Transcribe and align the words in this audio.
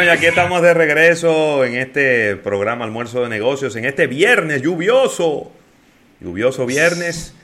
Bueno, 0.00 0.14
y 0.14 0.16
aquí 0.16 0.24
estamos 0.24 0.62
de 0.62 0.72
regreso 0.72 1.62
en 1.62 1.76
este 1.76 2.34
programa 2.36 2.86
Almuerzo 2.86 3.22
de 3.22 3.28
Negocios, 3.28 3.76
en 3.76 3.84
este 3.84 4.06
viernes 4.06 4.62
lluvioso, 4.62 5.52
lluvioso 6.20 6.64
viernes, 6.64 7.34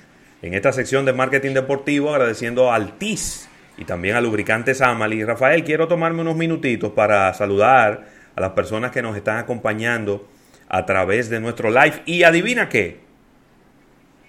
en 0.40 0.54
esta 0.54 0.72
sección 0.72 1.04
de 1.04 1.12
marketing 1.12 1.52
deportivo, 1.52 2.14
agradeciendo 2.14 2.72
a 2.72 2.76
Altis 2.76 3.50
y 3.76 3.84
también 3.84 4.16
a 4.16 4.22
Lubricantes 4.22 4.80
Amali. 4.80 5.22
Rafael, 5.22 5.64
quiero 5.64 5.86
tomarme 5.86 6.22
unos 6.22 6.34
minutitos 6.34 6.92
para 6.92 7.34
saludar 7.34 8.06
a 8.34 8.40
las 8.40 8.52
personas 8.52 8.90
que 8.90 9.02
nos 9.02 9.14
están 9.18 9.36
acompañando 9.36 10.26
a 10.70 10.86
través 10.86 11.28
de 11.28 11.40
nuestro 11.40 11.68
live. 11.68 12.00
Y 12.06 12.22
adivina 12.22 12.70
qué, 12.70 13.00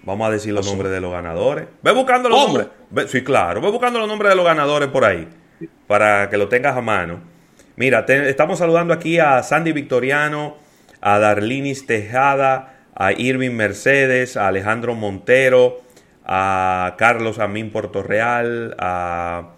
vamos 0.03 0.27
a 0.27 0.31
decir 0.31 0.51
los 0.51 0.65
nombres 0.65 0.91
de 0.91 0.99
los 0.99 1.13
ganadores. 1.13 1.67
Ve 1.81 1.93
buscando 1.93 2.27
los 2.27 2.45
nombres. 2.45 2.67
sí, 3.09 3.23
claro, 3.23 3.61
ve 3.61 3.71
buscando 3.71 3.99
los 3.99 4.07
nombres 4.09 4.31
de 4.31 4.35
los 4.35 4.45
ganadores 4.45 4.89
por 4.89 5.05
ahí, 5.05 5.29
para 5.87 6.29
que 6.29 6.35
lo 6.35 6.49
tengas 6.49 6.75
a 6.75 6.81
mano. 6.81 7.36
Mira, 7.77 8.05
estamos 8.07 8.57
saludando 8.57 8.91
aquí 8.91 9.19
a 9.19 9.43
Sandy 9.43 9.71
Victoriano, 9.71 10.57
a 10.99 11.19
Darlinis 11.19 11.85
Tejada, 11.85 12.73
a 12.95 13.11
Irving 13.11 13.51
Mercedes, 13.51 14.35
a 14.35 14.47
Alejandro 14.47 14.95
Montero, 14.95 15.83
a 16.25 16.95
Carlos 16.97 17.37
Amín 17.37 17.69
Portorreal, 17.69 18.75
a 18.79 19.49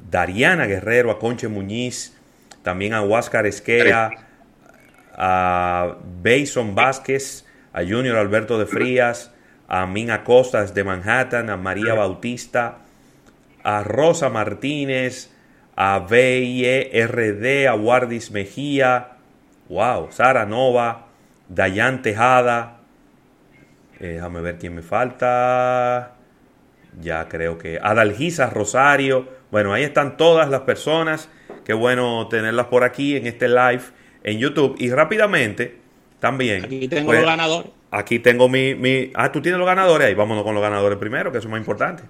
Dariana 0.00 0.66
Guerrero, 0.66 1.12
a 1.12 1.20
Conche 1.20 1.46
Muñiz, 1.46 2.18
también 2.64 2.92
a 2.92 3.02
Huáscar 3.02 3.46
Esquera, 3.46 4.10
a 5.14 5.96
Bason 6.24 6.74
Vázquez, 6.74 7.46
a 7.72 7.82
Junior 7.82 8.16
Alberto 8.16 8.58
de 8.58 8.66
Frías, 8.66 9.32
a 9.68 9.86
Mina 9.86 10.24
Costas 10.24 10.74
de 10.74 10.82
Manhattan, 10.82 11.50
a 11.50 11.56
María 11.56 11.94
Bautista, 11.94 12.78
a 13.62 13.84
Rosa 13.84 14.28
Martínez, 14.28 15.30
a 15.82 16.00
VIERD, 16.00 17.66
a 17.66 17.74
Wardis 17.74 18.30
Mejía, 18.32 19.12
wow, 19.70 20.08
Sara 20.12 20.44
Nova, 20.44 21.06
Dayan 21.48 22.02
Tejada, 22.02 22.80
eh, 23.98 24.08
déjame 24.08 24.42
ver 24.42 24.58
quién 24.58 24.74
me 24.74 24.82
falta, 24.82 26.16
ya 27.00 27.26
creo 27.30 27.56
que 27.56 27.78
Adalgisa 27.82 28.50
Rosario, 28.50 29.26
bueno, 29.50 29.72
ahí 29.72 29.82
están 29.84 30.18
todas 30.18 30.50
las 30.50 30.60
personas, 30.60 31.30
qué 31.64 31.72
bueno 31.72 32.28
tenerlas 32.28 32.66
por 32.66 32.84
aquí 32.84 33.16
en 33.16 33.26
este 33.26 33.48
live 33.48 33.84
en 34.22 34.38
YouTube 34.38 34.76
y 34.78 34.90
rápidamente 34.90 35.78
también. 36.18 36.66
Aquí 36.66 36.88
tengo 36.88 37.06
pues, 37.06 37.20
los 37.20 37.26
ganadores. 37.26 37.70
Aquí 37.90 38.18
tengo 38.18 38.50
mi, 38.50 38.74
mi... 38.74 39.12
Ah, 39.14 39.32
tú 39.32 39.40
tienes 39.40 39.58
los 39.58 39.66
ganadores 39.66 40.08
ahí, 40.08 40.14
vámonos 40.14 40.44
con 40.44 40.54
los 40.54 40.62
ganadores 40.62 40.98
primero, 40.98 41.32
que 41.32 41.38
eso 41.38 41.48
es 41.48 41.50
más 41.50 41.58
importante. 41.58 42.02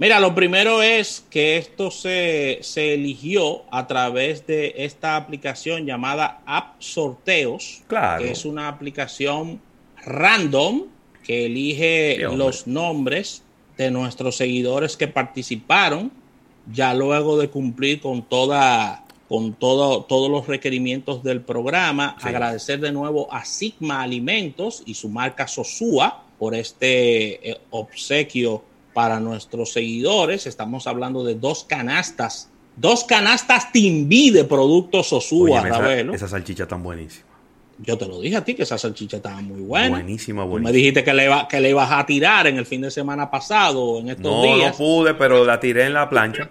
Mira, 0.00 0.20
lo 0.20 0.32
primero 0.32 0.80
es 0.80 1.24
que 1.28 1.56
esto 1.56 1.90
se, 1.90 2.60
eligió 2.76 3.62
a 3.72 3.88
través 3.88 4.46
de 4.46 4.74
esta 4.76 5.16
aplicación 5.16 5.86
llamada 5.86 6.40
App 6.46 6.80
Sorteos, 6.80 7.82
claro. 7.88 8.22
que 8.22 8.30
es 8.30 8.44
una 8.44 8.68
aplicación 8.68 9.60
random 10.04 10.84
que 11.24 11.46
elige 11.46 12.18
los 12.32 12.68
nombres 12.68 13.42
de 13.76 13.90
nuestros 13.90 14.36
seguidores 14.36 14.96
que 14.96 15.08
participaron, 15.08 16.12
ya 16.72 16.94
luego 16.94 17.36
de 17.36 17.48
cumplir 17.48 18.00
con 18.00 18.22
toda 18.22 19.04
con 19.28 19.52
todo, 19.52 20.04
todos 20.04 20.30
los 20.30 20.46
requerimientos 20.46 21.22
del 21.22 21.42
programa. 21.42 22.16
Agradecer 22.22 22.80
de 22.80 22.92
nuevo 22.92 23.30
a 23.32 23.44
Sigma 23.44 24.00
Alimentos 24.00 24.82
y 24.86 24.94
su 24.94 25.10
marca 25.10 25.46
Sosúa 25.46 26.24
por 26.38 26.54
este 26.54 27.50
eh, 27.50 27.60
obsequio 27.70 28.62
para 28.98 29.20
nuestros 29.20 29.72
seguidores. 29.74 30.48
Estamos 30.48 30.88
hablando 30.88 31.22
de 31.22 31.36
dos 31.36 31.62
canastas, 31.62 32.50
dos 32.74 33.04
canastas 33.04 33.70
Timbi 33.70 34.30
de 34.30 34.42
productos 34.42 35.06
Sosúa, 35.06 35.68
Esa, 35.68 36.00
esa 36.00 36.26
salchicha 36.26 36.66
tan 36.66 36.82
buenísima. 36.82 37.24
Yo 37.78 37.96
te 37.96 38.06
lo 38.06 38.20
dije 38.20 38.34
a 38.34 38.44
ti 38.44 38.54
que 38.54 38.64
esa 38.64 38.76
salchicha 38.76 39.18
estaba 39.18 39.40
muy 39.40 39.60
buena. 39.60 39.98
Buenísima, 39.98 40.42
buenísima. 40.42 40.70
me 40.70 40.76
dijiste 40.76 41.04
que 41.04 41.14
le, 41.14 41.30
que 41.48 41.60
le 41.60 41.70
ibas 41.70 41.92
a 41.92 42.04
tirar 42.06 42.48
en 42.48 42.58
el 42.58 42.66
fin 42.66 42.80
de 42.80 42.90
semana 42.90 43.30
pasado, 43.30 44.00
en 44.00 44.08
estos 44.08 44.42
días. 44.42 44.58
No, 44.58 44.66
no 44.66 44.76
pude, 44.76 45.14
pero 45.14 45.44
la 45.44 45.60
tiré 45.60 45.84
en 45.84 45.94
la 45.94 46.10
plancha. 46.10 46.50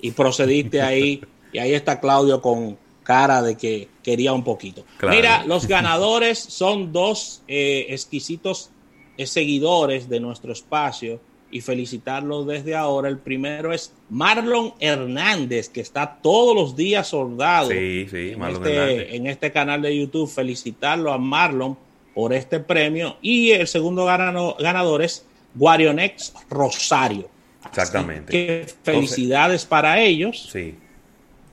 Y 0.00 0.10
procediste 0.10 0.82
ahí. 0.82 1.22
y 1.52 1.58
ahí 1.60 1.74
está 1.74 2.00
Claudio 2.00 2.42
con 2.42 2.76
cara 3.04 3.40
de 3.40 3.56
que 3.56 3.86
quería 4.02 4.32
un 4.32 4.42
poquito. 4.42 4.84
Mira, 5.08 5.44
los 5.46 5.68
ganadores 5.68 6.40
son 6.40 6.92
dos 6.92 7.44
eh, 7.46 7.86
exquisitos 7.90 8.70
eh, 9.16 9.28
seguidores 9.28 10.08
de 10.08 10.18
nuestro 10.18 10.52
espacio 10.52 11.20
y 11.52 11.60
felicitarlo 11.60 12.44
desde 12.44 12.74
ahora. 12.74 13.08
El 13.08 13.18
primero 13.18 13.72
es 13.72 13.92
Marlon 14.10 14.72
Hernández, 14.80 15.68
que 15.68 15.82
está 15.82 16.18
todos 16.20 16.56
los 16.56 16.74
días 16.74 17.06
soldado 17.06 17.68
sí, 17.68 18.08
sí, 18.10 18.32
en, 18.32 18.42
este, 18.42 19.16
en 19.16 19.26
este 19.28 19.52
canal 19.52 19.82
de 19.82 19.96
YouTube. 19.96 20.28
Felicitarlo 20.28 21.12
a 21.12 21.18
Marlon 21.18 21.76
por 22.14 22.32
este 22.32 22.58
premio. 22.58 23.18
Y 23.20 23.50
el 23.50 23.68
segundo 23.68 24.06
ganador 24.06 25.02
es 25.02 25.24
Guarionex 25.54 26.32
Rosario. 26.50 27.28
Exactamente. 27.64 28.32
que 28.32 28.66
felicidades 28.82 29.64
para 29.64 30.00
ellos. 30.00 30.48
Sí. 30.50 30.74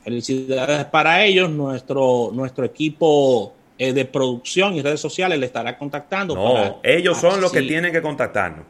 Felicidades 0.04 0.86
para 0.86 1.24
ellos. 1.26 1.50
Nuestro, 1.50 2.32
nuestro 2.34 2.66
equipo 2.66 3.54
eh, 3.78 3.94
de 3.94 4.06
producción 4.06 4.76
y 4.76 4.82
redes 4.82 5.02
sociales 5.02 5.38
le 5.38 5.46
estará 5.46 5.78
contactando. 5.78 6.36
No, 6.36 6.80
ellos 6.84 7.18
son 7.18 7.42
los 7.42 7.52
que 7.52 7.62
tienen 7.64 7.92
que 7.92 8.02
contactarnos. 8.02 8.66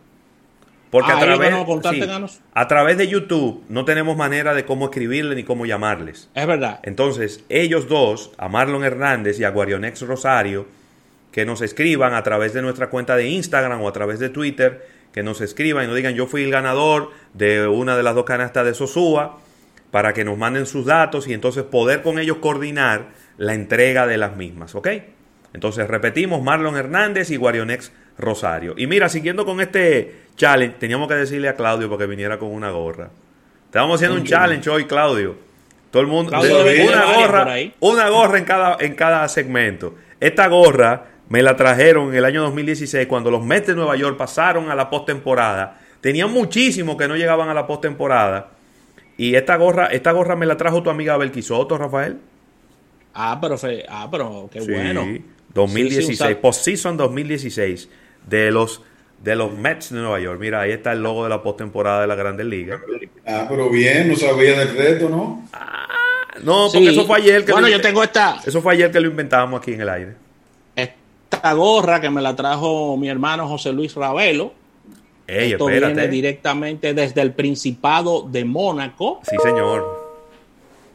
Porque 0.89 1.11
a, 1.11 1.17
ah, 1.17 1.19
través, 1.19 2.41
a 2.53 2.67
través 2.67 2.97
de 2.97 3.07
YouTube 3.07 3.63
no 3.69 3.85
tenemos 3.85 4.17
manera 4.17 4.55
de 4.55 4.65
cómo 4.65 4.85
escribirle 4.85 5.35
ni 5.35 5.43
cómo 5.43 5.67
llamarles. 5.67 6.29
Es 6.33 6.47
verdad. 6.47 6.79
Entonces, 6.81 7.43
ellos 7.49 7.87
dos, 7.87 8.31
a 8.37 8.49
Marlon 8.49 8.83
Hernández 8.83 9.39
y 9.39 9.43
a 9.43 9.51
Guarionex 9.51 10.01
Rosario, 10.01 10.65
que 11.31 11.45
nos 11.45 11.61
escriban 11.61 12.15
a 12.15 12.23
través 12.23 12.53
de 12.53 12.63
nuestra 12.63 12.89
cuenta 12.89 13.15
de 13.15 13.27
Instagram 13.27 13.81
o 13.81 13.87
a 13.87 13.93
través 13.93 14.17
de 14.17 14.29
Twitter, 14.29 14.87
que 15.13 15.21
nos 15.21 15.41
escriban 15.41 15.83
y 15.83 15.87
nos 15.87 15.95
digan 15.95 16.15
yo 16.15 16.25
fui 16.25 16.43
el 16.43 16.51
ganador 16.51 17.11
de 17.33 17.67
una 17.67 17.95
de 17.95 18.03
las 18.03 18.15
dos 18.15 18.25
canastas 18.25 18.65
de 18.65 18.73
Sosúa, 18.73 19.37
para 19.91 20.13
que 20.13 20.23
nos 20.23 20.37
manden 20.37 20.65
sus 20.65 20.85
datos 20.85 21.27
y 21.27 21.33
entonces 21.33 21.63
poder 21.63 22.01
con 22.01 22.19
ellos 22.19 22.37
coordinar 22.37 23.07
la 23.37 23.53
entrega 23.53 24.05
de 24.05 24.17
las 24.17 24.35
mismas, 24.35 24.75
¿ok? 24.75 24.87
Entonces 25.53 25.87
repetimos, 25.87 26.43
Marlon 26.43 26.77
Hernández 26.77 27.31
y 27.31 27.37
Guarionex 27.37 27.91
Rosario. 28.19 28.75
Y 28.77 28.85
mira, 28.85 29.09
siguiendo 29.09 29.45
con 29.45 29.61
este 29.61 30.13
challenge, 30.35 30.75
teníamos 30.77 31.07
que 31.07 31.15
decirle 31.15 31.47
a 31.47 31.55
Claudio 31.55 31.89
para 31.89 31.99
que 31.99 32.07
viniera 32.07 32.37
con 32.37 32.51
una 32.51 32.69
gorra. 32.69 33.09
Estamos 33.65 33.95
haciendo 33.95 34.17
un 34.17 34.25
challenge 34.25 34.69
hoy, 34.69 34.85
Claudio. 34.85 35.35
Todo 35.89 36.01
el 36.01 36.07
mundo, 36.07 36.31
una 36.31 37.13
gorra, 37.15 37.55
una 37.79 38.09
gorra 38.09 38.37
en 38.37 38.45
cada, 38.45 38.77
en 38.79 38.93
cada 38.93 39.27
segmento. 39.27 39.95
Esta 40.19 40.47
gorra 40.47 41.05
me 41.29 41.41
la 41.41 41.55
trajeron 41.55 42.09
en 42.09 42.15
el 42.15 42.25
año 42.25 42.43
2016 42.43 43.07
cuando 43.07 43.31
los 43.31 43.43
Mets 43.43 43.67
de 43.67 43.75
Nueva 43.75 43.95
York 43.95 44.17
pasaron 44.17 44.69
a 44.69 44.75
la 44.75 44.89
postemporada. 44.89 45.79
Tenían 46.01 46.31
muchísimo 46.31 46.95
que 46.95 47.07
no 47.07 47.15
llegaban 47.15 47.49
a 47.49 47.53
la 47.53 47.65
postemporada. 47.65 48.51
Y 49.17 49.35
esta 49.35 49.55
gorra, 49.55 49.87
esta 49.87 50.11
gorra 50.11 50.35
me 50.35 50.45
la 50.45 50.57
trajo 50.57 50.83
tu 50.83 50.89
amiga 50.89 51.17
Belquisoto, 51.17 51.77
Rafael. 51.77 52.17
Ah, 53.13 53.39
pero, 53.41 53.55
ah, 53.89 54.07
pero 54.11 54.49
qué 54.51 54.61
bueno. 54.61 55.05
2016, 55.53 56.35
postseason 56.37 56.95
2016 56.97 57.89
de 58.29 58.51
los 58.51 58.81
de 59.23 59.35
los 59.35 59.51
Mets 59.51 59.91
de 59.91 59.99
Nueva 59.99 60.19
York. 60.19 60.39
Mira, 60.39 60.61
ahí 60.61 60.71
está 60.71 60.93
el 60.93 61.03
logo 61.03 61.23
de 61.23 61.29
la 61.29 61.43
postemporada 61.43 62.01
de 62.01 62.07
la 62.07 62.15
Grandes 62.15 62.45
Ligas. 62.45 62.79
Ah, 63.25 63.45
pero 63.49 63.69
bien, 63.69 64.07
no 64.07 64.15
sabía 64.15 64.57
del 64.57 64.77
reto, 64.77 65.09
¿no? 65.09 65.45
Ah, 65.51 65.87
no, 66.41 66.69
porque 66.71 66.89
eso 66.89 67.05
fue 67.05 67.17
ayer 67.17 67.43
que 67.43 67.51
Bueno, 67.51 67.67
yo 67.67 67.81
tengo 67.81 68.01
esta 68.01 68.39
Eso 68.45 68.61
fue 68.61 68.73
ayer 68.73 68.91
que 68.91 68.99
lo 68.99 69.09
inventamos 69.09 69.59
aquí 69.59 69.73
en 69.73 69.81
el 69.81 69.89
aire. 69.89 70.13
Esta 70.75 71.53
gorra 71.53 71.99
que 71.99 72.09
me 72.09 72.21
la 72.21 72.35
trajo 72.35 72.95
mi 72.97 73.09
hermano 73.09 73.47
José 73.47 73.73
Luis 73.73 73.93
Ravelo. 73.95 74.53
Esto 75.27 75.67
viene 75.67 76.07
directamente 76.07 76.93
desde 76.93 77.21
el 77.21 77.33
Principado 77.33 78.23
de 78.23 78.45
Mónaco. 78.45 79.19
Sí, 79.29 79.35
señor. 79.43 79.99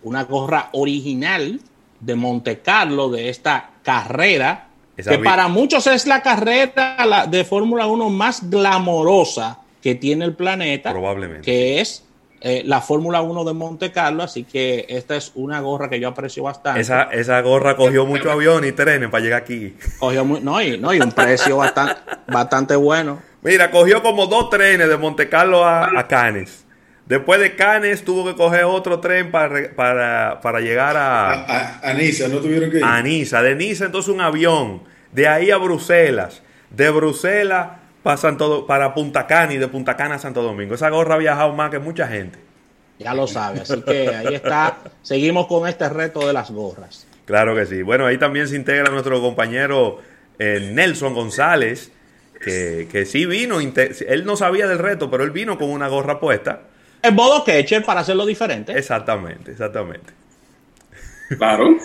Una 0.02 0.25
gorra 0.25 0.70
original 0.72 1.60
de 2.00 2.14
Monte 2.14 2.58
Carlo 2.58 3.10
de 3.10 3.28
esta 3.28 3.70
carrera 3.82 4.69
que 4.96 5.19
para 5.19 5.49
muchos 5.49 5.87
es 5.87 6.06
la 6.06 6.23
carrera 6.23 7.26
de 7.29 7.44
Fórmula 7.44 7.87
1 7.87 8.11
más 8.11 8.49
glamorosa 8.49 9.58
que 9.82 9.94
tiene 9.94 10.25
el 10.25 10.35
planeta. 10.35 10.93
Probablemente. 10.93 11.44
Que 11.44 11.81
es 11.81 12.05
eh, 12.41 12.62
la 12.64 12.81
Fórmula 12.81 13.23
1 13.23 13.44
de 13.44 13.52
Monte 13.52 13.93
Carlo. 13.93 14.23
Así 14.23 14.44
que 14.44 14.87
esta 14.88 15.17
es 15.17 15.32
una 15.35 15.61
gorra 15.61 15.88
que 15.88 15.99
yo 15.99 16.08
aprecio 16.08 16.43
bastante. 16.43 16.81
Esa, 16.81 17.05
esa 17.05 17.41
gorra 17.41 17.76
cogió 17.76 18.06
mucho 18.06 18.31
avión 18.31 18.64
y 18.64 18.73
trenes 18.73 19.11
para 19.11 19.23
llegar 19.25 19.43
aquí. 19.43 19.75
Cogió 19.99 20.25
no, 20.25 20.62
y, 20.62 20.79
no, 20.79 20.94
y 20.94 21.00
un 21.00 21.12
precio 21.12 21.56
bastante, 21.56 21.97
bastante 22.26 22.76
bueno. 22.76 23.20
Mira, 23.43 23.70
cogió 23.70 24.02
como 24.02 24.26
dos 24.26 24.49
trenes 24.50 24.88
de 24.88 24.97
Monte 24.97 25.29
Carlo 25.29 25.64
a, 25.64 25.99
a 25.99 26.06
Cannes. 26.06 26.63
Después 27.06 27.38
de 27.38 27.54
Cannes 27.54 28.02
tuvo 28.04 28.24
que 28.24 28.34
coger 28.34 28.64
otro 28.64 29.00
tren 29.00 29.30
para, 29.30 29.74
para, 29.74 30.40
para 30.40 30.60
llegar 30.60 30.96
a, 30.96 31.80
a, 31.82 31.92
Niza, 31.92 32.28
¿no 32.28 32.38
tuvieron 32.38 32.70
que 32.70 32.78
ir? 32.78 32.84
A 32.84 33.02
Niza, 33.02 33.42
de 33.42 33.54
Niza 33.54 33.84
entonces 33.84 34.12
un 34.12 34.22
avión, 34.22 34.82
de 35.12 35.28
ahí 35.28 35.50
a 35.50 35.58
Bruselas, 35.58 36.42
de 36.70 36.88
Bruselas 36.88 37.68
para, 38.02 38.36
para 38.66 38.94
Punta 38.94 39.26
Cana 39.26 39.52
y 39.52 39.58
de 39.58 39.68
Punta 39.68 39.96
Cana 39.96 40.14
a 40.14 40.18
Santo 40.18 40.42
Domingo. 40.42 40.74
Esa 40.74 40.88
gorra 40.88 41.16
ha 41.16 41.18
viajado 41.18 41.52
más 41.52 41.70
que 41.70 41.78
mucha 41.78 42.08
gente. 42.08 42.38
Ya 42.98 43.12
lo 43.12 43.26
sabe. 43.26 43.60
Así 43.60 43.82
que 43.82 44.08
ahí 44.08 44.34
está. 44.34 44.78
Seguimos 45.02 45.46
con 45.46 45.68
este 45.68 45.88
reto 45.88 46.26
de 46.26 46.32
las 46.32 46.50
gorras. 46.50 47.06
Claro 47.26 47.54
que 47.54 47.66
sí. 47.66 47.82
Bueno, 47.82 48.06
ahí 48.06 48.18
también 48.18 48.48
se 48.48 48.56
integra 48.56 48.90
nuestro 48.90 49.20
compañero 49.20 49.98
eh, 50.38 50.70
Nelson 50.72 51.14
González, 51.14 51.90
que, 52.40 52.88
que 52.90 53.04
sí 53.04 53.26
vino. 53.26 53.58
Él 53.60 54.24
no 54.24 54.36
sabía 54.36 54.66
del 54.68 54.78
reto, 54.78 55.10
pero 55.10 55.24
él 55.24 55.32
vino 55.32 55.58
con 55.58 55.70
una 55.70 55.88
gorra 55.88 56.20
puesta. 56.20 56.60
En 57.04 57.14
modo 57.14 57.44
catcher 57.44 57.84
para 57.84 58.00
hacerlo 58.00 58.24
diferente. 58.24 58.72
Exactamente, 58.72 59.50
exactamente. 59.50 60.14
Claro. 61.36 61.76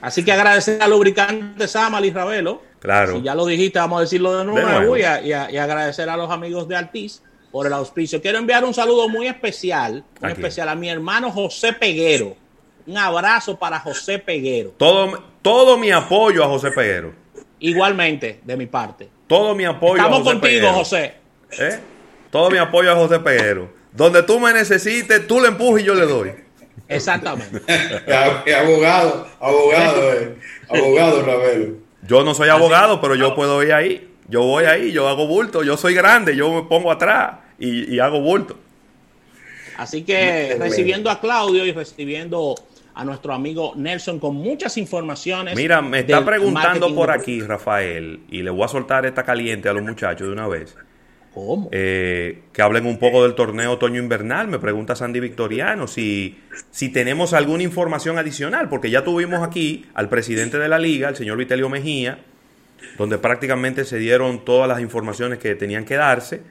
Así 0.00 0.24
que 0.24 0.32
agradecer 0.32 0.80
al 0.80 0.90
lubricante 0.90 1.68
Samal 1.68 2.04
y 2.06 2.10
Ravelo. 2.10 2.62
Claro. 2.78 3.16
Si 3.16 3.22
ya 3.22 3.34
lo 3.34 3.44
dijiste, 3.44 3.78
vamos 3.78 3.98
a 3.98 4.00
decirlo 4.02 4.38
de 4.38 4.44
nuevo, 4.46 4.96
Y, 4.96 5.02
y, 5.02 5.32
agradecer 5.32 6.08
a 6.08 6.16
los 6.16 6.30
amigos 6.30 6.66
de 6.66 6.76
Altiz 6.76 7.22
por 7.52 7.66
el 7.66 7.74
auspicio. 7.74 8.22
Quiero 8.22 8.38
enviar 8.38 8.64
un 8.64 8.72
saludo 8.72 9.06
muy 9.08 9.26
especial, 9.26 10.02
muy 10.20 10.32
especial 10.32 10.70
a 10.70 10.74
mi 10.74 10.88
hermano 10.88 11.30
José 11.30 11.74
Peguero. 11.74 12.34
Un 12.86 12.96
abrazo 12.96 13.58
para 13.58 13.78
José 13.80 14.18
Peguero. 14.18 14.70
Todo, 14.78 15.22
todo 15.42 15.76
mi 15.76 15.90
apoyo 15.90 16.42
a 16.42 16.48
José 16.48 16.70
Peguero. 16.70 17.12
Igualmente, 17.60 18.40
de 18.42 18.56
mi 18.56 18.66
parte. 18.66 19.10
Todo 19.26 19.54
mi 19.54 19.66
apoyo 19.66 19.96
Estamos 19.96 20.20
a 20.20 20.24
José 20.24 20.40
contigo, 20.40 20.72
José. 20.72 21.14
¿Eh? 21.58 21.80
Todo 22.30 22.50
mi 22.50 22.56
apoyo 22.56 22.92
a 22.92 22.94
José 22.94 23.20
Peguero. 23.20 23.83
Donde 23.94 24.24
tú 24.24 24.40
me 24.40 24.52
necesites, 24.52 25.26
tú 25.26 25.40
le 25.40 25.48
empujas 25.48 25.82
y 25.82 25.84
yo 25.84 25.94
le 25.94 26.04
doy. 26.04 26.32
Exactamente. 26.88 27.62
abogado, 28.54 29.26
abogado, 29.40 30.12
eh. 30.12 30.34
abogado, 30.68 31.22
Ravelo. 31.22 31.74
Yo 32.06 32.24
no 32.24 32.34
soy 32.34 32.48
abogado, 32.48 33.00
pero 33.00 33.14
yo 33.14 33.34
puedo 33.36 33.62
ir 33.62 33.72
ahí. 33.72 34.10
Yo 34.28 34.42
voy 34.42 34.64
ahí, 34.64 34.90
yo 34.90 35.08
hago 35.08 35.26
bulto. 35.28 35.62
Yo 35.62 35.76
soy 35.76 35.94
grande, 35.94 36.34
yo 36.34 36.52
me 36.52 36.62
pongo 36.68 36.90
atrás 36.90 37.36
y, 37.58 37.98
hago 38.00 38.20
bulto. 38.20 38.58
Así 39.78 40.02
que 40.02 40.56
recibiendo 40.58 41.08
a 41.08 41.20
Claudio 41.20 41.64
y 41.64 41.72
recibiendo 41.72 42.56
a 42.94 43.04
nuestro 43.04 43.32
amigo 43.32 43.74
Nelson 43.76 44.18
con 44.18 44.34
muchas 44.34 44.76
informaciones. 44.76 45.56
Mira, 45.56 45.80
me 45.82 46.00
está 46.00 46.24
preguntando 46.24 46.92
por 46.94 47.10
aquí, 47.10 47.40
Rafael, 47.40 48.20
y 48.28 48.42
le 48.42 48.50
voy 48.50 48.64
a 48.64 48.68
soltar 48.68 49.06
esta 49.06 49.22
caliente 49.22 49.68
a 49.68 49.72
los 49.72 49.82
muchachos 49.82 50.26
de 50.26 50.32
una 50.32 50.48
vez. 50.48 50.76
¿Cómo? 51.34 51.68
Eh, 51.72 52.42
que 52.52 52.62
hablen 52.62 52.86
un 52.86 52.98
poco 52.98 53.24
del 53.24 53.34
torneo 53.34 53.72
otoño-invernal. 53.72 54.46
Me 54.46 54.60
pregunta 54.60 54.94
Sandy 54.94 55.18
Victoriano 55.18 55.88
si, 55.88 56.38
si 56.70 56.90
tenemos 56.90 57.32
alguna 57.32 57.64
información 57.64 58.18
adicional, 58.18 58.68
porque 58.68 58.88
ya 58.88 59.02
tuvimos 59.02 59.42
aquí 59.42 59.84
al 59.94 60.08
presidente 60.08 60.58
de 60.58 60.68
la 60.68 60.78
liga, 60.78 61.08
el 61.08 61.16
señor 61.16 61.36
Vitelio 61.36 61.68
Mejía, 61.68 62.20
donde 62.96 63.18
prácticamente 63.18 63.84
se 63.84 63.98
dieron 63.98 64.44
todas 64.44 64.68
las 64.68 64.80
informaciones 64.80 65.40
que 65.40 65.56
tenían 65.56 65.84
que 65.84 65.96
darse. 65.96 66.42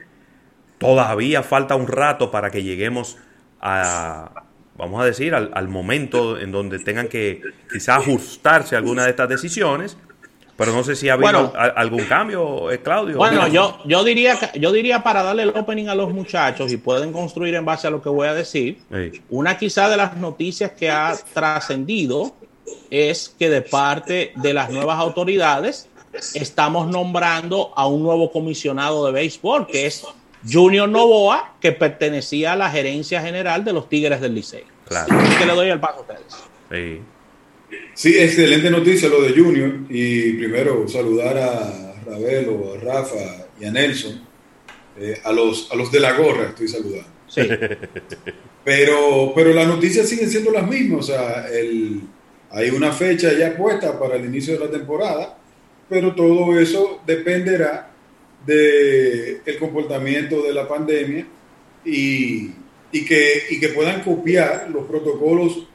Todavía 0.76 1.42
falta 1.42 1.76
un 1.76 1.88
rato 1.88 2.30
para 2.30 2.50
que 2.50 2.62
lleguemos 2.62 3.16
a, 3.62 4.44
vamos 4.76 5.00
a 5.00 5.06
decir, 5.06 5.34
al, 5.34 5.68
momento 5.68 6.38
en 6.38 6.52
donde 6.52 6.78
tengan 6.78 7.08
que 7.08 7.40
quizás 7.72 8.02
ajustarse 8.02 8.76
alguna 8.76 9.04
de 9.04 9.10
estas 9.10 9.30
decisiones. 9.30 9.96
Pero 10.56 10.72
no 10.72 10.84
sé 10.84 10.94
si 10.94 11.08
ha 11.08 11.14
habido 11.14 11.52
algún 11.56 12.04
cambio, 12.04 12.70
eh, 12.70 12.80
Claudio. 12.80 13.16
Bueno, 13.16 13.48
yo, 13.48 13.78
yo, 13.84 14.04
diría, 14.04 14.38
yo 14.54 14.70
diría 14.70 15.02
para 15.02 15.22
darle 15.24 15.42
el 15.42 15.48
opening 15.48 15.88
a 15.88 15.94
los 15.96 16.12
muchachos 16.12 16.70
y 16.72 16.76
pueden 16.76 17.12
construir 17.12 17.54
en 17.56 17.64
base 17.64 17.88
a 17.88 17.90
lo 17.90 18.00
que 18.00 18.08
voy 18.08 18.28
a 18.28 18.34
decir. 18.34 18.78
Una 19.30 19.58
quizá 19.58 19.88
de 19.88 19.96
las 19.96 20.16
noticias 20.16 20.72
que 20.72 20.90
ha 20.90 21.14
trascendido 21.32 22.34
es 22.90 23.34
que 23.36 23.50
de 23.50 23.62
parte 23.62 24.32
de 24.36 24.54
las 24.54 24.70
nuevas 24.70 24.98
autoridades 25.00 25.88
estamos 26.34 26.86
nombrando 26.88 27.72
a 27.74 27.88
un 27.88 28.04
nuevo 28.04 28.30
comisionado 28.30 29.04
de 29.06 29.12
béisbol, 29.12 29.66
que 29.66 29.86
es 29.86 30.06
Junior 30.48 30.88
Novoa, 30.88 31.54
que 31.60 31.72
pertenecía 31.72 32.52
a 32.52 32.56
la 32.56 32.70
gerencia 32.70 33.20
general 33.22 33.64
de 33.64 33.72
los 33.72 33.88
Tigres 33.88 34.20
del 34.20 34.34
Liceo. 34.34 34.64
Claro. 34.86 35.18
Así 35.18 35.36
que 35.36 35.46
le 35.46 35.54
doy 35.54 35.68
el 35.70 35.80
paso 35.80 35.98
a 35.98 36.00
ustedes. 36.02 36.36
Sí. 36.70 37.02
Sí, 37.94 38.18
excelente 38.18 38.70
noticia 38.70 39.08
lo 39.08 39.22
de 39.22 39.32
Junior. 39.32 39.72
Y 39.88 40.32
primero 40.32 40.86
saludar 40.88 41.38
a 41.38 41.94
Ravelo, 42.06 42.74
a 42.74 42.78
Rafa 42.78 43.46
y 43.60 43.64
a 43.64 43.70
Nelson. 43.70 44.20
Eh, 44.98 45.18
a, 45.24 45.32
los, 45.32 45.70
a 45.72 45.76
los 45.76 45.90
de 45.90 46.00
la 46.00 46.12
gorra 46.12 46.50
estoy 46.50 46.68
saludando. 46.68 47.08
Sí. 47.26 47.42
Pero, 48.64 49.32
pero 49.34 49.52
las 49.52 49.66
noticias 49.68 50.08
siguen 50.08 50.30
siendo 50.30 50.50
las 50.50 50.66
mismas. 50.66 51.00
O 51.00 51.02
sea, 51.02 51.48
el, 51.48 52.00
hay 52.50 52.70
una 52.70 52.92
fecha 52.92 53.32
ya 53.32 53.56
puesta 53.56 53.98
para 53.98 54.16
el 54.16 54.24
inicio 54.24 54.54
de 54.54 54.64
la 54.64 54.70
temporada, 54.70 55.38
pero 55.88 56.14
todo 56.14 56.58
eso 56.58 57.02
dependerá 57.06 57.90
del 58.46 59.40
el 59.44 59.58
comportamiento 59.58 60.42
de 60.42 60.54
la 60.54 60.66
pandemia 60.68 61.26
y, 61.84 62.52
y, 62.92 63.04
que, 63.04 63.42
y 63.50 63.60
que 63.60 63.68
puedan 63.68 64.02
copiar 64.02 64.70
los 64.70 64.86
protocolos 64.86 65.66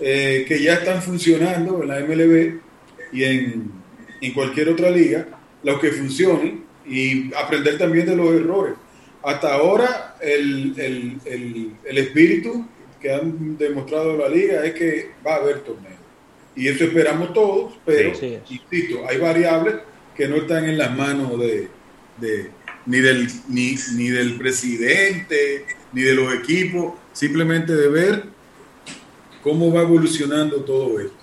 eh, 0.00 0.44
que 0.46 0.62
ya 0.62 0.74
están 0.74 1.02
funcionando 1.02 1.82
en 1.82 1.88
la 1.88 2.00
MLB 2.00 2.60
y 3.12 3.24
en, 3.24 3.70
en 4.20 4.32
cualquier 4.32 4.70
otra 4.70 4.90
liga, 4.90 5.28
los 5.62 5.78
que 5.80 5.90
funcionen 5.92 6.64
y 6.86 7.32
aprender 7.34 7.78
también 7.78 8.06
de 8.06 8.16
los 8.16 8.32
errores. 8.34 8.74
Hasta 9.22 9.54
ahora 9.54 10.16
el, 10.20 10.74
el, 10.78 11.20
el, 11.24 11.72
el 11.84 11.98
espíritu 11.98 12.66
que 13.00 13.12
han 13.12 13.56
demostrado 13.56 14.16
la 14.16 14.28
liga 14.28 14.64
es 14.64 14.74
que 14.74 15.10
va 15.26 15.34
a 15.34 15.36
haber 15.36 15.60
torneo. 15.60 15.92
Y 16.54 16.68
eso 16.68 16.84
esperamos 16.84 17.32
todos, 17.32 17.74
pero, 17.84 18.10
insisto, 18.10 19.06
hay 19.08 19.18
variables 19.18 19.76
que 20.14 20.28
no 20.28 20.36
están 20.36 20.68
en 20.68 20.76
las 20.76 20.94
manos 20.96 21.38
de, 21.40 21.68
de 22.20 22.50
ni, 22.86 22.98
del, 23.00 23.26
ni, 23.48 23.74
ni 23.96 24.08
del 24.08 24.36
presidente, 24.36 25.64
ni 25.92 26.02
de 26.02 26.14
los 26.14 26.34
equipos, 26.34 26.94
simplemente 27.12 27.74
de 27.74 27.88
ver 27.88 28.24
cómo 29.42 29.72
va 29.72 29.82
evolucionando 29.82 30.56
todo 30.58 31.00
esto. 31.00 31.16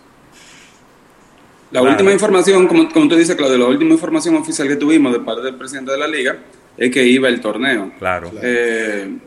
La 1.72 1.82
última 1.84 2.12
información, 2.12 2.68
como, 2.68 2.90
como 2.90 3.08
tú 3.08 3.16
dices, 3.16 3.36
Claudio, 3.36 3.58
la 3.58 3.68
última 3.68 3.94
información 3.94 4.36
oficial 4.36 4.68
que 4.68 4.76
tuvimos 4.76 5.14
de 5.14 5.20
parte 5.20 5.44
del 5.44 5.56
presidente 5.56 5.92
de 5.92 5.98
la 6.00 6.08
liga 6.08 6.38
es 6.76 6.92
que 6.92 7.04
iba 7.04 7.28
el 7.30 7.40
torneo. 7.42 7.92
Claro. 8.00 8.32
Eh, 8.42 9.18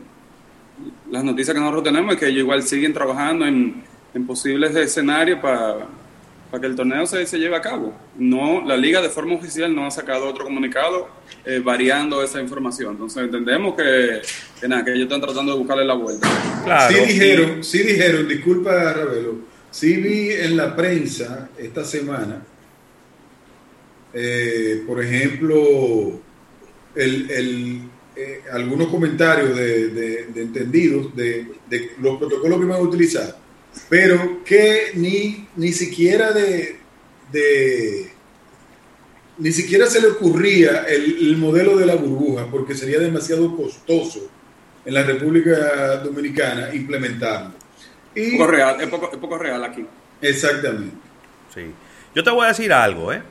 las 1.09 1.23
noticias 1.23 1.53
que 1.53 1.59
nosotros 1.61 1.83
tenemos 1.83 2.13
es 2.13 2.19
que 2.19 2.27
ellos 2.27 2.39
igual 2.39 2.63
siguen 2.63 2.93
trabajando 2.93 3.45
en, 3.45 3.83
en 4.13 4.27
posibles 4.27 4.75
escenarios 4.75 5.39
para 5.39 5.87
para 6.53 6.61
que 6.61 6.67
el 6.67 6.75
torneo 6.75 7.07
se, 7.07 7.25
se, 7.25 7.39
lleve 7.39 7.55
a 7.55 7.61
cabo. 7.61 7.91
No, 8.15 8.63
la 8.63 8.77
liga 8.77 9.01
de 9.01 9.09
forma 9.09 9.33
oficial 9.33 9.73
no 9.73 9.87
ha 9.87 9.89
sacado 9.89 10.27
otro 10.27 10.43
comunicado 10.43 11.09
eh, 11.43 11.59
variando 11.65 12.21
esa 12.21 12.39
información. 12.39 12.91
Entonces 12.91 13.23
entendemos 13.23 13.73
que, 13.73 14.21
que, 14.61 14.67
nada, 14.67 14.85
que 14.85 14.91
ellos 14.91 15.05
están 15.05 15.19
tratando 15.19 15.53
de 15.53 15.57
buscarle 15.57 15.83
la 15.83 15.95
vuelta. 15.95 16.29
Claro. 16.63 16.95
Sí 16.95 17.05
dijeron, 17.07 17.63
sí 17.63 17.79
dijeron, 17.79 18.27
disculpa 18.27 18.93
Ravelo, 18.93 19.37
sí 19.71 19.95
vi 19.95 20.29
en 20.29 20.55
la 20.55 20.75
prensa 20.75 21.49
esta 21.57 21.83
semana, 21.83 22.45
eh, 24.13 24.83
por 24.85 25.03
ejemplo, 25.03 26.21
el, 26.93 27.31
el, 27.31 27.81
eh, 28.15 28.43
algunos 28.51 28.89
comentarios 28.89 29.57
de, 29.57 29.87
de, 29.87 30.25
de 30.27 30.41
entendidos 30.43 31.15
de, 31.15 31.47
de, 31.67 31.93
los 31.99 32.19
protocolos 32.19 32.59
que 32.59 32.65
van 32.67 32.77
a 32.77 32.83
utilizar 32.83 33.42
pero 33.89 34.43
que 34.43 34.91
ni, 34.95 35.47
ni 35.55 35.71
siquiera 35.71 36.31
de, 36.31 36.79
ni 39.37 39.51
siquiera 39.51 39.87
se 39.87 40.01
le 40.01 40.07
ocurría 40.07 40.85
el, 40.87 41.37
modelo 41.37 41.77
de 41.77 41.85
la 41.85 41.95
burbuja, 41.95 42.47
porque 42.49 42.75
sería 42.75 42.99
demasiado 42.99 43.55
costoso 43.55 44.29
en 44.85 44.93
la 44.93 45.03
República 45.03 45.97
Dominicana 45.97 46.73
implementarlo. 46.73 47.53
Y, 48.15 48.37
poco 48.37 48.51
real, 48.51 48.81
es, 48.81 48.87
poco, 48.89 49.37
real 49.37 49.63
aquí. 49.63 49.85
Exactamente. 50.21 50.95
Sí. 51.53 51.61
Yo 52.13 52.23
te 52.23 52.29
voy 52.29 52.45
a 52.45 52.49
decir 52.49 52.71
algo, 52.71 53.11
¿eh? 53.11 53.23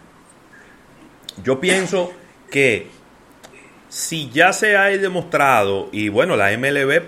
Yo 1.42 1.60
pienso 1.60 2.12
que 2.50 2.88
si 3.88 4.30
ya 4.30 4.52
se 4.52 4.76
ha 4.76 4.84
demostrado, 4.86 5.88
y 5.92 6.08
bueno, 6.08 6.36
la 6.36 6.56
MLB 6.56 7.02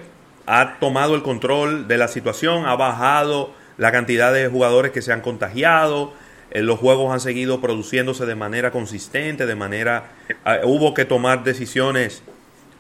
ha 0.47 0.79
tomado 0.79 1.15
el 1.15 1.23
control 1.23 1.89
de 1.89 1.99
la 1.99 2.09
situación, 2.09 2.67
ha 2.67 2.77
bajado 2.77 3.53
la 3.77 3.93
cantidad 3.93 4.33
de 4.33 4.49
jugadores 4.49 4.93
que 4.93 5.03
se 5.03 5.13
han 5.13 5.21
contagiado, 5.21 6.13
eh, 6.51 6.63
los 6.63 6.79
juegos 6.79 7.13
han 7.13 7.21
seguido 7.21 7.61
produciéndose 7.61 8.27
de 8.27 8.35
manera 8.35 8.71
consistente, 8.71 9.47
de 9.47 9.55
manera... 9.55 10.13
Eh, 10.29 10.61
hubo 10.65 10.95
que 10.95 11.05
tomar 11.05 11.43
decisiones 11.43 12.23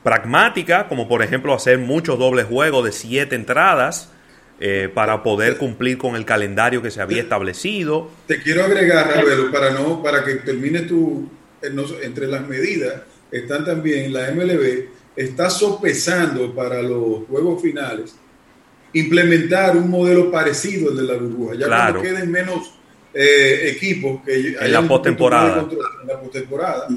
pragmáticas, 0.02 0.84
como 0.84 1.08
por 1.08 1.22
ejemplo 1.22 1.54
hacer 1.54 1.78
muchos 1.78 2.18
dobles 2.18 2.46
juegos 2.46 2.84
de 2.84 2.92
siete 2.92 3.34
entradas 3.34 4.10
eh, 4.60 4.88
para 4.92 5.22
poder 5.22 5.56
cumplir 5.56 5.98
con 5.98 6.14
el 6.14 6.24
calendario 6.24 6.82
que 6.82 6.90
se 6.90 7.00
había 7.00 7.22
establecido. 7.22 8.10
Te 8.28 8.40
quiero 8.40 8.64
agregar, 8.64 9.12
para, 9.50 9.70
no, 9.70 10.02
para 10.02 10.24
que 10.24 10.36
termine 10.36 10.82
tu... 10.82 11.28
Entre 12.02 12.26
las 12.26 12.46
medidas 12.46 13.00
están 13.30 13.64
también 13.64 14.12
la 14.12 14.30
MLB 14.30 14.84
está 15.16 15.50
sopesando 15.50 16.54
para 16.54 16.82
los 16.82 17.26
juegos 17.28 17.62
finales 17.62 18.16
implementar 18.92 19.76
un 19.76 19.90
modelo 19.90 20.30
parecido 20.30 20.90
al 20.90 20.96
de 20.96 21.02
la 21.02 21.14
burbuja. 21.14 21.54
Ya 21.56 21.66
cuando 21.66 22.02
queden 22.02 22.30
menos 22.30 22.74
eh, 23.12 23.70
equipos 23.76 24.22
que 24.24 24.56
en 24.60 24.72
la 24.72 24.82
postemporada. 24.82 25.68
En 26.02 26.08
la 26.08 26.20
postemporada. 26.20 26.88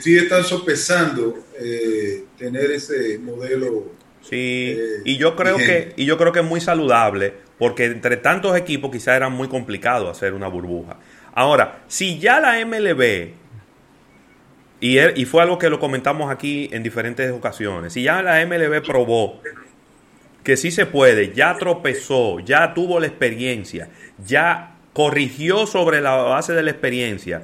sí 0.00 0.16
están 0.16 0.44
sopesando 0.44 1.44
eh, 1.58 2.24
tener 2.36 2.70
ese 2.70 3.18
modelo 3.18 3.92
Sí, 4.28 4.74
eh, 4.74 5.02
y 5.04 5.18
yo 5.18 5.36
creo 5.36 5.58
que 5.58 5.92
y 5.96 6.06
yo 6.06 6.16
creo 6.16 6.32
que 6.32 6.40
es 6.40 6.44
muy 6.44 6.60
saludable 6.60 7.34
porque 7.58 7.84
entre 7.84 8.16
tantos 8.16 8.56
equipos 8.56 8.90
quizá 8.90 9.14
era 9.14 9.28
muy 9.28 9.48
complicado 9.48 10.08
hacer 10.08 10.32
una 10.32 10.48
burbuja. 10.48 10.96
Ahora, 11.34 11.84
si 11.88 12.18
ya 12.18 12.40
la 12.40 12.64
MLB 12.64 13.34
y, 14.84 14.98
y 15.00 15.24
fue 15.24 15.40
algo 15.40 15.58
que 15.58 15.70
lo 15.70 15.80
comentamos 15.80 16.30
aquí 16.30 16.68
en 16.70 16.82
diferentes 16.82 17.32
ocasiones, 17.32 17.94
si 17.94 18.02
ya 18.02 18.20
la 18.20 18.44
MLB 18.44 18.82
probó 18.84 19.40
que 20.42 20.58
sí 20.58 20.70
se 20.70 20.84
puede, 20.84 21.32
ya 21.32 21.56
tropezó, 21.56 22.38
ya 22.40 22.74
tuvo 22.74 23.00
la 23.00 23.06
experiencia, 23.06 23.88
ya 24.26 24.74
corrigió 24.92 25.66
sobre 25.66 26.02
la 26.02 26.16
base 26.16 26.52
de 26.52 26.62
la 26.62 26.70
experiencia 26.70 27.40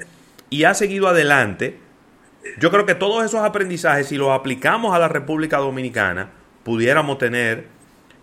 y 0.51 0.65
ha 0.65 0.75
seguido 0.75 1.09
adelante, 1.09 1.79
yo 2.59 2.71
creo 2.71 2.85
que 2.85 2.95
todos 2.95 3.25
esos 3.25 3.41
aprendizajes, 3.41 4.09
si 4.09 4.19
los 4.19 4.33
aplicamos 4.33 4.95
a 4.95 4.99
la 4.99 5.09
República 5.09 5.57
Dominicana, 5.57 6.29
pudiéramos 6.63 7.17
tener 7.17 7.69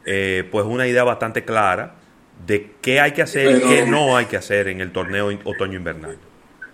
eh, 0.06 0.48
pues 0.52 0.68
una 0.68 0.86
idea 0.86 1.04
bastante 1.04 1.44
clara 1.44 1.96
de 2.46 2.70
qué 2.82 3.00
hay 3.00 3.14
que 3.14 3.24
hacer 3.24 3.58
y 3.58 3.62
qué 3.62 3.88
no 3.88 4.16
hay 4.16 4.28
que 4.28 4.38
hacer 4.38 4.68
en 4.68 4.80
el 4.80 4.92
torneo 4.92 5.32
otoño-invernal. 5.44 6.20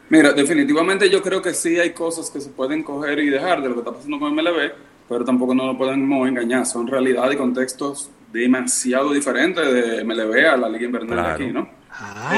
Mira, 0.09 0.33
definitivamente 0.33 1.09
yo 1.09 1.21
creo 1.21 1.41
que 1.41 1.53
sí 1.53 1.79
hay 1.79 1.91
cosas 1.91 2.29
que 2.29 2.39
se 2.39 2.49
pueden 2.49 2.83
coger 2.83 3.19
y 3.19 3.29
dejar 3.29 3.61
de 3.61 3.69
lo 3.69 3.75
que 3.75 3.79
está 3.79 3.93
pasando 3.93 4.19
con 4.19 4.35
MLB, 4.35 4.71
pero 5.09 5.25
tampoco 5.25 5.55
no 5.55 5.65
lo 5.65 5.77
podemos 5.77 6.27
engañar. 6.27 6.65
Son 6.65 6.87
realidades 6.87 7.35
y 7.35 7.37
contextos 7.37 8.09
demasiado 8.31 9.13
diferentes 9.13 9.73
de 9.73 10.03
MLB 10.03 10.47
a 10.47 10.57
la 10.57 10.69
Liga 10.69 10.85
Invernal 10.85 11.15
de 11.15 11.31
aquí, 11.31 11.53
¿no? 11.53 11.69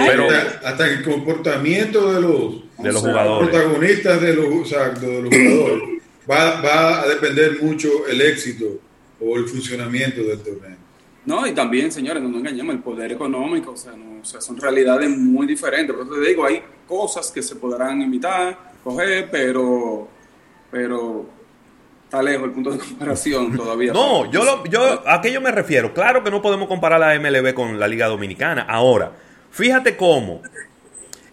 pero, 0.05 0.27
hasta, 0.65 0.87
el 0.87 1.01
comportamiento 1.03 2.11
de 2.13 2.21
los, 2.21 2.77
de 2.77 2.91
los 2.91 3.01
jugadores. 3.01 3.49
protagonistas 3.49 4.21
de 4.21 4.35
los, 4.35 4.69
de 4.69 5.21
los 5.21 5.33
jugadores 5.33 5.83
va, 6.29 6.61
va 6.61 7.01
a 7.01 7.07
depender 7.07 7.63
mucho 7.63 7.87
el 8.09 8.21
éxito 8.21 8.65
o 9.19 9.37
el 9.37 9.47
funcionamiento 9.47 10.21
del 10.23 10.39
torneo. 10.39 10.77
No, 11.25 11.47
y 11.47 11.53
también, 11.53 11.91
señores, 11.91 12.21
no 12.21 12.29
nos 12.29 12.39
engañemos, 12.39 12.75
el 12.75 12.81
poder 12.81 13.11
económico, 13.13 13.71
o 13.71 13.77
sea, 13.77 13.93
no, 13.93 14.14
o 14.25 14.27
sea, 14.27 14.41
son 14.41 14.57
realidades 14.57 15.07
muy 15.07 15.45
diferentes. 15.45 15.95
Por 15.95 16.03
eso 16.03 16.15
te 16.15 16.27
digo, 16.27 16.45
hay 16.45 16.63
cosas 16.87 17.31
que 17.31 17.43
se 17.43 17.55
podrán 17.55 18.01
imitar, 18.01 18.71
coger, 18.83 19.29
pero, 19.29 20.07
pero 20.71 21.27
está 22.05 22.23
lejos 22.23 22.45
el 22.45 22.51
punto 22.51 22.71
de 22.71 22.79
comparación 22.79 23.55
todavía. 23.57 23.93
no, 23.93 24.31
yo, 24.31 24.43
lo, 24.43 24.65
yo 24.65 25.07
a 25.07 25.21
qué 25.21 25.31
yo 25.31 25.41
me 25.41 25.51
refiero. 25.51 25.93
Claro 25.93 26.23
que 26.23 26.31
no 26.31 26.41
podemos 26.41 26.67
comparar 26.67 26.99
la 26.99 27.19
MLB 27.19 27.53
con 27.53 27.79
la 27.79 27.87
Liga 27.87 28.07
Dominicana. 28.07 28.63
Ahora, 28.63 29.11
fíjate 29.51 29.95
cómo, 29.95 30.41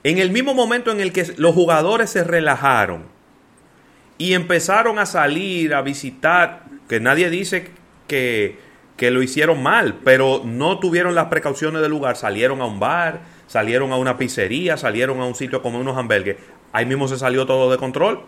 en 0.04 0.18
el 0.18 0.30
mismo 0.30 0.52
momento 0.52 0.90
en 0.90 1.00
el 1.00 1.14
que 1.14 1.32
los 1.38 1.54
jugadores 1.54 2.11
se 2.11 2.25
relajaron 2.25 3.04
y 4.18 4.34
empezaron 4.34 4.99
a 4.99 5.06
salir, 5.06 5.72
a 5.75 5.80
visitar, 5.80 6.64
que 6.90 7.00
nadie 7.00 7.30
dice 7.30 7.70
que 8.06 8.58
que 9.02 9.11
lo 9.11 9.21
hicieron 9.21 9.61
mal, 9.61 9.99
pero 10.04 10.42
no 10.44 10.78
tuvieron 10.78 11.16
las 11.16 11.26
precauciones 11.26 11.82
del 11.82 11.90
lugar, 11.90 12.16
salieron 12.16 12.61
a 12.61 12.66
un 12.66 12.78
bar, 12.78 13.23
salieron 13.49 13.90
a 13.90 13.97
una 13.97 14.16
pizzería, 14.16 14.76
salieron 14.76 15.21
a 15.21 15.26
un 15.26 15.35
sitio 15.35 15.61
como 15.61 15.80
unos 15.80 15.97
hamburgues, 15.97 16.37
ahí 16.73 16.87
mismo 16.87 17.09
se 17.09 17.18
salió 17.18 17.44
todo 17.44 17.68
de 17.68 17.78
control. 17.78 18.21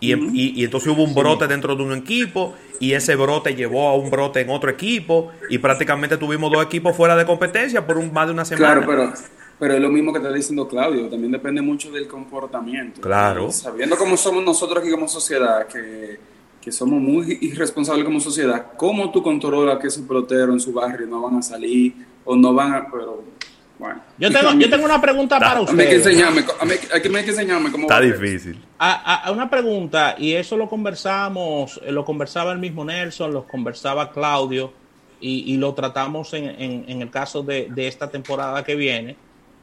Y, 0.00 0.12
y, 0.60 0.62
entonces 0.62 0.90
hubo 0.92 1.04
un 1.04 1.14
brote 1.14 1.46
dentro 1.46 1.74
de 1.74 1.82
un 1.82 1.94
equipo 1.94 2.54
y 2.80 2.92
ese 2.92 3.16
brote 3.16 3.54
llevó 3.54 3.88
a 3.88 3.94
un 3.94 4.10
brote 4.10 4.42
en 4.42 4.50
otro 4.50 4.68
equipo 4.68 5.32
y 5.48 5.56
prácticamente 5.56 6.18
tuvimos 6.18 6.52
dos 6.52 6.62
equipos 6.62 6.94
fuera 6.94 7.16
de 7.16 7.24
competencia 7.24 7.86
por 7.86 7.96
un, 7.96 8.12
más 8.12 8.26
de 8.26 8.34
una 8.34 8.44
semana. 8.44 8.84
Claro, 8.84 8.86
pero, 8.86 9.12
pero 9.58 9.72
es 9.72 9.80
lo 9.80 9.88
mismo 9.88 10.12
que 10.12 10.18
está 10.18 10.30
diciendo 10.30 10.68
Claudio, 10.68 11.08
también 11.08 11.32
depende 11.32 11.62
mucho 11.62 11.90
del 11.90 12.06
comportamiento. 12.06 13.00
Claro. 13.00 13.50
Sabiendo 13.50 13.96
cómo 13.96 14.18
somos 14.18 14.44
nosotros 14.44 14.80
aquí 14.82 14.90
como 14.90 15.08
sociedad, 15.08 15.66
que 15.66 16.33
que 16.64 16.72
somos 16.72 16.98
muy 16.98 17.38
irresponsables 17.42 18.06
como 18.06 18.18
sociedad, 18.20 18.72
¿cómo 18.76 19.10
tú 19.10 19.22
controlas 19.22 19.78
que 19.78 19.88
ese 19.88 20.00
pelotero 20.02 20.54
en 20.54 20.60
su 20.60 20.72
barrio 20.72 21.06
no 21.06 21.20
van 21.20 21.36
a 21.36 21.42
salir 21.42 21.94
o 22.24 22.34
no 22.34 22.54
van 22.54 22.72
a... 22.72 22.90
Pero, 22.90 23.22
bueno. 23.78 24.00
Yo 24.18 24.32
tengo, 24.32 24.52
yo 24.54 24.70
tengo 24.70 24.86
una 24.86 24.98
pregunta 24.98 25.38
para 25.38 25.60
usted. 25.60 25.78
Hay 25.78 25.88
que 25.88 25.94
enseñarme, 25.96 26.44
hay 26.90 27.02
que 27.02 27.08
enseñarme 27.08 27.70
cómo... 27.70 27.82
Está 27.84 28.00
difícil. 28.00 28.58
A, 28.78 29.26
a, 29.26 29.30
una 29.30 29.50
pregunta, 29.50 30.14
y 30.16 30.32
eso 30.32 30.56
lo 30.56 30.68
conversamos, 30.70 31.78
lo 31.86 32.02
conversaba 32.04 32.52
el 32.52 32.58
mismo 32.58 32.82
Nelson, 32.82 33.34
lo 33.34 33.46
conversaba 33.46 34.10
Claudio, 34.10 34.72
y, 35.20 35.52
y 35.52 35.58
lo 35.58 35.74
tratamos 35.74 36.32
en, 36.32 36.44
en, 36.44 36.84
en 36.88 37.02
el 37.02 37.10
caso 37.10 37.42
de, 37.42 37.68
de 37.70 37.88
esta 37.88 38.10
temporada 38.10 38.64
que 38.64 38.74
viene, 38.74 39.16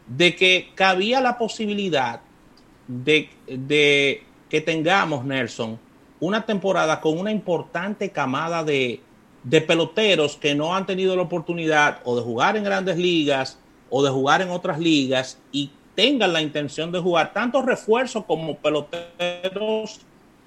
de 0.07 0.35
que 0.35 0.69
cabía 0.75 1.19
la 1.19 1.37
posibilidad 1.37 2.21
de, 2.87 3.29
de 3.47 4.23
que 4.49 4.61
tengamos, 4.61 5.25
Nelson, 5.25 5.79
una 6.21 6.45
temporada 6.45 7.01
con 7.01 7.19
una 7.19 7.31
importante 7.31 8.11
camada 8.11 8.63
de, 8.63 9.01
peloteros 9.67 10.37
que 10.37 10.55
no 10.55 10.73
han 10.73 10.85
tenido 10.85 11.15
la 11.15 11.23
oportunidad 11.23 11.99
o 12.05 12.15
de 12.15 12.21
jugar 12.21 12.55
en 12.55 12.63
grandes 12.63 12.95
ligas 12.95 13.57
o 13.89 14.03
de 14.03 14.11
jugar 14.11 14.41
en 14.41 14.51
otras 14.51 14.79
ligas 14.79 15.39
y 15.51 15.71
tengan 15.95 16.31
la 16.31 16.41
intención 16.41 16.91
de 16.91 16.99
jugar 16.99 17.33
tanto 17.33 17.61
refuerzos 17.63 18.23
como 18.25 18.55
peloteros 18.55 20.01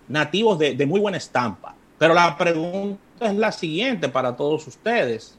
nativos 0.09 0.59
de, 0.59 0.75
de, 0.75 0.87
muy 0.87 1.01
buena 1.01 1.19
estampa. 1.19 1.75
Pero 1.99 2.15
la 2.15 2.39
pregunta 2.39 3.01
es 3.21 3.35
la 3.35 3.51
siguiente 3.51 4.09
para 4.09 4.37
todos 4.37 4.67
ustedes. 4.69 5.37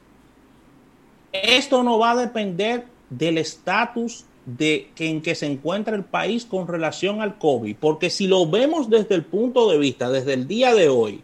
Esto 1.32 1.82
no 1.82 1.98
va 1.98 2.12
a 2.12 2.16
depender 2.16 2.86
del 3.10 3.38
estatus 3.38 4.26
de 4.46 4.92
que 4.96 5.10
en 5.10 5.22
que 5.22 5.36
se 5.36 5.48
encuentra 5.48 5.96
el 5.96 6.04
país 6.04 6.46
con 6.46 6.68
relación 6.68 7.22
al 7.22 7.38
COVID, 7.38 7.76
porque 7.80 8.10
si 8.10 8.28
lo 8.28 8.48
vemos 8.48 8.90
desde 8.90 9.16
el 9.16 9.24
punto 9.26 9.70
de 9.70 9.78
vista, 9.78 10.10
desde 10.10 10.34
el 10.34 10.48
día 10.48 10.74
de 10.74 10.90
hoy, 10.90 11.24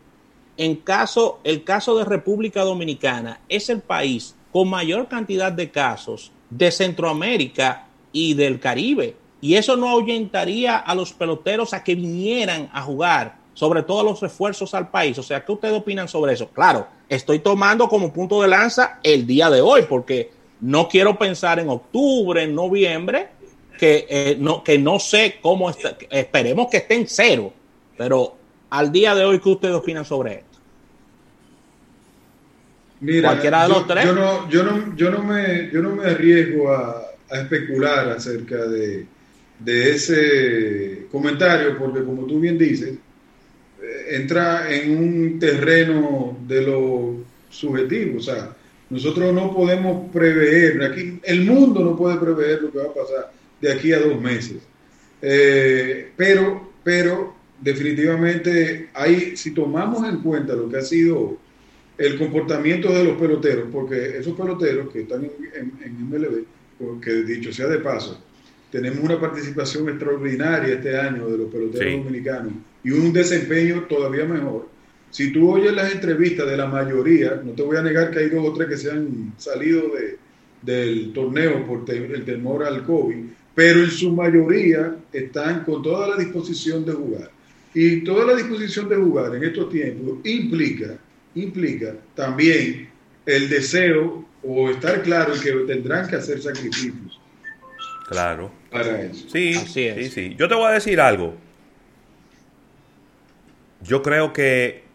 en 0.57 0.75
caso, 0.75 1.39
el 1.43 1.63
caso 1.63 1.97
de 1.97 2.05
República 2.05 2.63
Dominicana 2.63 3.39
es 3.47 3.69
el 3.69 3.81
país 3.81 4.35
con 4.51 4.69
mayor 4.69 5.07
cantidad 5.07 5.51
de 5.51 5.71
casos 5.71 6.31
de 6.49 6.71
Centroamérica 6.71 7.87
y 8.11 8.33
del 8.33 8.59
Caribe. 8.59 9.15
Y 9.39 9.55
eso 9.55 9.75
no 9.75 9.89
ahuyentaría 9.89 10.77
a 10.77 10.93
los 10.93 11.13
peloteros 11.13 11.73
a 11.73 11.83
que 11.83 11.95
vinieran 11.95 12.69
a 12.73 12.81
jugar, 12.83 13.37
sobre 13.53 13.81
todo 13.81 14.03
los 14.03 14.21
refuerzos 14.21 14.73
al 14.75 14.89
país. 14.89 15.17
O 15.17 15.23
sea, 15.23 15.43
¿qué 15.43 15.51
ustedes 15.51 15.73
opinan 15.73 16.07
sobre 16.07 16.33
eso? 16.33 16.49
Claro, 16.49 16.87
estoy 17.09 17.39
tomando 17.39 17.87
como 17.87 18.13
punto 18.13 18.41
de 18.41 18.47
lanza 18.47 18.99
el 19.01 19.25
día 19.25 19.49
de 19.49 19.61
hoy, 19.61 19.83
porque 19.89 20.31
no 20.61 20.87
quiero 20.87 21.17
pensar 21.17 21.59
en 21.59 21.69
octubre, 21.69 22.43
en 22.43 22.55
noviembre, 22.55 23.29
que, 23.77 24.05
eh, 24.09 24.37
no, 24.39 24.63
que 24.63 24.77
no 24.77 24.99
sé 24.99 25.39
cómo 25.41 25.69
está, 25.69 25.97
esperemos 26.11 26.67
que 26.69 26.77
esté 26.77 26.95
en 26.95 27.07
cero, 27.07 27.51
pero 27.97 28.37
al 28.69 28.91
día 28.91 29.15
de 29.15 29.25
hoy, 29.25 29.39
¿qué 29.39 29.49
ustedes 29.49 29.73
opinan 29.73 30.05
sobre 30.05 30.33
esto? 30.35 30.59
Mira, 32.99 33.29
Cualquiera 33.29 33.63
de 33.63 33.69
yo, 33.69 33.73
los 33.73 33.87
tres. 33.87 34.05
Yo 34.05 34.13
no, 34.13 34.49
yo 34.49 34.63
no, 34.63 34.95
yo 34.95 35.09
no, 35.09 35.23
me, 35.23 35.71
yo 35.71 35.81
no 35.81 35.95
me 35.95 36.05
arriesgo 36.05 36.71
a, 36.71 37.01
a 37.31 37.39
especular 37.39 38.09
acerca 38.09 38.67
de, 38.67 39.07
de, 39.57 39.91
ese 39.91 41.07
comentario, 41.11 41.79
porque 41.79 42.03
como 42.03 42.27
tú 42.27 42.39
bien 42.39 42.59
dices, 42.59 42.99
eh, 43.81 44.15
entra 44.15 44.71
en 44.71 44.95
un 44.95 45.39
terreno 45.39 46.37
de 46.47 46.61
lo 46.61 47.15
subjetivo, 47.49 48.19
o 48.19 48.21
sea, 48.21 48.55
nosotros 48.91 49.33
no 49.33 49.53
podemos 49.55 50.11
prever, 50.11 50.83
aquí 50.83 51.17
el 51.23 51.45
mundo 51.45 51.79
no 51.79 51.95
puede 51.95 52.17
prever 52.17 52.61
lo 52.61 52.71
que 52.71 52.77
va 52.77 52.83
a 52.83 52.93
pasar 52.93 53.31
de 53.61 53.71
aquí 53.71 53.93
a 53.93 53.99
dos 54.01 54.19
meses. 54.19 54.57
Eh, 55.21 56.11
pero, 56.17 56.73
pero 56.83 57.33
definitivamente 57.61 58.89
hay, 58.93 59.37
si 59.37 59.51
tomamos 59.51 60.05
en 60.07 60.17
cuenta 60.17 60.55
lo 60.55 60.67
que 60.67 60.77
ha 60.77 60.81
sido 60.81 61.37
el 61.97 62.17
comportamiento 62.17 62.91
de 62.91 63.05
los 63.05 63.17
peloteros, 63.17 63.69
porque 63.71 64.17
esos 64.17 64.35
peloteros 64.35 64.91
que 64.91 65.03
están 65.03 65.23
en, 65.23 65.71
en, 65.85 66.09
MLB, 66.09 66.43
porque 66.77 67.23
dicho 67.23 67.53
sea 67.53 67.67
de 67.67 67.77
paso, 67.79 68.21
tenemos 68.71 68.99
una 68.99 69.17
participación 69.17 69.87
extraordinaria 69.87 70.75
este 70.75 70.97
año 70.99 71.29
de 71.29 71.37
los 71.37 71.49
peloteros 71.49 72.03
dominicanos 72.03 72.53
y 72.83 72.91
un 72.91 73.13
desempeño 73.13 73.83
todavía 73.83 74.25
mejor 74.25 74.67
si 75.11 75.31
tú 75.31 75.51
oyes 75.51 75.73
las 75.73 75.91
entrevistas 75.91 76.49
de 76.49 76.57
la 76.57 76.65
mayoría, 76.65 77.41
no 77.43 77.51
te 77.51 77.61
voy 77.61 77.77
a 77.77 77.81
negar 77.81 78.11
que 78.11 78.19
hay 78.19 78.29
dos 78.29 78.47
o 78.47 78.53
tres 78.53 78.69
que 78.69 78.77
se 78.77 78.91
han 78.91 79.33
salido 79.37 79.89
de, 79.89 80.17
del 80.61 81.11
torneo 81.13 81.65
por 81.67 81.83
el 81.89 82.23
temor 82.23 82.63
al 82.63 82.85
COVID, 82.85 83.25
pero 83.53 83.83
en 83.83 83.91
su 83.91 84.11
mayoría 84.13 84.95
están 85.11 85.65
con 85.65 85.83
toda 85.83 86.07
la 86.07 86.15
disposición 86.15 86.85
de 86.85 86.93
jugar. 86.93 87.29
Y 87.73 88.03
toda 88.03 88.25
la 88.25 88.35
disposición 88.35 88.87
de 88.87 88.95
jugar 88.95 89.35
en 89.35 89.43
estos 89.43 89.69
tiempos 89.69 90.19
implica, 90.23 90.97
implica 91.35 91.95
también 92.15 92.89
el 93.25 93.49
deseo 93.49 94.25
o 94.43 94.69
estar 94.69 95.01
claro 95.03 95.35
en 95.35 95.41
que 95.41 95.51
tendrán 95.73 96.07
que 96.07 96.15
hacer 96.15 96.41
sacrificios. 96.41 97.19
Claro. 98.07 98.51
Para 98.71 99.01
eso. 99.03 99.27
Sí, 99.29 99.53
sí, 99.53 100.09
sí. 100.09 100.35
Yo 100.37 100.47
te 100.47 100.55
voy 100.55 100.67
a 100.67 100.71
decir 100.71 100.99
algo. 100.99 101.35
Yo 103.83 104.01
creo 104.01 104.31
que 104.31 104.90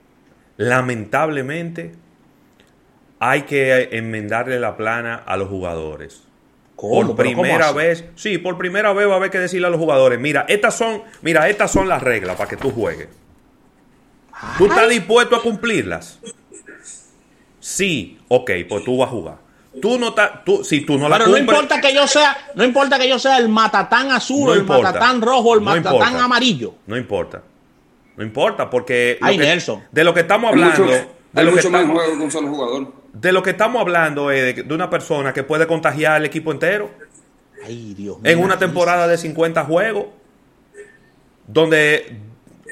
lamentablemente 0.56 1.92
hay 3.18 3.42
que 3.42 3.90
enmendarle 3.92 4.60
la 4.60 4.76
plana 4.76 5.14
a 5.14 5.36
los 5.36 5.48
jugadores. 5.48 6.22
Por 6.76 7.16
primera 7.16 7.72
vez, 7.72 8.04
sí, 8.16 8.36
por 8.36 8.58
primera 8.58 8.92
vez 8.92 9.08
va 9.08 9.14
a 9.14 9.16
haber 9.16 9.30
que 9.30 9.38
decirle 9.38 9.66
a 9.66 9.70
los 9.70 9.80
jugadores, 9.80 10.20
mira, 10.20 10.44
estas 10.46 10.76
son, 10.76 11.02
mira, 11.22 11.48
estas 11.48 11.70
son 11.70 11.88
las 11.88 12.02
reglas 12.02 12.36
para 12.36 12.50
que 12.50 12.56
tú 12.56 12.70
juegues. 12.70 13.08
¿Tú 14.58 14.66
estás 14.66 14.88
dispuesto 14.88 15.36
a 15.36 15.42
cumplirlas? 15.42 16.18
Sí, 17.58 18.18
ok, 18.28 18.50
pues 18.68 18.84
tú 18.84 18.98
vas 18.98 19.08
a 19.08 19.10
jugar. 19.10 19.36
Tú 19.80 19.98
no 19.98 20.14
tú, 20.44 20.64
si 20.64 20.82
tú 20.82 20.98
no 20.98 21.08
la 21.08 21.18
Pero 21.18 21.30
no 21.30 21.38
importa 21.38 21.80
que 21.80 21.94
yo 21.94 22.06
sea, 22.06 22.36
no 22.54 22.64
importa 22.64 22.98
que 22.98 23.08
yo 23.08 23.18
sea 23.18 23.38
el 23.38 23.48
matatán 23.48 24.10
azul, 24.10 24.52
el 24.52 24.64
matatán 24.64 25.20
rojo, 25.20 25.54
el 25.54 25.62
matatán 25.62 26.16
amarillo. 26.16 26.74
No 26.86 26.96
importa. 26.96 27.42
No 28.16 28.24
importa, 28.24 28.70
porque 28.70 29.18
Ay, 29.20 29.38
Nelson. 29.38 29.82
de 29.92 30.04
lo 30.04 30.14
que 30.14 30.20
estamos 30.20 30.50
hablando. 30.50 30.86
de 30.86 31.44
lo 31.44 31.52
que 31.52 31.60
estamos, 31.60 32.02
un 32.20 32.30
solo 32.30 32.48
jugador. 32.48 32.92
De 33.12 33.32
lo 33.32 33.42
que 33.42 33.50
estamos 33.50 33.80
hablando 33.80 34.30
es 34.30 34.56
de, 34.56 34.74
una 34.74 34.88
persona 34.90 35.32
que 35.32 35.42
puede 35.42 35.66
contagiar 35.66 36.12
al 36.12 36.24
equipo 36.24 36.52
entero. 36.52 36.90
Ay, 37.64 37.94
Dios 37.94 38.18
En 38.24 38.38
una 38.38 38.58
temporada 38.58 39.06
de 39.06 39.18
50 39.18 39.64
juegos, 39.64 40.06
donde 41.46 42.16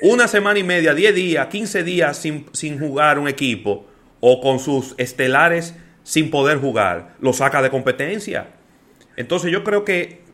una 0.03 0.29
semana 0.29 0.59
y 0.59 0.65
media, 0.65 0.95
10 0.95 1.15
días, 1.15 1.47
15 1.49 1.83
días 1.85 2.17
sin, 2.17 2.47
sin 2.53 2.79
jugar 2.79 3.19
un 3.19 3.29
equipo 3.29 3.87
o 4.21 4.41
con 4.41 4.59
sus 4.59 4.95
estelares 4.99 5.75
sin 6.03 6.31
poder 6.31 6.59
jugar, 6.59 7.15
lo 7.21 7.33
saca 7.33 7.63
de 7.63 7.71
competencia. 7.71 8.49
Entonces 9.17 9.51
yo 9.51 9.65
creo 9.65 9.85
que 9.85 10.25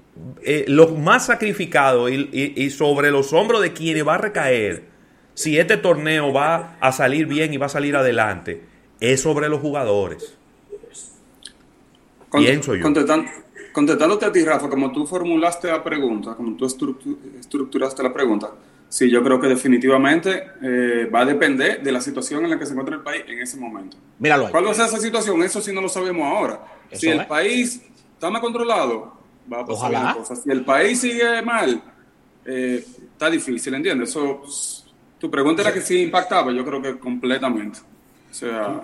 eh, 0.43 0.65
lo 0.69 0.89
más 0.89 1.27
sacrificado 1.27 2.09
y, 2.09 2.71
sobre 2.71 3.11
los 3.11 3.33
hombros 3.33 3.63
de 3.63 3.73
quienes 3.73 4.07
va 4.07 4.17
a 4.17 4.19
recaer, 4.19 4.85
si 5.41 5.59
este 5.59 5.79
torneo 5.79 6.35
va 6.35 6.77
a 6.81 6.93
salir 6.93 7.27
bien 7.27 7.55
y 7.55 7.57
va 7.57 7.65
a 7.65 7.71
salir 7.71 7.97
adelante, 7.97 8.63
es 9.01 9.23
sobre 9.23 9.49
los 9.49 9.61
jugadores. 9.61 10.37
Pienso 12.31 12.75
yo. 12.75 12.85
contestándote 13.73 14.27
a 14.27 14.33
ti, 14.33 14.45
Rafa, 14.45 14.69
como 14.69 14.93
tú 14.93 15.07
formulaste 15.07 15.69
la 15.69 15.83
pregunta, 15.83 16.35
como 16.35 16.57
tú 16.57 16.67
estructuraste 16.67 18.03
la 18.03 18.13
pregunta, 18.13 18.51
Sí, 18.91 19.09
yo 19.09 19.23
creo 19.23 19.41
que 19.41 19.47
definitivamente 19.47 20.51
eh, 20.61 21.09
va 21.15 21.21
a 21.21 21.25
depender 21.25 21.81
de 21.81 21.93
la 21.93 22.01
situación 22.01 22.43
en 22.43 22.51
la 22.51 22.59
que 22.59 22.67
se 22.67 22.73
encuentra 22.73 22.97
el 22.97 23.03
país 23.03 23.23
en 23.29 23.41
ese 23.41 23.57
momento. 23.57 23.97
Míralo 24.19 24.47
ahí. 24.47 24.51
¿Cuál 24.51 24.67
va 24.67 24.73
a 24.73 24.75
ser 24.75 24.87
esa 24.87 24.99
situación? 24.99 25.41
Eso 25.45 25.61
sí 25.61 25.73
no 25.73 25.81
lo 25.81 25.89
sabemos 25.89 26.27
ahora. 26.27 26.61
si 26.91 27.09
el 27.09 27.25
país 27.25 27.81
está 28.15 28.31
más 28.31 28.41
controlado, 28.41 29.17
va 29.51 29.61
a 29.61 29.65
pasar 29.65 29.93
Ojalá. 29.93 30.15
cosas. 30.15 30.43
Si 30.43 30.51
el 30.51 30.65
país 30.65 31.01
sigue 31.01 31.41
mal, 31.41 31.81
eh, 32.45 32.85
está 33.13 33.31
difícil, 33.31 33.75
¿entiendes? 33.75 34.11
Eso, 34.11 34.43
tu 35.21 35.31
pregunta 35.31 35.63
era 35.63 35.73
que 35.73 35.83
sí 35.83 36.03
impactaba, 36.03 36.51
yo 36.51 36.65
creo 36.65 36.81
que 36.81 36.99
completamente. 36.99 37.79
O 38.31 38.35
sea, 38.35 38.83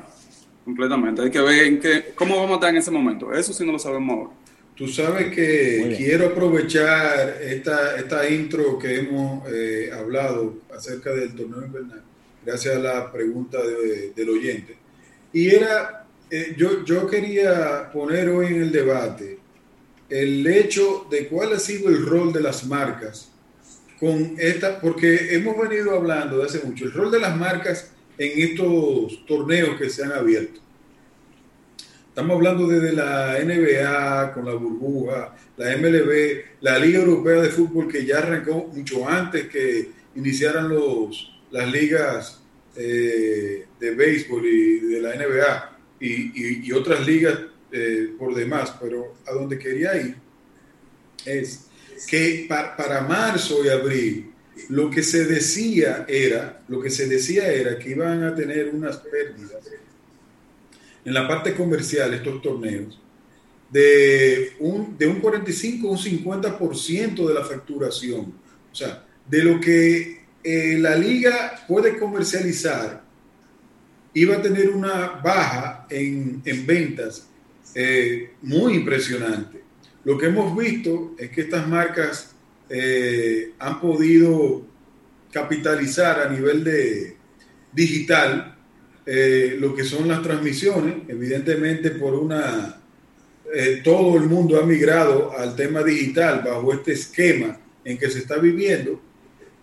completamente. 0.65 1.23
Hay 1.23 1.31
que 1.31 1.41
ver 1.41 1.65
en 1.65 1.81
qué, 1.81 2.13
cómo 2.15 2.37
vamos 2.37 2.51
a 2.51 2.55
estar 2.55 2.71
en 2.71 2.77
ese 2.77 2.91
momento. 2.91 3.33
Eso 3.33 3.53
sí 3.55 3.65
no 3.65 3.73
lo 3.73 3.79
sabemos 3.79 4.17
ahora. 4.17 4.31
Tú 4.77 4.87
sabes 4.87 5.35
que 5.35 5.95
quiero 5.97 6.27
aprovechar 6.27 7.39
esta, 7.41 7.97
esta 7.97 8.29
intro 8.29 8.79
que 8.79 8.99
hemos 8.99 9.49
eh, 9.51 9.91
hablado 9.91 10.59
acerca 10.77 11.13
del 11.13 11.35
torneo 11.35 11.65
invernal, 11.65 12.03
gracias 12.45 12.77
a 12.77 12.79
la 12.79 13.11
pregunta 13.11 13.57
del 14.15 14.29
oyente. 14.29 14.77
Y 15.33 15.49
era, 15.49 16.05
eh, 16.31 16.55
yo, 16.59 16.85
yo 16.85 17.07
quería 17.07 17.91
poner 17.91 18.29
hoy 18.29 18.49
en 18.49 18.63
el 18.63 18.73
debate 18.73 19.39
el 20.11 20.47
hecho 20.47 21.07
de 21.11 21.27
cuál 21.27 21.55
ha 21.55 21.59
sido 21.59 21.89
el 21.89 22.05
rol 22.05 22.31
de 22.35 22.43
las 22.43 22.67
marcas 22.67 23.33
con 23.99 24.35
esta, 24.39 24.81
porque 24.81 25.35
hemos 25.35 25.57
venido 25.57 25.95
hablando 25.97 26.39
de 26.39 26.45
hace 26.45 26.61
mucho, 26.65 26.85
el 26.85 26.93
rol 26.93 27.11
de 27.11 27.21
las 27.21 27.37
marcas 27.37 27.91
en 28.19 28.51
estos 28.51 29.25
torneos 29.27 29.79
que 29.79 29.91
se 29.91 30.05
han 30.05 30.13
abierto. 30.13 30.61
Estamos 32.09 32.37
hablando 32.37 32.67
desde 32.67 32.93
la 32.93 33.39
NBA 33.45 34.33
con 34.33 34.47
la 34.47 34.55
burbuja, 34.55 35.37
la 35.59 35.77
MLB, 35.77 36.63
la 36.63 36.79
Liga 36.79 37.01
Europea 37.01 37.43
de 37.43 37.51
Fútbol 37.51 37.89
que 37.89 38.07
ya 38.07 38.19
arrancó 38.19 38.71
mucho 38.73 39.07
antes 39.07 39.49
que 39.49 39.91
iniciaran 40.15 40.69
los, 40.69 41.39
las 41.51 41.71
ligas 41.71 42.43
eh, 42.75 43.67
de 43.79 43.95
béisbol 43.95 44.47
y 44.47 44.81
de 44.81 45.01
la 45.01 45.15
NBA 45.15 45.79
y, 46.01 46.73
otras 46.73 47.07
ligas 47.07 47.39
eh, 47.73 48.11
por 48.19 48.35
demás, 48.35 48.75
pero 48.81 49.15
a 49.27 49.33
donde 49.33 49.59
quería 49.59 49.97
ir 49.97 50.17
es 51.25 51.66
que 52.09 52.47
para 52.49 53.01
marzo 53.03 53.65
y 53.65 53.69
abril 53.69 54.31
lo 54.71 54.91
que 54.91 55.03
se 55.03 55.27
decía 55.27 56.05
era, 56.09 56.63
lo 56.69 56.81
que 56.81 56.91
se 56.91 57.07
decía 57.07 57.53
era 57.53 57.79
que 57.79 57.91
iban 57.91 58.25
a 58.25 58.35
tener 58.35 58.71
unas 58.75 58.97
pérdidas 58.99 59.65
en 61.05 61.15
la 61.15 61.29
parte 61.29 61.55
comercial 61.55 62.15
estos 62.15 62.43
torneos 62.43 62.99
de 63.71 64.53
un, 64.61 64.97
de 64.97 65.07
un 65.07 65.21
45 65.21 65.89
a 65.89 65.91
un 65.91 65.99
50% 65.99 67.27
de 67.27 67.35
la 67.35 67.45
facturación. 67.45 68.35
O 68.73 68.75
sea, 68.75 69.05
de 69.29 69.43
lo 69.43 69.61
que 69.61 70.25
eh, 70.43 70.79
la 70.79 70.97
liga 70.97 71.65
puede 71.67 71.99
comercializar, 71.99 73.03
iba 74.15 74.37
a 74.37 74.43
tener 74.43 74.71
una 74.71 75.21
baja 75.23 75.87
en, 75.91 76.43
ventas 76.67 77.29
eh, 77.75 78.33
muy 78.43 78.75
impresionante. 78.75 79.66
Lo 80.07 80.17
que 80.17 80.27
hemos 80.27 80.57
visto 80.57 81.17
es 81.19 81.31
que 81.31 81.41
estas 81.41 81.67
marcas 81.67 82.31
eh, 82.71 83.55
han 83.59 83.81
podido 83.81 84.65
capitalizar 85.33 86.21
a 86.21 86.31
nivel 86.31 86.63
de 86.63 87.17
digital 87.73 88.57
eh, 89.05 89.57
lo 89.59 89.75
que 89.75 89.83
son 89.83 90.07
las 90.07 90.23
transmisiones, 90.23 90.95
evidentemente 91.09 91.91
por 91.91 92.15
una... 92.15 92.81
Eh, 93.53 93.81
todo 93.83 94.17
el 94.17 94.29
mundo 94.29 94.61
ha 94.61 94.65
migrado 94.65 95.37
al 95.37 95.57
tema 95.57 95.83
digital 95.83 96.43
bajo 96.45 96.73
este 96.73 96.93
esquema 96.93 97.59
en 97.85 97.99
que 97.99 98.09
se 98.09 98.21
está 98.21 98.37
viviendo, 98.39 99.01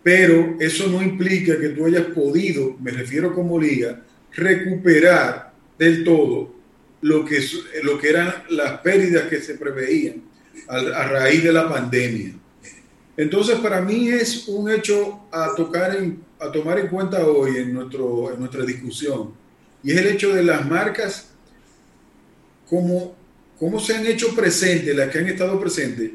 pero 0.03 0.57
eso 0.59 0.89
no 0.89 1.01
implica 1.01 1.57
que 1.57 1.69
tú 1.69 1.85
hayas 1.85 2.07
podido, 2.07 2.75
me 2.81 2.91
refiero 2.91 3.33
como 3.33 3.57
liga, 3.57 4.03
recuperar 4.33 5.53
del 5.79 6.03
todo 6.03 6.53
lo 6.99 7.23
que, 7.23 7.41
lo 7.83 7.97
que 7.97 8.09
eran 8.09 8.33
las 8.49 8.81
pérdidas 8.81 9.29
que 9.29 9.39
se 9.39 9.53
preveían 9.55 10.32
a, 10.67 11.07
raíz 11.07 11.43
de 11.43 11.53
la 11.53 11.69
pandemia. 11.69 12.33
Entonces, 13.15 13.59
para 13.59 13.81
mí 13.81 14.09
es 14.09 14.47
un 14.47 14.71
hecho 14.71 15.27
a 15.31 15.53
tocar 15.55 15.95
a 16.39 16.51
tomar 16.51 16.79
en 16.79 16.87
cuenta 16.87 17.25
hoy 17.25 17.57
en, 17.57 17.73
nuestro, 17.73 18.33
en 18.33 18.39
nuestra 18.39 18.65
discusión 18.65 19.31
y 19.83 19.91
es 19.91 19.97
el 19.97 20.07
hecho 20.07 20.33
de 20.33 20.43
las 20.43 20.67
marcas, 20.67 21.29
cómo, 22.69 23.15
cómo 23.59 23.79
se 23.79 23.95
han 23.95 24.05
hecho 24.05 24.33
presentes, 24.33 24.95
las 24.95 25.09
que 25.09 25.19
han 25.19 25.27
estado 25.27 25.59
presentes, 25.59 26.11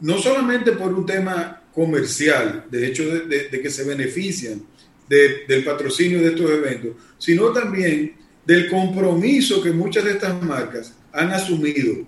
no 0.00 0.18
solamente 0.18 0.72
por 0.72 0.92
un 0.92 1.04
tema 1.04 1.62
comercial, 1.74 2.64
de 2.70 2.86
hecho 2.86 3.04
de, 3.26 3.50
que 3.50 3.70
se 3.70 3.84
benefician 3.84 4.62
del 5.08 5.64
patrocinio 5.64 6.20
de 6.20 6.28
estos 6.30 6.50
eventos, 6.50 6.92
sino 7.18 7.52
también 7.52 8.14
del 8.46 8.70
compromiso 8.70 9.62
que 9.62 9.70
muchas 9.70 10.04
de 10.04 10.12
estas 10.12 10.42
marcas 10.42 10.94
han 11.12 11.30
asumido. 11.30 12.06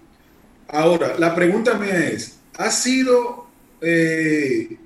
Ahora, 0.68 1.16
la 1.18 1.35
pregunta 1.35 1.74
mía 1.74 2.09
es, 2.09 2.38
¿ha 2.59 2.70
sido 2.70 3.46
eh, 3.81 4.76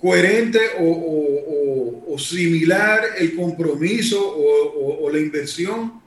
coherente 0.00 0.60
o, 0.80 2.16
similar 2.18 3.02
el 3.18 3.34
compromiso 3.34 4.20
o, 4.20 5.10
la 5.10 5.18
inversión 5.18 6.00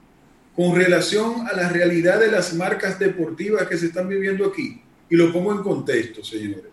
con 0.54 0.76
relación 0.76 1.46
a 1.46 1.56
la 1.56 1.68
realidad 1.68 2.20
de 2.20 2.30
las 2.30 2.54
marcas 2.54 2.98
deportivas 2.98 3.66
que 3.66 3.76
se 3.76 3.86
están 3.86 4.08
viviendo 4.08 4.46
aquí. 4.46 4.80
Y 5.10 5.16
lo 5.16 5.32
pongo 5.32 5.52
en 5.52 5.62
contexto, 5.62 6.22
señores. 6.22 6.70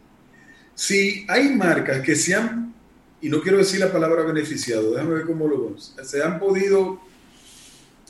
Si 0.76 1.26
hay 1.28 1.50
marcas 1.50 2.02
que 2.02 2.16
se 2.16 2.36
han, 2.36 2.74
y 3.20 3.30
no 3.30 3.42
quiero 3.42 3.58
decir 3.58 3.80
la 3.80 3.92
palabra 3.92 4.24
beneficiado, 4.24 4.92
déjame 4.92 5.16
ver 5.16 5.26
cómo 5.26 5.48
lo 5.48 5.64
vemos, 5.64 5.96
se 6.04 6.24
han 6.24 6.40
podido, 6.40 7.02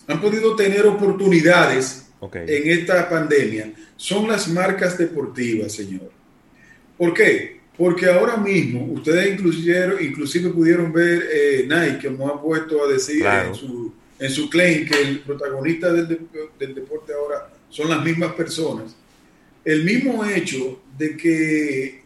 han 0.07 0.19
podido 0.21 0.55
tener 0.55 0.85
oportunidades 0.85 2.00
en 2.21 2.69
esta 2.71 3.09
pandemia, 3.09 3.71
son 3.97 4.27
las 4.27 4.47
marcas 4.47 4.97
deportivas, 4.97 5.73
señor. 5.73 6.11
¿Por 6.97 7.13
qué? 7.13 7.61
Porque 7.77 8.05
ahora 8.05 8.37
mismo, 8.37 8.85
ustedes 8.93 9.33
inclusive, 9.33 10.03
inclusive 10.03 10.49
pudieron 10.49 10.93
ver 10.93 11.27
eh, 11.33 11.67
Nike, 11.67 11.99
que 11.99 12.09
nos 12.11 12.29
ha 12.29 12.41
puesto 12.41 12.83
a 12.83 12.91
decir 12.91 13.25
en, 13.25 13.55
su, 13.55 13.93
en 14.19 14.29
su 14.29 14.49
claim 14.49 14.87
que 14.87 15.01
el 15.01 15.19
protagonista 15.21 15.91
del, 15.91 16.27
del 16.59 16.75
deporte 16.75 17.13
ahora 17.13 17.49
son 17.69 17.89
las 17.89 18.03
mismas 18.03 18.33
personas. 18.33 18.95
El 19.65 19.83
mismo 19.83 20.23
hecho 20.25 20.81
de 20.97 21.17
que 21.17 22.01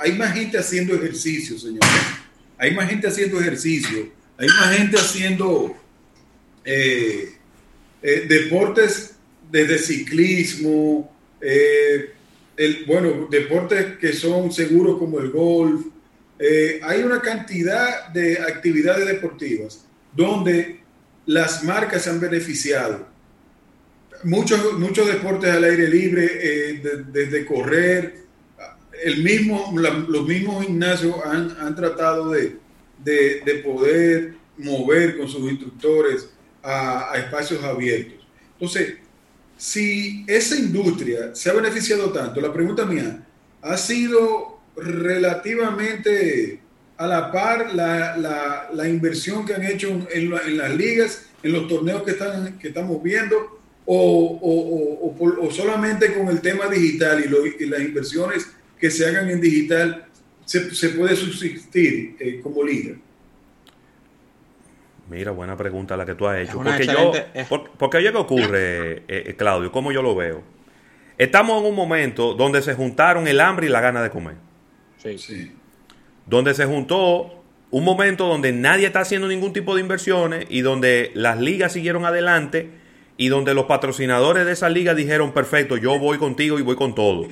hay 0.00 0.12
más 0.12 0.34
gente 0.34 0.58
haciendo 0.58 0.94
ejercicio, 0.94 1.58
señores. 1.58 1.88
Hay 2.58 2.74
más 2.74 2.88
gente 2.88 3.06
haciendo 3.06 3.40
ejercicio. 3.40 4.08
Hay 4.36 4.48
más 4.48 4.76
gente 4.76 4.96
haciendo 4.96 5.76
eh, 6.64 7.34
eh, 8.02 8.26
deportes 8.28 9.16
desde 9.50 9.78
ciclismo, 9.78 11.10
eh, 11.40 12.12
bueno, 12.86 13.28
deportes 13.30 13.96
que 13.98 14.12
son 14.12 14.52
seguros 14.52 14.98
como 14.98 15.18
el 15.20 15.30
golf. 15.30 15.86
Eh, 16.38 16.80
hay 16.82 17.02
una 17.02 17.20
cantidad 17.20 18.08
de 18.08 18.38
actividades 18.38 19.06
deportivas 19.06 19.84
donde 20.14 20.80
las 21.26 21.64
marcas 21.64 22.02
se 22.02 22.10
han 22.10 22.20
beneficiado. 22.20 23.08
Muchos, 24.24 24.78
muchos 24.78 25.06
deportes 25.06 25.50
al 25.50 25.64
aire 25.64 25.88
libre, 25.88 26.28
eh, 26.40 26.82
desde 27.10 27.46
correr, 27.46 28.20
el 29.02 29.22
mismo, 29.22 29.72
los 30.08 30.26
mismos 30.26 30.66
gimnasios 30.66 31.14
han, 31.24 31.56
han 31.58 31.74
tratado 31.74 32.30
de, 32.30 32.56
de, 33.02 33.40
de, 33.44 33.54
poder 33.64 34.34
mover 34.58 35.16
con 35.16 35.26
sus 35.26 35.50
instructores 35.50 36.28
a, 36.62 37.12
espacios 37.16 37.62
abiertos. 37.64 38.26
Entonces, 38.54 38.96
si 39.60 40.24
esa 40.26 40.56
industria 40.56 41.34
se 41.34 41.50
ha 41.50 41.52
beneficiado 41.52 42.10
tanto, 42.10 42.40
la 42.40 42.50
pregunta 42.50 42.86
mía, 42.86 43.22
¿ha 43.60 43.76
sido 43.76 44.58
relativamente 44.74 46.60
a 46.96 47.06
la 47.06 47.30
par 47.30 47.74
la, 47.74 48.88
inversión 48.88 49.44
que 49.44 49.52
han 49.52 49.62
hecho 49.62 50.08
en, 50.10 50.56
las 50.56 50.74
ligas, 50.74 51.26
en 51.42 51.52
los 51.52 51.68
torneos 51.68 52.02
que, 52.04 52.12
están, 52.12 52.58
que 52.58 52.68
estamos 52.68 53.02
viendo, 53.02 53.60
o, 53.84 55.18
o, 55.20 55.50
solamente 55.50 56.14
con 56.14 56.28
el 56.28 56.40
tema 56.40 56.66
digital 56.66 57.22
y, 57.22 57.66
las 57.66 57.80
inversiones 57.82 58.46
que 58.78 58.90
se 58.90 59.04
hagan 59.04 59.28
en 59.28 59.42
digital 59.42 60.06
se, 60.46 60.88
puede 60.90 61.14
subsistir 61.16 62.16
eh, 62.18 62.40
como 62.42 62.64
liga? 62.64 62.96
Mira, 65.10 65.32
buena 65.32 65.56
pregunta 65.56 65.96
la 65.96 66.06
que 66.06 66.14
tú 66.14 66.28
has 66.28 66.38
hecho. 66.38 66.62
Porque, 66.62 66.86
yo, 66.86 67.12
porque 67.76 67.96
oye, 67.96 68.12
¿qué 68.12 68.16
ocurre, 68.18 68.92
eh, 68.92 69.02
eh, 69.08 69.34
Claudio? 69.36 69.72
¿Cómo 69.72 69.90
yo 69.90 70.02
lo 70.02 70.14
veo? 70.14 70.44
Estamos 71.18 71.60
en 71.60 71.68
un 71.68 71.74
momento 71.74 72.34
donde 72.34 72.62
se 72.62 72.74
juntaron 72.74 73.26
el 73.26 73.40
hambre 73.40 73.66
y 73.66 73.70
la 73.70 73.80
gana 73.80 74.02
de 74.02 74.10
comer. 74.10 74.36
Sí. 74.98 75.18
sí. 75.18 75.52
Donde 76.26 76.54
se 76.54 76.64
juntó 76.64 77.42
un 77.72 77.84
momento 77.84 78.28
donde 78.28 78.52
nadie 78.52 78.86
está 78.86 79.00
haciendo 79.00 79.26
ningún 79.26 79.52
tipo 79.52 79.74
de 79.74 79.80
inversiones 79.80 80.46
y 80.48 80.60
donde 80.60 81.10
las 81.14 81.40
ligas 81.40 81.72
siguieron 81.72 82.04
adelante 82.04 82.70
y 83.16 83.28
donde 83.28 83.52
los 83.52 83.64
patrocinadores 83.64 84.46
de 84.46 84.52
esa 84.52 84.68
liga 84.68 84.94
dijeron, 84.94 85.32
perfecto, 85.32 85.76
yo 85.76 85.98
voy 85.98 86.18
contigo 86.18 86.60
y 86.60 86.62
voy 86.62 86.76
con 86.76 86.94
todo. 86.94 87.26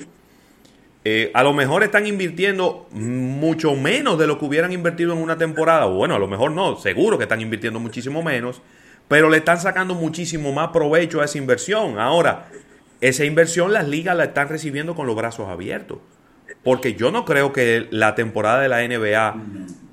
Eh, 1.05 1.31
a 1.33 1.43
lo 1.43 1.53
mejor 1.53 1.83
están 1.83 2.05
invirtiendo 2.05 2.87
mucho 2.91 3.75
menos 3.75 4.19
de 4.19 4.27
lo 4.27 4.37
que 4.37 4.45
hubieran 4.45 4.73
invertido 4.73 5.13
en 5.13 5.19
una 5.19 5.37
temporada. 5.37 5.85
Bueno, 5.85 6.15
a 6.15 6.19
lo 6.19 6.27
mejor 6.27 6.51
no, 6.51 6.77
seguro 6.77 7.17
que 7.17 7.23
están 7.23 7.41
invirtiendo 7.41 7.79
muchísimo 7.79 8.21
menos, 8.21 8.61
pero 9.07 9.29
le 9.29 9.37
están 9.37 9.59
sacando 9.59 9.95
muchísimo 9.95 10.51
más 10.51 10.69
provecho 10.69 11.21
a 11.21 11.25
esa 11.25 11.37
inversión. 11.37 11.99
Ahora, 11.99 12.49
esa 13.01 13.23
inversión 13.23 13.71
las 13.71 13.87
ligas 13.87 14.15
la 14.15 14.25
están 14.25 14.49
recibiendo 14.49 14.93
con 14.93 15.07
los 15.07 15.15
brazos 15.15 15.47
abiertos. 15.47 15.99
Porque 16.63 16.95
yo 16.95 17.11
no 17.11 17.23
creo 17.23 17.53
que 17.53 17.87
la 17.91 18.15
temporada 18.15 18.61
de 18.61 18.67
la 18.67 18.85
NBA 18.85 19.41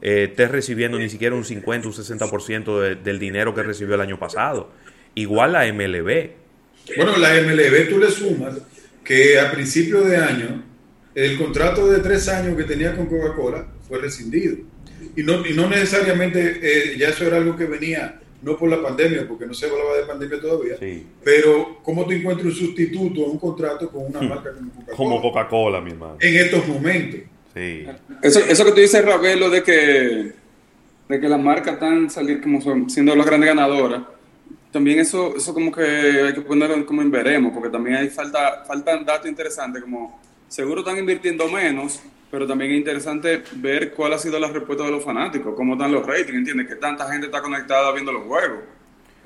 eh, 0.03 0.25
esté 0.31 0.49
recibiendo 0.49 0.99
ni 0.99 1.09
siquiera 1.09 1.37
un 1.37 1.45
50, 1.45 1.87
un 1.87 1.95
60% 1.95 3.01
del 3.01 3.19
dinero 3.21 3.55
que 3.55 3.63
recibió 3.63 3.95
el 3.95 4.01
año 4.01 4.19
pasado. 4.19 4.73
Igual 5.15 5.53
la 5.53 5.73
MLB. 5.73 6.31
Bueno, 6.97 7.17
la 7.17 7.35
MLB 7.41 7.89
tú 7.89 7.99
le 7.99 8.11
sumas 8.11 8.55
que 9.05 9.39
a 9.39 9.53
principio 9.53 10.01
de 10.01 10.17
año 10.17 10.63
el 11.17 11.39
contrato 11.39 11.91
de 11.91 12.01
tres 12.01 12.29
años 12.29 12.55
que 12.59 12.65
tenía 12.65 12.95
con 12.95 13.07
Coca-Cola 13.07 13.67
fue 13.89 13.99
rescindido. 13.99 14.59
Y 15.17 15.23
no, 15.23 15.47
y 15.47 15.55
no 15.55 15.67
necesariamente, 15.67 16.61
eh, 16.63 16.99
ya 16.99 17.09
eso 17.09 17.27
era 17.27 17.39
algo 17.39 17.57
que 17.57 17.65
venía, 17.65 18.21
no 18.43 18.59
por 18.59 18.69
la 18.69 18.83
pandemia, 18.83 19.27
porque 19.27 19.47
no 19.47 19.55
se 19.55 19.65
hablaba 19.65 19.97
de 19.97 20.03
pandemia 20.03 20.39
todavía, 20.39 20.77
pero 21.25 21.81
¿cómo 21.83 22.07
te 22.07 22.17
encuentras 22.17 22.49
un 22.49 22.55
sustituto 22.55 23.25
a 23.25 23.31
un 23.31 23.39
contrato 23.39 23.91
con 23.91 24.05
una 24.05 24.21
hmm. 24.21 24.29
marca 24.29 24.53
como 24.53 24.71
Coca-Cola? 24.71 24.97
Como 24.97 25.23
Coca-Cola, 25.23 25.81
mi 25.81 25.91
hermano. 25.93 26.17
En 26.21 26.37
estos 26.37 26.69
momentos. 26.69 27.21
Sí. 27.55 27.87
Eso, 28.21 28.41
eso 28.41 28.65
que 28.67 28.73
tú 28.73 28.81
dices, 28.81 29.03
Ravelo, 29.03 29.49
de 29.49 29.63
que, 29.63 30.33
de 31.09 31.21
que 31.21 31.29
las 31.31 31.41
marcas 31.41 31.75
están 31.75 32.11
salir 32.11 32.43
como 32.43 32.61
siendo 32.91 33.17
las 33.17 33.25
grandes 33.25 33.49
ganadoras, 33.49 34.03
también 34.71 34.99
eso, 34.99 35.35
eso 35.35 35.55
como 35.55 35.73
que 35.73 35.81
hay 35.83 36.35
que 36.35 36.43
ponerlo 36.43 36.85
como 36.85 37.01
en 37.01 37.11
veremos, 37.11 37.55
porque 37.55 37.71
también 37.71 37.97
hay 37.97 38.11
falta, 38.11 38.65
faltan 38.67 39.07
datos 39.07 39.27
interesantes 39.27 39.83
como 39.83 40.21
seguro 40.49 40.81
están 40.81 40.99
invirtiendo 40.99 41.49
menos, 41.49 42.01
pero 42.31 42.47
también 42.47 42.73
es 42.73 42.79
interesante 42.79 43.43
ver 43.57 43.93
cuál 43.93 44.13
ha 44.13 44.19
sido 44.19 44.39
la 44.39 44.49
respuesta 44.49 44.85
de 44.85 44.91
los 44.91 45.05
fanáticos, 45.05 45.55
cómo 45.57 45.75
están 45.75 45.93
los 45.93 46.07
ratings, 46.07 46.39
¿entiendes? 46.39 46.69
Que 46.69 46.77
tanta 46.77 47.11
gente 47.11 47.27
está 47.27 47.41
conectada 47.41 47.93
viendo 47.93 48.13
los 48.13 48.25
juegos. 48.25 48.61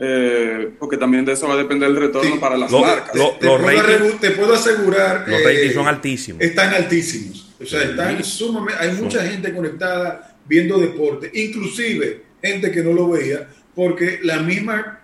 Eh, 0.02 0.70
porque 0.78 0.96
también 0.96 1.26
de 1.26 1.32
eso 1.32 1.46
va 1.46 1.54
a 1.54 1.56
depender 1.58 1.90
el 1.90 1.96
retorno 1.96 2.40
para 2.40 2.56
las 2.56 2.72
marcas. 2.72 3.12
te, 3.12 4.30
puedo 4.30 4.54
asegurar. 4.54 5.28
Los 5.28 5.44
ratings 5.44 5.74
son 5.74 5.88
altísimos. 5.88 6.40
Están 6.40 6.72
altísimos. 6.72 7.54
O 7.60 7.66
sea, 7.66 7.82
están 7.82 8.24
sumamente, 8.24 8.82
hay 8.82 8.92
mucha 8.92 9.22
gente 9.22 9.54
conectada 9.54 10.38
viendo 10.46 10.78
deporte, 10.78 11.30
inclusive 11.34 12.22
gente 12.42 12.70
que 12.70 12.82
no 12.82 12.92
lo 12.92 13.10
veía, 13.10 13.46
porque 13.74 14.20
la 14.22 14.38
misma 14.38 15.00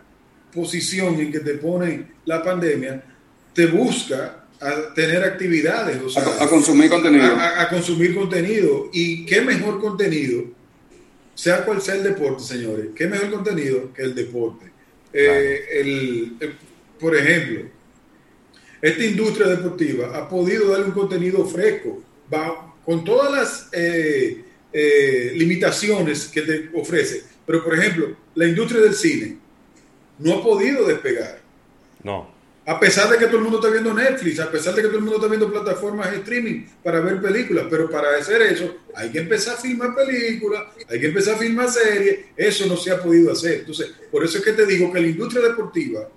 posición 0.55 1.21
en 1.21 1.31
que 1.31 1.41
te 1.41 1.55
pone 1.55 2.07
la 2.25 2.43
pandemia 2.43 3.03
te 3.53 3.67
busca 3.67 4.46
a 4.61 4.95
tener 4.95 5.23
actividades, 5.23 6.17
a, 6.17 6.49
consumir 6.49 6.89
contenido. 6.89 7.37
A, 7.37 7.69
consumir 7.69 8.15
contenido. 8.15 8.91
Y 8.93 9.27
qué 9.27 9.41
mejor 9.43 9.81
contenido, 9.81 10.45
sea 11.35 11.65
cual 11.65 11.83
sea 11.83 11.97
el 11.97 12.03
deporte, 12.03 12.43
señores, 12.43 12.89
qué 12.95 13.07
mejor 13.07 13.31
contenido 13.31 13.93
que 13.93 14.03
el 14.03 14.15
deporte. 14.15 14.67
Eh, 15.13 15.65
el, 15.81 16.37
eh, 16.41 16.53
por 16.99 17.15
ejemplo, 17.17 17.69
esta 18.81 19.05
industria 19.05 19.49
deportiva 19.49 20.17
ha 20.17 20.29
podido 20.29 20.71
darle 20.71 20.87
un 20.87 20.93
contenido 20.93 21.45
fresco, 21.47 22.03
va, 22.33 22.75
con 22.85 23.05
todas 23.05 23.33
las 23.33 23.69
eh, 23.73 24.43
limitaciones 25.35 26.29
que 26.29 26.43
te 26.43 26.71
ofrece. 26.75 27.25
Pero, 27.47 27.63
por 27.63 27.79
ejemplo, 27.79 28.17
la 28.35 28.47
industria 28.47 28.81
del 28.81 28.95
cine 28.95 29.39
no 30.19 30.35
ha 30.35 30.43
podido 30.43 30.87
despegar. 30.87 31.41
No. 32.03 32.36
A 32.69 32.81
pesar 32.81 33.09
de 33.09 33.17
que 33.17 33.27
todo 33.27 33.37
el 33.37 33.45
mundo 33.45 33.59
está 33.59 33.71
viendo 33.71 33.95
Netflix, 33.95 34.41
a 34.41 34.51
pesar 34.51 34.75
de 34.75 34.83
que 34.83 34.89
todo 34.89 34.99
el 34.99 35.05
mundo 35.05 35.19
está 35.19 35.29
viendo 35.29 35.53
plataformas 35.53 36.11
de 36.11 36.17
streaming 36.17 36.65
para 36.83 36.99
ver 36.99 37.23
películas, 37.23 37.67
pero 37.71 37.89
para 37.89 38.17
hacer 38.19 38.43
eso 38.43 38.79
hay 38.93 39.11
que 39.11 39.21
empezar 39.21 39.55
a 39.55 39.59
filmar 39.59 39.95
películas, 39.95 40.65
hay 40.89 40.99
que 40.99 41.07
empezar 41.07 41.37
a 41.37 41.39
filmar 41.39 41.71
series, 41.71 42.25
eso 42.37 42.67
no 42.67 42.77
se 42.77 42.91
ha 42.91 43.01
podido 43.01 43.31
hacer. 43.31 43.61
Entonces, 43.61 43.93
por 44.11 44.25
eso 44.25 44.39
es 44.39 44.45
que 44.45 44.53
te 44.53 44.67
digo 44.67 44.93
que 44.93 45.01
la 45.01 45.07
industria 45.07 45.47
deportiva, 45.47 46.09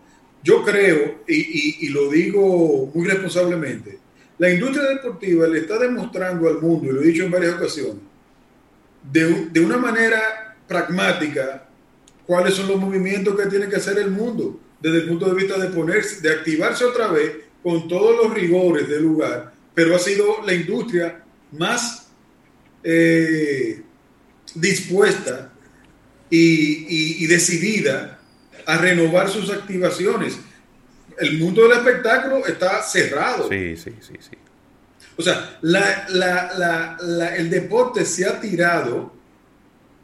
yo 0.44 0.66
creo, 0.66 1.20
y, 1.28 1.88
lo 1.90 2.10
digo 2.10 2.90
muy 2.96 3.08
responsablemente, 3.08 4.00
la 4.40 4.50
industria 4.50 4.90
deportiva 4.90 5.46
le 5.46 5.60
está 5.60 5.78
demostrando 5.78 6.48
al 6.48 6.60
mundo, 6.60 6.90
y 6.90 6.94
lo 6.94 7.04
he 7.04 7.06
dicho 7.06 7.26
en 7.26 7.32
varias 7.32 7.58
ocasiones, 7.58 8.02
de, 9.04 9.50
de 9.52 9.60
una 9.60 9.78
manera 9.78 10.58
pragmática, 10.68 11.70
cuáles 12.26 12.56
son 12.56 12.70
los 12.70 12.78
movimientos 12.78 13.40
que 13.40 13.46
tiene 13.46 13.70
que 13.70 13.76
hacer 13.76 14.00
el 14.00 14.10
mundo 14.10 14.60
desde 14.82 15.00
el 15.00 15.08
punto 15.08 15.28
de 15.28 15.36
vista 15.36 15.58
de 15.58 15.70
ponerse, 15.70 16.22
de 16.22 16.34
activarse 16.34 16.86
otra 16.86 17.08
vez 17.08 17.32
con 17.62 17.88
todos 17.88 18.16
los 18.16 18.34
rigores 18.34 18.88
del 18.88 19.04
lugar, 19.04 19.54
pero 19.74 19.96
ha 19.96 20.00
sido 20.00 20.44
la 20.46 20.54
industria 20.54 21.24
más 21.52 22.08
eh, 22.84 23.82
dispuesta 24.56 25.52
y, 26.30 27.26
decidida 27.28 28.20
a 28.66 28.78
renovar 28.78 29.30
sus 29.30 29.50
activaciones. 29.50 30.38
El 31.18 31.38
mundo 31.38 31.64
del 31.64 31.74
espectáculo 31.74 32.46
está 32.46 32.82
cerrado. 32.82 33.50
Sí, 33.50 33.76
sí, 33.76 33.94
sí, 34.00 34.14
sí. 34.20 34.38
O 35.18 35.22
sea, 35.22 35.60
el 37.38 37.50
deporte 37.50 38.06
se 38.06 38.26
ha 38.26 38.40
tirado 38.40 39.19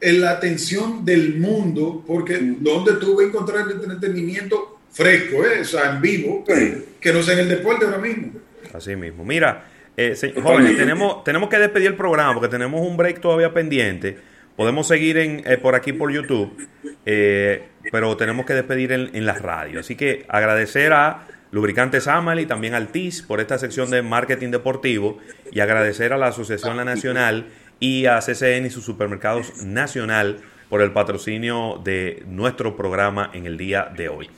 en 0.05 0.21
la 0.21 0.31
atención 0.31 1.03
del 1.03 1.37
mundo, 1.39 2.03
porque 2.05 2.37
donde 2.39 2.93
tú 2.93 3.15
vas 3.15 3.25
a 3.25 3.27
encontrar 3.29 3.65
el 3.67 3.71
entretenimiento 3.71 4.79
fresco, 4.91 5.43
¿eh? 5.43 5.61
o 5.61 5.65
sea, 5.65 5.93
en 5.93 6.01
vivo, 6.01 6.43
que 6.45 7.11
no 7.11 7.23
sea 7.23 7.33
en 7.33 7.39
el 7.39 7.49
deporte 7.49 7.85
ahora 7.85 7.97
mismo. 7.97 8.33
Así 8.71 8.95
mismo. 8.95 9.25
Mira, 9.25 9.65
eh, 9.97 10.15
jóvenes, 10.41 10.77
tenemos, 10.77 11.23
tenemos 11.23 11.49
que 11.49 11.57
despedir 11.57 11.87
el 11.87 11.95
programa 11.95 12.33
porque 12.33 12.49
tenemos 12.49 12.87
un 12.87 12.95
break 12.97 13.19
todavía 13.19 13.51
pendiente. 13.51 14.15
Podemos 14.55 14.87
seguir 14.87 15.17
en, 15.17 15.41
eh, 15.45 15.57
por 15.57 15.73
aquí 15.73 15.91
por 15.91 16.11
YouTube, 16.11 16.55
eh, 17.05 17.63
pero 17.91 18.15
tenemos 18.15 18.45
que 18.45 18.53
despedir 18.53 18.91
en, 18.91 19.09
en 19.13 19.25
la 19.25 19.33
radio. 19.33 19.79
Así 19.79 19.95
que 19.95 20.25
agradecer 20.29 20.93
a 20.93 21.27
Lubricantes 21.51 22.07
Amali, 22.07 22.45
también 22.45 22.73
al 22.73 22.89
TIS 22.89 23.21
por 23.21 23.39
esta 23.39 23.57
sección 23.57 23.89
de 23.89 24.01
marketing 24.01 24.51
deportivo 24.51 25.17
y 25.51 25.61
agradecer 25.61 26.13
a 26.13 26.17
la 26.17 26.27
Asociación 26.27 26.77
La 26.77 26.85
Nacional 26.85 27.45
y 27.79 28.05
a 28.05 28.19
CCN 28.19 28.65
y 28.65 28.69
sus 28.69 28.85
supermercados 28.85 29.63
nacional 29.63 30.39
por 30.69 30.81
el 30.81 30.91
patrocinio 30.91 31.81
de 31.83 32.23
nuestro 32.27 32.75
programa 32.75 33.29
en 33.33 33.45
el 33.45 33.57
día 33.57 33.91
de 33.95 34.09
hoy. 34.09 34.29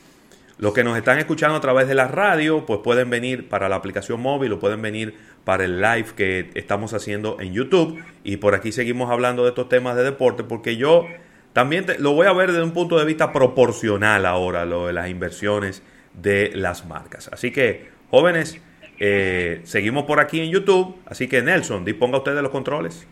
Los 0.60 0.74
que 0.74 0.84
nos 0.84 0.98
están 0.98 1.20
escuchando 1.20 1.56
a 1.56 1.62
través 1.62 1.88
de 1.88 1.94
la 1.94 2.08
radio, 2.08 2.66
pues 2.66 2.80
pueden 2.84 3.12
venir 3.12 3.48
para 3.48 3.70
la 3.70 3.76
aplicación 3.76 4.20
móvil 4.20 4.54
o 4.54 4.60
pueden 4.60 4.82
venir 4.82 5.16
para 5.44 5.66
el 5.66 5.80
live 5.80 6.08
que 6.16 6.50
estamos 6.56 6.94
haciendo 6.96 7.40
en 7.40 7.54
YouTube. 7.54 8.04
Y 8.24 8.38
por 8.38 8.56
aquí 8.56 8.72
seguimos 8.72 9.12
hablando 9.12 9.44
de 9.44 9.50
estos 9.50 9.70
temas 9.70 9.96
de 9.96 10.04
deporte, 10.04 10.44
porque 10.44 10.76
yo 10.76 11.06
también 11.54 11.86
lo 12.00 12.14
voy 12.14 12.26
a 12.26 12.34
ver 12.34 12.52
desde 12.52 12.64
un 12.64 12.72
punto 12.72 12.98
de 12.98 13.06
vista 13.06 13.32
proporcional 13.32 14.26
ahora, 14.26 14.66
lo 14.66 14.88
de 14.88 14.94
las 14.94 15.10
inversiones 15.10 15.84
de 16.16 16.52
las 16.56 16.88
marcas. 16.88 17.30
Así 17.32 17.52
que, 17.52 17.90
jóvenes, 18.10 18.60
eh, 19.00 19.62
seguimos 19.64 20.06
por 20.06 20.20
aquí 20.20 20.40
en 20.40 20.50
YouTube. 20.50 20.96
Así 21.06 21.28
que, 21.28 21.44
Nelson, 21.44 21.86
disponga 21.86 22.18
usted 22.18 22.34
de 22.34 22.42
los 22.42 22.52
controles. 22.52 23.08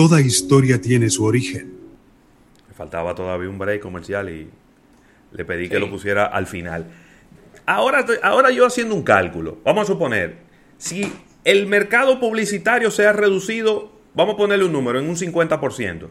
Toda 0.00 0.22
historia 0.22 0.80
tiene 0.80 1.10
su 1.10 1.26
origen. 1.26 1.74
Me 2.66 2.74
faltaba 2.74 3.14
todavía 3.14 3.50
un 3.50 3.58
break 3.58 3.82
comercial 3.82 4.30
y 4.30 4.48
le 5.30 5.44
pedí 5.44 5.68
que 5.68 5.78
lo 5.78 5.90
pusiera 5.90 6.24
al 6.24 6.46
final. 6.46 6.86
Ahora, 7.66 8.06
ahora 8.22 8.50
yo 8.50 8.64
haciendo 8.64 8.94
un 8.94 9.02
cálculo, 9.02 9.58
vamos 9.62 9.82
a 9.82 9.92
suponer, 9.92 10.38
si 10.78 11.12
el 11.44 11.66
mercado 11.66 12.18
publicitario 12.18 12.90
se 12.90 13.06
ha 13.06 13.12
reducido, 13.12 13.92
vamos 14.14 14.36
a 14.36 14.38
ponerle 14.38 14.64
un 14.64 14.72
número, 14.72 14.98
en 14.98 15.06
un 15.06 15.16
50%. 15.16 16.08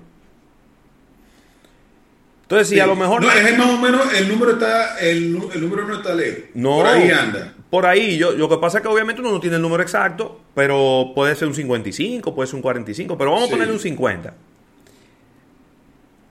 Entonces, 2.43 2.67
si 2.67 2.80
a 2.80 2.86
lo 2.86 2.95
mejor. 2.95 3.23
No, 3.23 3.32
es 3.32 3.58
más 3.58 3.69
o 3.71 3.78
menos, 3.80 4.13
el 4.13 4.28
número 4.28 4.52
está, 4.52 4.99
el, 4.99 5.34
número 5.34 5.88
no 5.88 5.95
está 5.95 6.13
lejos. 6.13 6.43
No, 6.54 6.75
por 6.75 6.86
ahí 6.86 7.10
anda. 7.10 7.56
Por 7.69 7.86
ahí, 7.86 8.17
yo, 8.17 8.32
lo 8.32 8.49
que 8.49 8.58
pasa 8.58 8.79
es 8.79 8.82
que 8.82 8.88
obviamente 8.88 9.21
uno 9.21 9.32
no 9.32 9.39
tiene 9.39 9.58
el 9.58 9.62
número 9.62 9.84
exacto, 9.84 10.41
pero 10.55 11.12
puede 11.13 11.36
ser 11.36 11.47
un 11.47 11.53
55, 11.53 12.34
puede 12.34 12.47
ser 12.47 12.55
un 12.55 12.62
45, 12.63 13.17
pero 13.17 13.32
vamos 13.32 13.47
a 13.47 13.51
ponerle 13.51 13.73
un 13.73 13.79
50. 13.79 14.34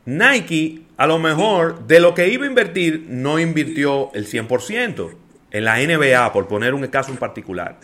Nike, 0.06 0.82
a 0.96 1.06
lo 1.06 1.18
mejor, 1.18 1.86
de 1.86 2.00
lo 2.00 2.14
que 2.14 2.28
iba 2.28 2.44
a 2.44 2.48
invertir, 2.48 3.06
no 3.08 3.38
invirtió 3.38 4.10
el 4.14 4.26
100% 4.26 5.10
en 5.50 5.64
la 5.64 5.76
NBA, 5.78 6.32
por 6.32 6.48
poner 6.48 6.74
un 6.74 6.84
caso 6.88 7.12
en 7.12 7.18
particular. 7.18 7.78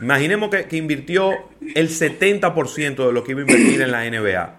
Imaginemos 0.00 0.50
que, 0.50 0.64
que 0.66 0.76
invirtió 0.76 1.32
el 1.74 1.88
70% 1.88 3.06
de 3.06 3.12
lo 3.12 3.24
que 3.24 3.32
iba 3.32 3.40
a 3.40 3.44
invertir 3.44 3.82
en 3.82 3.90
la 3.90 4.08
NBA. 4.08 4.56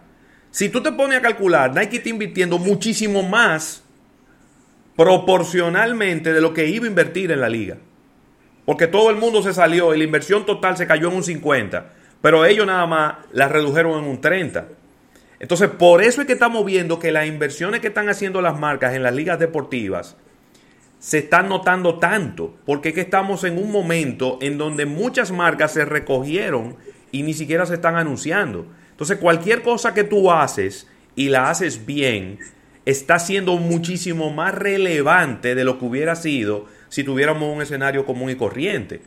Si 0.51 0.69
tú 0.69 0.83
te 0.83 0.91
pones 0.91 1.19
a 1.19 1.21
calcular, 1.21 1.73
Nike 1.73 1.97
está 1.97 2.09
invirtiendo 2.09 2.59
muchísimo 2.59 3.23
más 3.23 3.83
proporcionalmente 4.95 6.33
de 6.33 6.41
lo 6.41 6.53
que 6.53 6.67
iba 6.67 6.85
a 6.85 6.89
invertir 6.89 7.31
en 7.31 7.41
la 7.41 7.49
liga. 7.49 7.77
Porque 8.65 8.87
todo 8.87 9.09
el 9.09 9.17
mundo 9.17 9.43
se 9.43 9.53
salió 9.53 9.93
y 9.93 9.97
la 9.97 10.03
inversión 10.03 10.45
total 10.45 10.77
se 10.77 10.87
cayó 10.87 11.09
en 11.09 11.15
un 11.15 11.23
50, 11.23 11.91
pero 12.21 12.45
ellos 12.45 12.65
nada 12.65 12.85
más 12.85 13.15
la 13.31 13.49
redujeron 13.49 14.03
en 14.03 14.09
un 14.09 14.21
30. 14.21 14.67
Entonces, 15.39 15.69
por 15.69 16.01
eso 16.01 16.21
es 16.21 16.27
que 16.27 16.33
estamos 16.33 16.63
viendo 16.65 16.99
que 16.99 17.11
las 17.11 17.27
inversiones 17.27 17.81
que 17.81 17.87
están 17.87 18.07
haciendo 18.07 18.41
las 18.41 18.57
marcas 18.57 18.93
en 18.93 19.03
las 19.03 19.13
ligas 19.13 19.39
deportivas 19.39 20.15
se 20.99 21.17
están 21.17 21.49
notando 21.49 21.99
tanto, 21.99 22.55
porque 22.65 22.89
es 22.89 22.95
que 22.95 23.01
estamos 23.01 23.43
en 23.43 23.57
un 23.57 23.69
momento 23.69 24.37
en 24.41 24.57
donde 24.57 24.85
muchas 24.85 25.31
marcas 25.31 25.73
se 25.73 25.83
recogieron 25.83 26.77
y 27.11 27.23
ni 27.23 27.33
siquiera 27.33 27.65
se 27.65 27.73
están 27.73 27.97
anunciando. 27.97 28.65
Entonces, 28.91 29.17
cualquier 29.17 29.63
cosa 29.63 29.93
que 29.93 30.05
tú 30.05 30.31
haces 30.31 30.87
y 31.17 31.27
la 31.27 31.49
haces 31.49 31.85
bien, 31.85 32.39
está 32.85 33.19
siendo 33.19 33.57
muchísimo 33.57 34.31
más 34.31 34.55
relevante 34.55 35.55
de 35.55 35.65
lo 35.65 35.77
que 35.77 35.85
hubiera 35.85 36.15
sido 36.15 36.67
si 36.93 37.03
tuviéramos 37.03 37.51
un 37.51 37.59
escenario 37.59 38.05
común 38.05 38.29
y 38.29 38.35
corriente. 38.35 39.01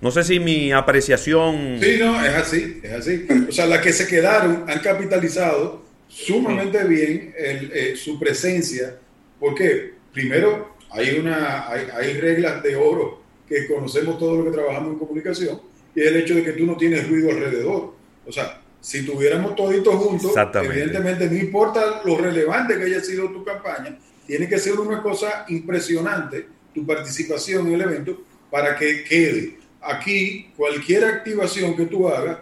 No 0.00 0.12
sé 0.12 0.22
si 0.22 0.38
mi 0.38 0.70
apreciación... 0.70 1.80
Sí, 1.82 1.96
no, 1.98 2.24
es 2.24 2.32
así, 2.32 2.80
es 2.80 2.92
así. 2.92 3.26
O 3.48 3.50
sea, 3.50 3.66
las 3.66 3.80
que 3.80 3.92
se 3.92 4.06
quedaron 4.06 4.64
han 4.68 4.78
capitalizado 4.78 5.82
sumamente 6.06 6.84
bien 6.84 7.34
eh, 7.36 7.94
su 7.96 8.20
presencia, 8.20 8.94
porque 9.40 9.94
primero 10.12 10.76
hay, 10.92 11.18
una, 11.18 11.68
hay, 11.68 11.88
hay 11.92 12.20
reglas 12.20 12.62
de 12.62 12.76
oro 12.76 13.20
que 13.48 13.66
conocemos 13.66 14.16
todos 14.20 14.36
los 14.36 14.46
que 14.46 14.52
trabajamos 14.52 14.92
en 14.92 14.98
comunicación, 15.00 15.60
y 15.92 16.02
el 16.02 16.18
hecho 16.18 16.36
de 16.36 16.44
que 16.44 16.52
tú 16.52 16.66
no 16.66 16.76
tienes 16.76 17.08
ruido 17.08 17.30
alrededor. 17.30 17.94
O 18.24 18.30
sea, 18.30 18.60
si 18.80 19.04
tuviéramos 19.04 19.56
toditos 19.56 19.96
juntos, 19.96 20.32
evidentemente 20.62 21.28
no 21.28 21.36
importa 21.36 22.02
lo 22.04 22.16
relevante 22.16 22.76
que 22.76 22.84
haya 22.84 23.00
sido 23.00 23.28
tu 23.30 23.42
campaña, 23.42 23.98
tiene 24.26 24.48
que 24.48 24.58
ser 24.58 24.74
una 24.74 25.02
cosa 25.02 25.44
impresionante 25.48 26.46
tu 26.74 26.84
participación 26.86 27.68
en 27.68 27.74
el 27.74 27.80
evento 27.82 28.22
para 28.50 28.76
que 28.76 29.04
quede. 29.04 29.58
Aquí, 29.80 30.50
cualquier 30.56 31.04
activación 31.04 31.76
que 31.76 31.86
tú 31.86 32.08
hagas 32.08 32.38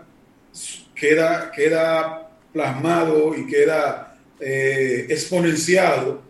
queda, 0.95 1.51
queda 1.53 2.31
plasmado 2.53 3.37
y 3.37 3.47
queda 3.47 4.17
eh, 4.41 5.07
exponenciado 5.09 6.23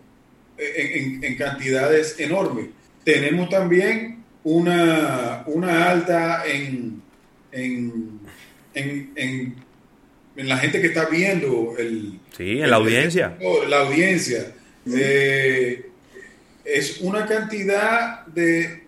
en, 0.57 1.23
en, 1.23 1.37
cantidades 1.37 2.19
enormes. 2.19 2.67
Tenemos 3.03 3.49
también 3.49 4.23
una, 4.43 5.43
una 5.47 5.89
alta 5.89 6.43
en, 6.45 7.01
en 7.51 8.19
en, 8.73 9.11
en, 9.15 9.55
en, 10.35 10.49
la 10.49 10.57
gente 10.57 10.81
que 10.81 10.87
está 10.87 11.05
viendo 11.05 11.75
el... 11.77 12.19
Sí, 12.35 12.59
en 12.59 12.69
la 12.69 12.77
audiencia. 12.77 13.37
la 13.69 13.81
audiencia. 13.81 14.53
Eh, 14.85 15.85
es 16.65 17.01
una 17.01 17.25
cantidad 17.25 18.25
de, 18.27 18.83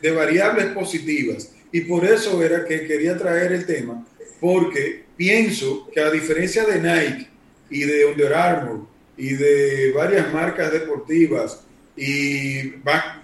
de, 0.00 0.10
variables 0.10 0.66
positivas. 0.66 1.52
Y 1.72 1.82
por 1.82 2.04
eso 2.04 2.42
era 2.42 2.64
que 2.64 2.86
quería 2.86 3.16
traer 3.16 3.52
el 3.52 3.66
tema, 3.66 4.04
porque 4.40 5.04
pienso 5.16 5.88
que 5.92 6.00
a 6.00 6.10
diferencia 6.10 6.64
de 6.64 6.80
Nike 6.80 7.28
y 7.70 7.80
de 7.80 8.06
Under 8.06 8.34
Armour 8.34 8.86
y 9.16 9.34
de 9.34 9.92
varias 9.92 10.32
marcas 10.32 10.72
deportivas 10.72 11.64
y 11.96 12.74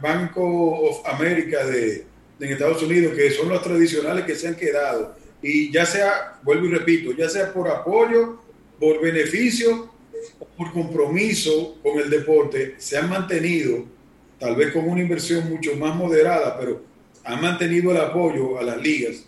Banco 0.01 0.43
of 0.43 1.07
America 1.07 1.65
de, 1.67 2.05
de 2.39 2.53
Estados 2.53 2.83
Unidos, 2.83 3.15
que 3.15 3.31
son 3.31 3.49
los 3.49 3.63
tradicionales 3.63 4.25
que 4.25 4.35
se 4.35 4.49
han 4.49 4.57
quedado, 4.57 5.17
y 5.43 5.73
ya 5.73 5.85
sea, 5.85 6.39
vuelvo 6.43 6.67
y 6.67 6.71
repito, 6.71 7.13
ya 7.13 7.29
sea 7.29 7.53
por 7.53 7.69
apoyo, 7.69 8.41
por 8.79 9.01
beneficio 9.01 9.92
por 10.57 10.73
compromiso 10.73 11.79
con 11.83 11.99
el 11.99 12.11
deporte, 12.11 12.75
se 12.79 12.97
han 12.97 13.09
mantenido, 13.09 13.85
tal 14.39 14.57
vez 14.57 14.73
con 14.73 14.89
una 14.89 15.01
inversión 15.01 15.49
mucho 15.49 15.77
más 15.77 15.95
moderada, 15.95 16.59
pero 16.59 16.83
han 17.25 17.41
mantenido 17.41 17.91
el 17.91 17.99
apoyo 17.99 18.59
a 18.59 18.63
las 18.63 18.81
ligas. 18.81 19.25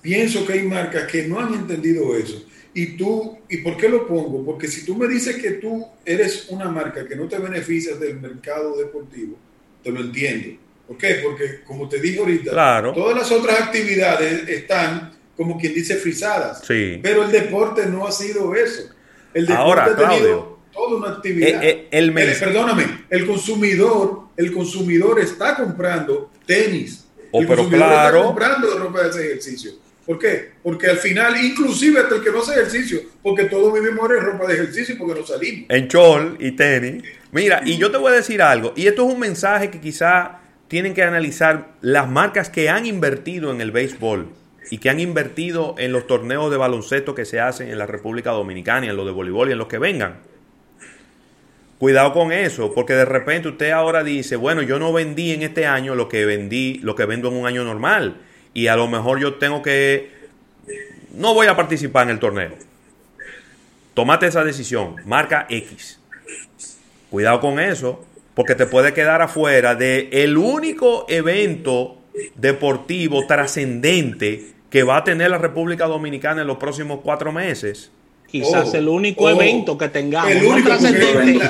Pienso 0.00 0.46
que 0.46 0.54
hay 0.54 0.62
marcas 0.62 1.10
que 1.10 1.26
no 1.26 1.40
han 1.40 1.54
entendido 1.54 2.16
eso. 2.16 2.44
Y 2.74 2.96
tú, 2.96 3.38
¿y 3.48 3.58
por 3.58 3.76
qué 3.76 3.88
lo 3.88 4.06
pongo? 4.06 4.44
Porque 4.44 4.68
si 4.68 4.84
tú 4.84 4.96
me 4.96 5.06
dices 5.06 5.36
que 5.36 5.52
tú 5.52 5.86
eres 6.04 6.48
una 6.50 6.68
marca 6.68 7.06
que 7.06 7.14
no 7.14 7.28
te 7.28 7.38
beneficias 7.38 8.00
del 8.00 8.20
mercado 8.20 8.76
deportivo, 8.76 9.36
te 9.82 9.90
lo 9.90 10.00
entiendo 10.00 10.64
¿Por 10.86 10.98
qué? 10.98 11.20
Porque, 11.22 11.60
como 11.64 11.88
te 11.88 11.98
dije 11.98 12.18
ahorita, 12.18 12.92
todas 12.92 13.16
las 13.16 13.32
otras 13.32 13.58
actividades 13.60 14.48
están, 14.48 15.12
como 15.36 15.58
quien 15.58 15.72
dice, 15.72 15.96
frisadas. 15.96 16.62
Pero 17.02 17.24
el 17.24 17.32
deporte 17.32 17.86
no 17.86 18.06
ha 18.06 18.12
sido 18.12 18.54
eso. 18.54 18.90
El 19.34 19.46
deporte 19.46 19.62
Ahora, 19.62 19.84
ha 19.84 19.96
tenido 19.96 20.58
toda 20.72 20.96
una 20.96 21.08
actividad. 21.10 21.62
Eh, 21.62 21.68
eh, 21.68 21.88
el, 21.90 22.12
perdóname, 22.12 23.04
el 23.10 23.26
consumidor, 23.26 24.28
el 24.36 24.52
consumidor 24.52 25.20
está 25.20 25.56
comprando 25.56 26.30
tenis. 26.46 27.06
Oh, 27.30 27.40
el 27.40 27.46
consumidor 27.46 27.92
está 27.92 28.12
comprando 28.12 28.78
ropa 28.78 29.02
de 29.02 29.10
ese 29.10 29.26
ejercicio. 29.26 29.72
¿Por 30.06 30.18
qué? 30.18 30.52
Porque 30.62 30.86
al 30.86 30.98
final, 30.98 31.34
inclusive 31.42 32.00
hasta 32.00 32.16
el 32.16 32.22
que 32.22 32.30
no 32.30 32.40
hace 32.40 32.52
ejercicio, 32.52 33.00
porque 33.22 33.44
todos 33.44 33.72
vivimos 33.72 34.08
en 34.10 34.20
ropa 34.20 34.46
de 34.46 34.54
ejercicio 34.54 34.96
porque 34.98 35.20
no 35.20 35.26
salimos. 35.26 35.66
En 35.70 35.88
chol 35.88 36.36
y 36.38 36.52
tenis. 36.52 37.02
Mira, 37.32 37.62
y 37.64 37.78
yo 37.78 37.90
te 37.90 37.96
voy 37.96 38.12
a 38.12 38.16
decir 38.16 38.42
algo, 38.42 38.72
y 38.76 38.86
esto 38.86 39.06
es 39.06 39.14
un 39.14 39.18
mensaje 39.18 39.70
que 39.70 39.80
quizá 39.80 40.40
tienen 40.68 40.94
que 40.94 41.02
analizar 41.02 41.74
las 41.80 42.08
marcas 42.08 42.50
que 42.50 42.68
han 42.68 42.86
invertido 42.86 43.50
en 43.50 43.60
el 43.60 43.72
béisbol 43.72 44.28
y 44.70 44.78
que 44.78 44.90
han 44.90 45.00
invertido 45.00 45.74
en 45.78 45.92
los 45.92 46.06
torneos 46.06 46.50
de 46.50 46.56
baloncesto 46.56 47.14
que 47.14 47.24
se 47.24 47.40
hacen 47.40 47.70
en 47.70 47.78
la 47.78 47.86
República 47.86 48.30
Dominicana 48.30 48.86
y 48.86 48.88
en 48.88 48.96
los 48.96 49.06
de 49.06 49.12
voleibol 49.12 49.48
y 49.48 49.52
en 49.52 49.58
los 49.58 49.68
que 49.68 49.78
vengan. 49.78 50.18
Cuidado 51.78 52.12
con 52.12 52.32
eso, 52.32 52.72
porque 52.72 52.94
de 52.94 53.04
repente 53.04 53.48
usted 53.48 53.70
ahora 53.70 54.02
dice, 54.04 54.36
bueno, 54.36 54.62
yo 54.62 54.78
no 54.78 54.92
vendí 54.92 55.32
en 55.32 55.42
este 55.42 55.66
año 55.66 55.94
lo 55.94 56.08
que 56.08 56.24
vendí, 56.24 56.78
lo 56.78 56.94
que 56.94 57.04
vendo 57.04 57.28
en 57.28 57.34
un 57.34 57.46
año 57.46 57.64
normal, 57.64 58.22
y 58.54 58.68
a 58.68 58.76
lo 58.76 58.88
mejor 58.88 59.20
yo 59.20 59.34
tengo 59.34 59.60
que, 59.60 60.10
no 61.12 61.34
voy 61.34 61.46
a 61.48 61.56
participar 61.56 62.04
en 62.04 62.10
el 62.10 62.18
torneo. 62.20 62.52
Tómate 63.92 64.26
esa 64.26 64.44
decisión, 64.44 64.96
marca 65.04 65.46
X. 65.50 66.00
Cuidado 67.10 67.40
con 67.40 67.60
eso, 67.60 68.04
porque 68.34 68.54
te 68.54 68.66
puede 68.66 68.94
quedar 68.94 69.20
afuera 69.20 69.74
de 69.74 70.08
el 70.10 70.36
único 70.36 71.06
evento 71.08 71.98
deportivo 72.36 73.26
trascendente 73.26 74.53
que 74.74 74.82
va 74.82 74.96
a 74.96 75.04
tener 75.04 75.30
la 75.30 75.38
República 75.38 75.86
Dominicana 75.86 76.40
en 76.40 76.48
los 76.48 76.56
próximos 76.56 76.98
cuatro 77.00 77.30
meses. 77.30 77.92
Quizás 78.26 78.74
oh, 78.74 78.76
el 78.76 78.88
único 78.88 79.22
oh, 79.22 79.30
evento 79.30 79.78
que 79.78 79.88
tengamos. 79.88 80.32
El 80.32 80.44
único, 80.44 80.66
trascendente, 80.66 81.40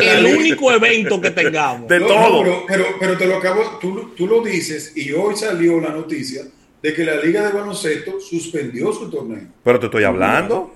el 0.00 0.24
único 0.24 0.72
evento 0.72 1.20
que 1.20 1.30
tengamos. 1.30 1.86
De 1.86 2.00
todo. 2.00 2.64
pero, 2.66 2.86
pero, 2.98 3.18
te 3.18 3.26
lo 3.26 3.36
acabo, 3.36 3.78
tú, 3.82 4.12
tú 4.16 4.26
lo 4.26 4.40
dices 4.42 4.96
y 4.96 5.12
hoy 5.12 5.36
salió 5.36 5.78
la 5.78 5.90
noticia 5.90 6.44
de 6.82 6.94
que 6.94 7.04
la 7.04 7.16
Liga 7.16 7.46
de 7.46 7.52
Baloncesto 7.52 8.18
suspendió 8.18 8.90
su 8.94 9.10
torneo. 9.10 9.46
Pero 9.62 9.78
te 9.78 9.84
estoy 9.84 10.04
hablando. 10.04 10.74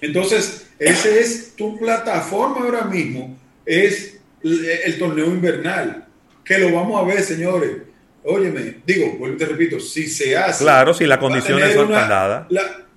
Entonces, 0.00 0.70
esa 0.78 1.08
es 1.10 1.54
tu 1.54 1.78
plataforma 1.78 2.64
ahora 2.64 2.84
mismo, 2.84 3.36
es 3.66 4.18
el, 4.42 4.98
torneo 4.98 5.26
invernal, 5.26 6.06
que 6.42 6.56
lo 6.56 6.74
vamos 6.74 6.98
a 6.98 7.04
ver, 7.04 7.22
señores. 7.22 7.89
Óyeme, 8.24 8.82
digo, 8.84 9.18
te 9.36 9.46
repito, 9.46 9.80
si 9.80 10.06
se 10.06 10.36
hace. 10.36 10.64
Claro, 10.64 10.92
si 10.92 11.06
las 11.06 11.18
condiciones 11.18 11.74
son 11.74 11.90
tan 11.90 12.08
dadas. 12.08 12.46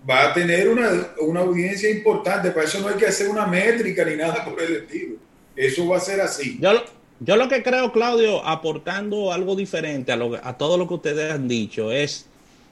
Va 0.10 0.32
a 0.32 0.34
tener 0.34 0.68
una, 0.68 0.90
una, 1.22 1.40
audiencia 1.40 1.90
importante, 1.90 2.52
para 2.52 2.66
eso 2.66 2.82
no 2.82 2.90
hay 2.90 2.96
que 2.96 3.08
hacer 3.08 3.30
una 3.30 3.48
métrica 3.48 4.04
ni 4.04 4.18
nada 4.18 4.44
por 4.44 4.62
el 4.62 4.76
estilo. 4.76 5.16
Eso 5.56 5.88
va 5.88 5.96
a 5.96 6.02
ser 6.02 6.20
así. 6.20 6.58
Yo, 6.60 6.72
yo 7.22 7.38
lo 7.38 7.48
que 7.48 7.64
creo, 7.64 7.94
Claudio, 7.94 8.46
aportando 8.46 9.32
algo 9.32 9.56
diferente 9.56 10.12
a, 10.12 10.18
lo, 10.18 10.36
a 10.44 10.58
todo 10.58 10.78
lo 10.78 10.90
que 10.90 10.96
ustedes 10.96 11.32
han 11.32 11.48
dicho, 11.48 11.90
es 11.90 12.28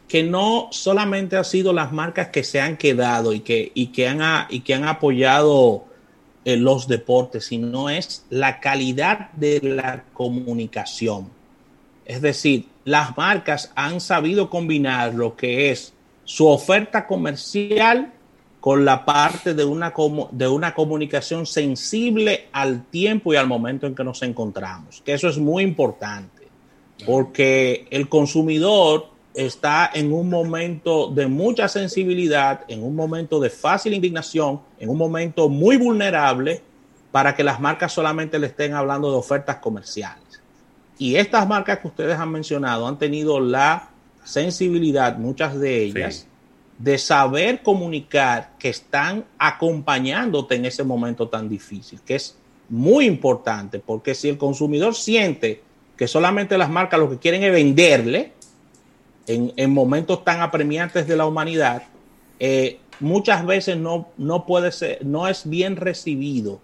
que 0.10 0.24
no 0.24 0.68
solamente 0.72 1.38
ha 1.38 1.44
sido 1.46 1.72
las 1.72 1.94
marcas 1.94 2.28
que 2.28 2.44
se 2.44 2.60
han 2.60 2.76
quedado 2.76 3.32
y 3.32 3.40
que, 3.40 3.72
y 3.74 3.88
que, 3.88 4.10
han, 4.10 4.48
y 4.50 4.60
que 4.60 4.74
han 4.74 4.84
apoyado 4.84 5.86
en 6.44 6.66
los 6.66 6.90
deportes, 6.90 7.46
sino 7.46 7.90
es 7.90 8.26
la 8.30 8.60
calidad 8.60 9.32
de 9.32 9.62
la 9.64 10.04
comunicación. 10.12 11.30
Es 12.06 12.22
decir, 12.22 12.68
las 12.84 13.16
marcas 13.18 13.72
han 13.76 14.02
sabido 14.02 14.50
combinar 14.50 15.14
lo 15.14 15.36
que 15.36 15.72
es 15.72 15.94
su 16.24 16.48
oferta 16.48 17.08
comercial 17.08 18.14
con 18.60 18.86
la 18.86 19.06
parte 19.06 19.54
de 19.54 19.66
una, 19.66 19.94
de 20.32 20.48
una 20.48 20.74
comunicación 20.74 21.46
sensible 21.46 22.48
al 22.52 22.86
tiempo 22.86 23.34
y 23.34 23.36
al 23.36 23.48
momento 23.48 23.88
en 23.88 23.96
que 23.96 24.04
nos 24.04 24.22
encontramos, 24.22 25.02
que 25.04 25.14
eso 25.14 25.28
es 25.28 25.40
muy 25.40 25.64
importante, 25.64 26.48
porque 27.06 27.88
el 27.90 28.08
consumidor 28.08 29.08
está 29.34 29.90
en 29.94 30.14
un 30.14 30.30
momento 30.30 31.08
de 31.08 31.26
mucha 31.28 31.68
sensibilidad, 31.68 32.62
en 32.68 32.84
un 32.84 32.96
momento 32.96 33.40
de 33.40 33.50
fácil 33.50 33.94
indignación, 33.94 34.62
en 34.80 34.90
un 34.90 34.98
momento 34.98 35.50
muy 35.50 35.78
vulnerable 35.78 36.62
para 37.12 37.36
que 37.36 37.44
las 37.44 37.60
marcas 37.60 37.92
solamente 37.92 38.38
le 38.40 38.48
estén 38.48 38.74
hablando 38.74 39.10
de 39.12 39.18
ofertas 39.18 39.58
comerciales. 39.58 40.21
Y 41.02 41.16
estas 41.16 41.48
marcas 41.48 41.80
que 41.80 41.88
ustedes 41.88 42.16
han 42.20 42.32
mencionado 42.32 42.88
han 42.88 43.00
tenido 43.00 43.40
la 43.40 43.90
sensibilidad, 44.24 45.18
muchas 45.18 45.60
de 45.60 45.82
ellas, 45.82 46.28
de 46.78 47.00
saber 47.00 47.64
comunicar 47.64 48.52
que 48.60 48.70
están 48.70 49.26
acompañándote 49.40 50.54
en 50.54 50.66
ese 50.66 50.84
momento 50.84 51.28
tan 51.28 51.50
difícil, 51.50 52.02
que 52.06 52.14
es 52.14 52.38
muy 52.70 53.08
importante, 53.08 53.80
porque 53.80 54.14
si 54.14 54.30
el 54.30 54.38
consumidor 54.38 54.94
siente 54.94 55.64
que 55.98 56.08
solamente 56.08 56.56
las 56.56 56.70
marcas 56.70 57.00
lo 57.00 57.10
que 57.10 57.18
quieren 57.18 57.42
es 57.42 57.52
venderle 57.52 58.34
en, 59.26 59.74
momentos 59.74 60.24
tan 60.24 60.42
apremiantes 60.42 61.08
de 61.08 61.16
la 61.18 61.26
humanidad, 61.26 61.82
eh, 62.40 62.80
muchas 63.00 63.44
veces 63.44 63.76
no, 63.76 64.10
no 64.18 64.46
puede 64.46 64.72
ser, 64.72 65.04
no 65.04 65.28
es 65.28 65.50
bien 65.50 65.78
recibido 65.78 66.62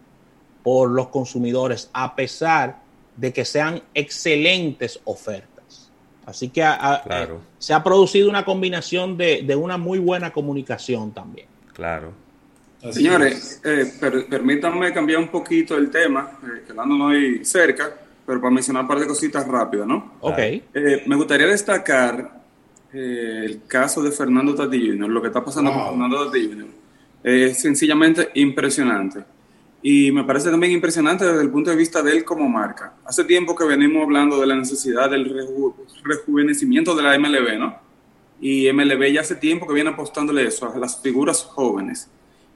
por 0.62 0.92
los 0.92 1.08
consumidores, 1.08 1.90
a 1.92 2.16
pesar 2.16 2.86
de 3.18 3.34
que 3.34 3.44
sean 3.44 3.82
excelentes 3.94 5.00
ofertas. 5.04 5.90
Así 6.26 6.50
que 6.50 6.62
eh, 6.62 7.28
se 7.58 7.74
ha 7.74 7.84
producido 7.84 8.30
una 8.30 8.46
combinación 8.46 9.18
de, 9.18 9.56
una 9.56 9.78
muy 9.78 10.00
buena 10.00 10.32
comunicación 10.32 11.12
también. 11.12 11.48
Claro. 11.74 12.14
Señores, 12.92 13.60
eh, 13.66 13.92
permítanme 14.30 14.94
cambiar 14.94 15.20
un 15.20 15.30
poquito 15.30 15.76
el 15.76 15.90
tema, 15.90 16.38
eh, 16.44 16.64
que 16.68 16.74
no 16.74 16.86
muy 16.86 17.44
cerca, 17.44 17.92
pero 18.26 18.40
para 18.40 18.54
mencionar 18.54 18.84
un 18.84 18.88
par 18.88 19.00
de 19.00 19.08
cositas 19.08 19.48
rápidas, 19.48 19.88
¿no? 19.88 20.14
Ok. 20.20 20.38
me 21.06 21.16
gustaría 21.16 21.48
destacar 21.48 22.38
el 22.94 23.62
caso 23.68 24.02
de 24.04 24.12
Fernando 24.12 24.54
Tati 24.54 24.90
Jr., 24.90 25.10
lo 25.10 25.22
que 25.22 25.28
está 25.28 25.44
pasando 25.44 25.74
con 25.74 25.90
Fernando 25.90 26.26
Tati 26.26 26.46
Jr. 26.46 26.68
Es 27.24 27.62
sencillamente 27.62 28.30
impresionante. 28.36 29.24
Y 29.82 30.12
me 30.12 30.24
parece 30.24 30.50
también 30.50 30.74
impresionante 30.74 31.26
desde 31.26 31.42
el 31.42 31.50
punto 31.50 31.70
de 31.70 31.76
vista 31.76 32.02
de 32.02 32.12
él 32.12 32.24
como 32.26 32.50
marca. 32.50 32.94
Hace 33.06 33.24
tiempo 33.24 33.56
que 33.56 33.64
venimos 33.64 34.04
hablando 34.04 34.40
de 34.40 34.48
la 34.48 34.56
necesidad 34.56 35.10
del 35.10 35.34
rejuvenecimiento 36.04 36.96
de 36.96 37.04
la 37.04 37.18
MLB, 37.18 37.60
¿no? 37.60 37.78
Y 38.42 38.72
MLB 38.72 39.14
ya 39.14 39.22
hace 39.22 39.36
tiempo 39.36 39.68
que 39.68 39.74
viene 39.74 39.92
apostándole 39.92 40.46
eso, 40.46 40.72
a 40.72 40.78
las 40.78 41.02
figuras 41.02 41.44
jóvenes. 41.44 42.10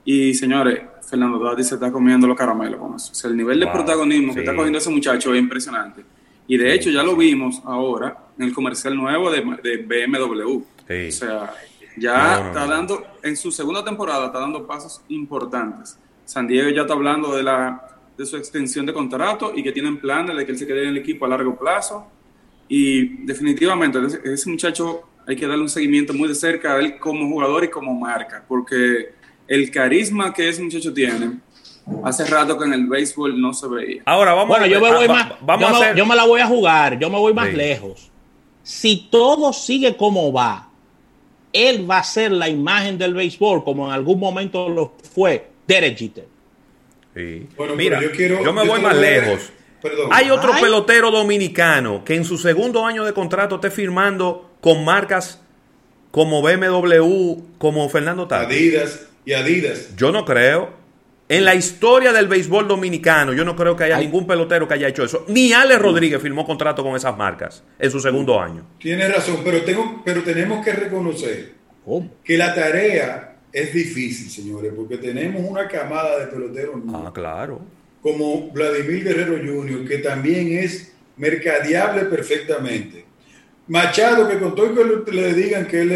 Y 0.04 0.34
señores, 0.34 0.82
Fernando 1.08 1.40
Dati 1.40 1.64
se 1.64 1.76
está 1.76 1.92
comiendo 1.92 2.28
los 2.28 2.38
caramelos 2.38 2.80
con 2.80 2.96
eso. 2.96 3.12
O 3.12 3.16
sea, 3.16 3.30
el 3.30 3.38
nivel 3.38 3.60
de 3.60 3.68
protagonismo 3.68 4.34
que 4.34 4.40
está 4.40 4.56
cogiendo 4.56 4.80
ese 4.80 4.90
muchacho 4.90 5.34
es 5.34 5.40
impresionante. 5.40 6.04
Y 6.48 6.58
de 6.58 6.74
hecho 6.74 6.90
ya 6.90 7.04
lo 7.04 7.16
vimos 7.16 7.62
ahora 7.66 8.18
en 8.38 8.46
el 8.46 8.54
comercial 8.54 8.96
nuevo 8.96 9.32
de, 9.32 9.42
BMW. 9.42 10.58
O 10.58 11.12
sea, 11.12 11.54
ya 11.98 12.48
está 12.48 12.66
dando, 12.66 13.06
en 13.22 13.38
su 13.38 13.52
segunda 13.52 13.84
temporada, 13.84 14.28
está 14.28 14.40
dando 14.40 14.66
pasos 14.66 15.02
importantes. 15.10 15.98
San 16.32 16.48
Diego 16.48 16.70
ya 16.70 16.84
está 16.84 16.94
hablando 16.94 17.36
de, 17.36 17.44
la, 17.44 17.90
de 18.18 18.26
su 18.26 18.38
extensión 18.38 18.86
de 18.86 18.94
contrato 18.94 19.52
y 19.54 19.62
que 19.62 19.74
tienen 19.74 20.00
planes 20.00 20.38
de 20.38 20.46
que 20.46 20.54
él 20.54 20.58
se 20.58 20.66
quede 20.66 20.84
en 20.84 20.92
el 20.92 20.98
equipo 21.00 21.26
a 21.26 21.28
largo 21.28 21.58
plazo. 21.58 22.08
Y 22.70 23.26
definitivamente 23.26 24.00
ese, 24.24 24.50
muchacho 24.50 25.02
hay 25.28 25.36
que 25.36 25.46
darle 25.46 25.64
un 25.64 25.70
seguimiento 25.70 26.14
muy 26.14 26.30
de 26.30 26.36
cerca 26.36 26.76
a 26.76 26.80
él 26.80 26.98
como 27.00 27.28
jugador 27.28 27.66
y 27.66 27.70
como 27.70 27.94
marca, 27.94 28.46
porque 28.48 29.10
el 29.46 29.70
carisma 29.72 30.34
que 30.34 30.48
ese 30.48 30.64
muchacho 30.64 30.94
tiene, 30.94 31.40
hace 32.06 32.24
rato 32.24 32.58
que 32.58 32.64
en 32.64 32.76
el 32.76 32.88
béisbol 32.88 33.42
no 33.42 33.54
se 33.54 33.68
veía. 33.68 34.04
Ahora 34.06 34.32
vamos 34.32 34.58
bueno, 34.58 34.68
yo 34.68 34.80
me 34.80 34.90
voy 34.90 35.10
más, 35.10 35.34
yo, 35.98 36.06
me, 36.06 36.16
la 36.16 36.26
voy 36.26 36.40
a 36.40 36.48
jugar, 36.48 36.98
yo 36.98 37.10
me 37.10 37.18
voy 37.18 37.34
más 37.34 37.54
lejos. 37.54 38.10
Si 38.64 39.10
todo 39.12 39.52
sigue 39.52 39.98
como 39.98 40.32
va, 40.32 40.70
él 41.52 41.92
va 41.92 41.98
a 41.98 42.04
ser 42.06 42.32
la 42.32 42.48
imagen 42.48 42.98
del 42.98 43.16
béisbol 43.16 43.66
como 43.66 43.88
en 43.88 43.92
algún 43.92 44.18
momento 44.18 44.70
lo 44.70 44.94
fue 45.14 45.51
Derek 45.72 45.98
Jeter. 45.98 46.26
Mira, 47.78 48.02
yo, 48.02 48.54
me 48.54 48.66
voy 48.66 48.82
más 48.82 48.98
lejos. 48.98 49.52
Hay 50.12 50.30
otro 50.30 50.54
pelotero 50.60 51.12
dominicano 51.12 52.04
que 52.04 52.16
en 52.16 52.26
su 52.26 52.38
segundo 52.38 52.86
año 52.86 53.04
de 53.06 53.14
contrato 53.14 53.56
esté 53.56 53.72
firmando 53.72 54.52
con 54.60 54.84
marcas 54.84 55.42
como 56.12 56.42
BMW, 56.42 57.42
como 57.58 57.88
Fernando 57.90 58.28
Tati. 58.28 58.54
Adidas 58.54 59.08
y 59.26 59.34
Adidas. 59.34 59.96
Yo 59.96 60.12
no 60.12 60.26
creo. 60.26 60.82
En 61.30 61.46
la 61.46 61.56
historia 61.56 62.12
del 62.12 62.28
béisbol 62.28 62.68
dominicano, 62.68 63.32
yo 63.32 63.46
no 63.46 63.56
creo 63.56 63.74
que 63.78 63.86
haya 63.86 63.98
ningún 63.98 64.28
pelotero 64.28 64.68
que 64.68 64.74
haya 64.74 64.90
hecho 64.90 65.06
eso. 65.06 65.24
Ni 65.30 65.54
Ale 65.54 65.78
Rodríguez 65.78 66.22
firmó 66.22 66.46
contrato 66.46 66.84
con 66.84 66.98
esas 66.98 67.18
marcas 67.18 67.64
en 67.80 67.90
su 67.90 68.02
segundo 68.02 68.38
año. 68.38 68.68
Tiene 68.78 69.08
razón, 69.08 69.40
pero, 69.42 69.62
tengo, 69.62 70.02
pero 70.04 70.24
tenemos 70.24 70.66
que 70.66 70.74
reconocer 70.74 71.54
que 72.26 72.38
la 72.38 72.54
tarea 72.54 73.31
es 73.52 73.74
difícil, 73.74 74.30
señores, 74.30 74.72
porque 74.76 74.98
tenemos 74.98 75.44
una 75.48 75.68
camada 75.68 76.20
de 76.20 76.28
peloteros 76.28 76.76
ah, 76.94 77.12
claro. 77.14 77.62
como 78.02 78.50
Vladimir 78.52 79.04
Guerrero 79.04 79.38
Jr., 79.38 79.88
que 79.88 79.98
también 79.98 80.58
es 80.58 80.94
mercadeable 81.18 82.06
perfectamente. 82.06 83.06
Machado, 83.68 84.28
que 84.28 84.40
con 84.40 84.56
todo 84.56 84.74
que 85.06 85.12
le 85.12 85.34
digan 85.34 85.68
que 85.68 85.82
él 85.82 85.92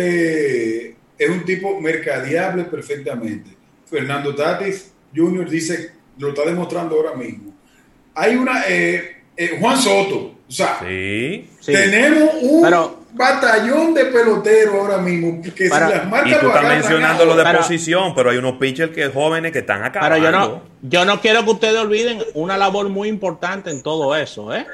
es, 1.18 1.30
un 1.30 1.46
tipo 1.46 1.80
mercadeable 1.80 2.65
perfectamente. 2.65 3.52
Fernando 3.86 4.36
Tatis 4.36 4.91
Jr. 5.15 5.50
dice, 5.50 5.91
lo 6.18 6.30
está 6.30 6.46
demostrando 6.46 6.96
ahora 6.96 7.15
mismo. 7.15 7.54
Hay 8.13 8.36
una, 8.36 8.63
eh, 8.68 9.24
eh, 9.36 9.58
Juan 9.60 9.78
Soto, 9.78 10.36
o 10.48 10.52
sea, 10.52 10.80
tenemos 11.65 12.36
un 12.41 13.05
batallón 13.15 13.93
de 13.93 14.06
peloteros 14.06 14.75
ahora 14.75 14.97
mismo. 14.97 15.41
Que 15.41 15.69
las 15.69 16.08
marcas 16.08 16.32
y 16.32 16.39
tú 16.39 16.47
estás 16.47 16.63
mencionando 16.63 17.25
lo 17.25 17.36
de 17.36 17.45
posición, 17.56 18.13
pero 18.13 18.30
hay 18.30 18.38
unos 18.38 18.58
pitchers 18.58 18.93
que 18.93 19.08
jóvenes 19.08 19.51
que 19.51 19.60
están 19.60 19.84
acá. 19.84 20.01
Pero 20.01 20.17
yo 20.17 20.32
no, 20.32 20.62
yo 20.82 21.06
no 21.06 21.21
quiero 21.21 21.43
que 21.43 21.51
ustedes 21.51 21.78
olviden 21.78 22.21
una 22.34 22.58
labor 22.58 22.89
muy 22.89 23.08
importante 23.08 23.71
en 23.71 23.82
todo 23.82 24.15
eso, 24.15 24.54
¿eh? 24.54 24.67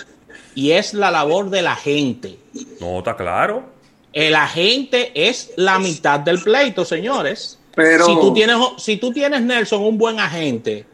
Y 0.55 0.71
es 0.71 0.93
la 0.93 1.11
labor 1.11 1.49
de 1.49 1.61
la 1.61 1.75
gente. 1.75 2.37
No, 2.79 2.97
está 2.97 3.15
claro. 3.15 3.63
El 4.11 4.35
agente 4.35 5.11
es 5.15 5.51
la 5.55 5.79
mitad 5.79 6.19
del 6.19 6.41
pleito, 6.41 6.83
señores. 6.83 7.59
Pero 7.75 8.05
si 8.05 8.15
tú 8.15 8.33
tienes, 8.33 8.57
si 8.77 8.97
tú 8.97 9.13
tienes 9.13 9.41
Nelson, 9.41 9.81
un 9.81 9.97
buen 9.97 10.19
agente, 10.19 10.85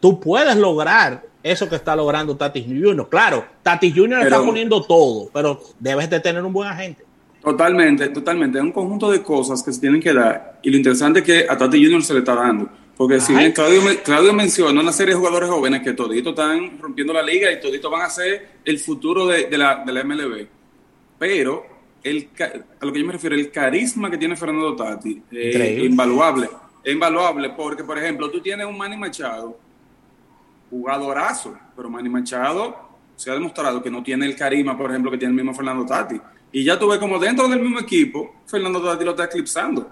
tú 0.00 0.20
puedes 0.20 0.56
lograr 0.56 1.22
eso 1.50 1.68
que 1.68 1.76
está 1.76 1.94
logrando 1.94 2.36
Tatis 2.36 2.66
Jr. 2.66 3.08
Claro, 3.08 3.44
Tatis 3.62 3.94
Jr. 3.94 4.20
está 4.22 4.38
poniendo 4.42 4.82
todo, 4.82 5.30
pero 5.32 5.60
debes 5.78 6.10
de 6.10 6.20
tener 6.20 6.42
un 6.42 6.52
buen 6.52 6.68
agente. 6.68 7.04
Totalmente, 7.42 8.08
totalmente. 8.08 8.58
Es 8.58 8.64
un 8.64 8.72
conjunto 8.72 9.10
de 9.10 9.22
cosas 9.22 9.62
que 9.62 9.72
se 9.72 9.80
tienen 9.80 10.00
que 10.00 10.12
dar. 10.12 10.58
Y 10.62 10.70
lo 10.70 10.76
interesante 10.76 11.20
es 11.20 11.24
que 11.24 11.46
a 11.48 11.56
Tatis 11.56 11.88
Jr. 11.88 12.02
se 12.02 12.12
le 12.14 12.18
está 12.18 12.34
dando. 12.34 12.68
Porque 12.96 13.20
si 13.20 13.34
bien 13.34 13.52
Claudio, 13.52 13.82
Claudio 14.02 14.32
mencionó 14.32 14.80
una 14.80 14.90
serie 14.90 15.14
de 15.14 15.18
jugadores 15.18 15.50
jóvenes 15.50 15.82
que 15.82 15.92
toditos 15.92 16.30
están 16.30 16.78
rompiendo 16.80 17.12
la 17.12 17.22
liga 17.22 17.52
y 17.52 17.60
toditos 17.60 17.90
van 17.90 18.02
a 18.02 18.10
ser 18.10 18.56
el 18.64 18.78
futuro 18.78 19.26
de, 19.26 19.48
la, 19.56 19.84
de 19.84 19.92
la 19.92 20.02
MLB. 20.02 20.46
Pero 21.18 21.66
el, 22.02 22.28
a 22.40 22.84
lo 22.84 22.92
que 22.92 22.98
yo 22.98 23.06
me 23.06 23.12
refiero, 23.12 23.36
el 23.36 23.50
carisma 23.50 24.10
que 24.10 24.16
tiene 24.16 24.34
Fernando 24.34 24.74
Tati 24.74 25.22
es 25.30 25.84
invaluable. 25.84 26.48
Es 26.82 26.94
invaluable 26.94 27.50
porque, 27.50 27.84
por 27.84 27.98
ejemplo, 27.98 28.30
tú 28.30 28.40
tienes 28.40 28.66
un 28.66 28.78
Manny 28.78 28.96
Machado 28.96 29.58
jugadorazo, 30.70 31.56
pero 31.74 31.90
Manny 31.90 32.08
Machado 32.08 32.86
se 33.16 33.30
ha 33.30 33.34
demostrado 33.34 33.82
que 33.82 33.90
no 33.90 34.02
tiene 34.02 34.26
el 34.26 34.36
carisma, 34.36 34.76
por 34.76 34.90
ejemplo, 34.90 35.10
que 35.10 35.18
tiene 35.18 35.32
el 35.32 35.36
mismo 35.36 35.54
Fernando 35.54 35.86
Tati. 35.86 36.20
Y 36.52 36.64
ya 36.64 36.78
tuve 36.78 36.98
como 36.98 37.18
dentro 37.18 37.48
del 37.48 37.60
mismo 37.60 37.80
equipo, 37.80 38.36
Fernando 38.46 38.82
Tati 38.82 39.04
lo 39.04 39.12
está 39.12 39.24
eclipsando. 39.24 39.90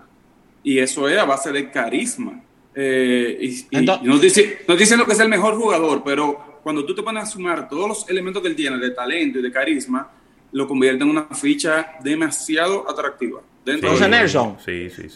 Y 0.63 0.79
eso 0.79 1.09
es 1.09 1.19
a 1.19 1.25
base 1.25 1.53
de 1.53 1.71
carisma. 1.71 2.43
Eh, 2.75 3.39
y, 3.71 3.77
no, 3.83 4.19
dice, 4.19 4.59
no 4.67 4.77
diciendo 4.77 5.07
que 5.07 5.13
es 5.13 5.21
el 5.21 5.29
mejor 5.29 5.57
jugador, 5.57 6.03
pero 6.05 6.61
cuando 6.63 6.85
tú 6.85 6.95
te 6.95 7.03
pones 7.03 7.23
a 7.23 7.27
sumar 7.27 7.69
todos 7.69 7.89
los 7.89 8.09
elementos 8.09 8.43
que 8.43 8.49
él 8.49 8.57
tiene 8.57 8.79
de 8.79 8.91
talento 8.91 9.39
y 9.39 9.43
de 9.43 9.53
carisma, 9.53 10.11
lo 10.55 10.69
convierte 10.69 11.03
en 11.03 11.11
una 11.11 11.25
ficha 11.33 11.95
demasiado 12.01 12.89
atractiva. 12.89 13.41
Entonces, 13.67 14.09
Nelson, 14.09 14.57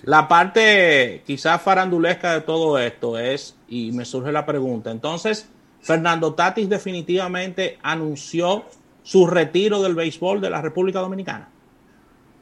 la 0.05 0.26
parte 0.26 1.22
quizás 1.24 1.62
farandulesca 1.62 2.34
de 2.34 2.41
todo 2.41 2.78
esto 2.78 3.18
es, 3.18 3.57
y 3.68 3.93
me 3.93 4.05
surge 4.05 4.32
la 4.32 4.45
pregunta, 4.45 4.91
entonces, 4.91 5.49
Fernando 5.80 6.34
Tatis 6.34 6.68
definitivamente 6.68 7.78
anunció 7.82 8.64
su 9.05 9.26
retiro 9.26 9.80
del 9.80 9.95
béisbol 9.95 10.41
de 10.41 10.51
la 10.51 10.61
República 10.61 10.99
Dominicana. 10.99 11.49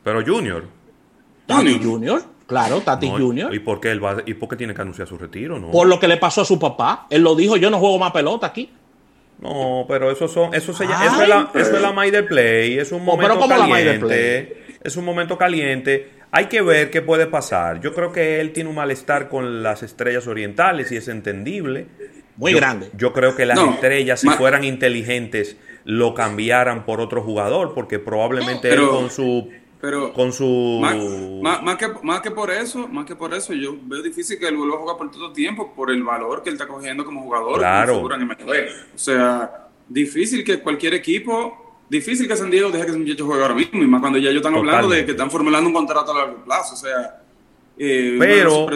Pero 0.02 0.24
Junior. 0.24 0.64
Tatis 1.46 1.84
Junior, 1.84 2.22
claro, 2.46 2.80
Tatis 2.80 3.10
Junior. 3.10 3.54
¿Y 3.54 3.58
por, 3.58 3.78
qué 3.78 3.90
él 3.90 4.02
va, 4.02 4.22
¿Y 4.24 4.34
por 4.34 4.48
qué 4.48 4.56
tiene 4.56 4.74
que 4.74 4.80
anunciar 4.80 5.06
su 5.06 5.18
retiro? 5.18 5.58
No? 5.58 5.70
Por 5.70 5.86
lo 5.86 6.00
que 6.00 6.08
le 6.08 6.16
pasó 6.16 6.40
a 6.40 6.44
su 6.46 6.58
papá. 6.58 7.06
Él 7.10 7.22
lo 7.22 7.34
dijo, 7.34 7.56
yo 7.56 7.68
no 7.68 7.78
juego 7.78 7.98
más 7.98 8.12
pelota 8.12 8.46
aquí. 8.46 8.70
No, 9.40 9.84
pero 9.86 10.10
eso 10.10 10.28
son, 10.28 10.54
eso 10.54 10.72
se 10.72 10.84
llama, 10.84 11.04
eso, 11.04 11.22
es 11.22 11.28
la, 11.28 11.50
eso 11.54 11.76
es 11.76 11.82
la 11.82 12.26
Play, 12.26 12.78
es 12.78 12.90
un 12.90 13.02
oh, 13.02 13.04
momento 13.04 13.46
caliente. 13.48 14.62
Es 14.82 14.96
un 14.96 15.04
momento 15.04 15.36
caliente. 15.36 16.10
hay 16.30 16.46
que 16.46 16.62
ver 16.62 16.90
qué 16.90 17.02
puede 17.02 17.26
pasar. 17.26 17.80
Yo 17.80 17.92
creo 17.92 18.12
que 18.12 18.40
él 18.40 18.52
tiene 18.52 18.70
un 18.70 18.76
malestar 18.76 19.28
con 19.28 19.62
las 19.62 19.82
estrellas 19.82 20.26
orientales 20.26 20.92
y 20.92 20.96
es 20.96 21.08
entendible. 21.08 21.86
Muy 22.36 22.52
grande. 22.52 22.90
Yo 22.96 23.12
creo 23.12 23.34
que 23.34 23.46
las 23.46 23.58
estrellas, 23.58 24.20
si 24.20 24.28
fueran 24.28 24.64
inteligentes, 24.64 25.56
lo 25.84 26.14
cambiaran 26.14 26.84
por 26.84 27.00
otro 27.00 27.22
jugador, 27.22 27.74
porque 27.74 27.98
probablemente 27.98 28.72
él 28.72 28.86
con 28.88 29.10
su 29.10 29.50
pero 29.80 30.12
con 30.12 30.32
su 30.32 30.80
más, 30.80 31.76
que, 31.76 31.88
más 32.02 32.20
que 32.20 32.30
por 32.30 32.50
eso, 32.50 32.88
más 32.88 33.04
que 33.04 33.14
por 33.14 33.34
eso, 33.34 33.52
yo 33.52 33.76
veo 33.82 34.02
difícil 34.02 34.38
que 34.38 34.48
él 34.48 34.56
vuelva 34.56 34.76
a 34.76 34.78
jugar 34.78 34.96
por 34.96 35.10
todo 35.10 35.32
tiempo 35.32 35.72
por 35.74 35.90
el 35.90 36.02
valor 36.02 36.42
que 36.42 36.48
él 36.48 36.54
está 36.54 36.66
cogiendo 36.66 37.04
como 37.04 37.22
jugador. 37.22 37.58
Claro. 37.58 38.02
O 38.02 38.98
sea, 38.98 39.68
difícil 39.88 40.42
que 40.44 40.60
cualquier 40.60 40.94
equipo, 40.94 41.78
difícil 41.88 42.26
que 42.26 42.36
San 42.36 42.50
Diego 42.50 42.70
deje 42.70 42.84
que 42.84 42.90
ese 42.90 42.98
muchacho 42.98 43.26
juegue 43.26 43.42
ahora 43.42 43.54
mismo, 43.54 43.82
y 43.82 43.86
más 43.86 44.00
cuando 44.00 44.18
ya 44.18 44.30
ellos 44.30 44.40
están 44.40 44.54
hablando 44.54 44.88
de 44.88 45.04
que 45.04 45.12
están 45.12 45.30
formulando 45.30 45.68
un 45.68 45.74
contrato 45.74 46.12
a 46.12 46.18
largo 46.18 46.44
plazo. 46.44 46.74
O 46.74 46.78
sea, 46.78 47.22
eh, 47.78 48.16
pero 48.18 48.68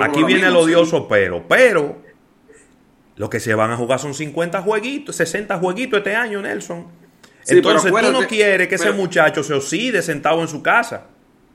aquí 0.00 0.24
viene 0.24 0.46
el 0.46 0.56
odioso 0.56 1.06
pero, 1.06 1.44
pero 1.46 1.98
lo 3.16 3.28
que 3.28 3.38
se 3.38 3.54
van 3.54 3.70
a 3.70 3.76
jugar 3.76 3.98
son 3.98 4.14
50 4.14 4.62
jueguitos, 4.62 5.16
60 5.16 5.58
jueguitos 5.58 5.98
este 5.98 6.16
año, 6.16 6.40
Nelson. 6.40 7.03
Entonces 7.46 7.92
tú 7.92 8.12
no 8.12 8.26
quieres 8.26 8.68
que 8.68 8.74
ese 8.76 8.92
muchacho 8.92 9.42
se 9.42 9.54
oscide 9.54 10.02
sentado 10.02 10.40
en 10.40 10.48
su 10.48 10.62
casa. 10.62 11.06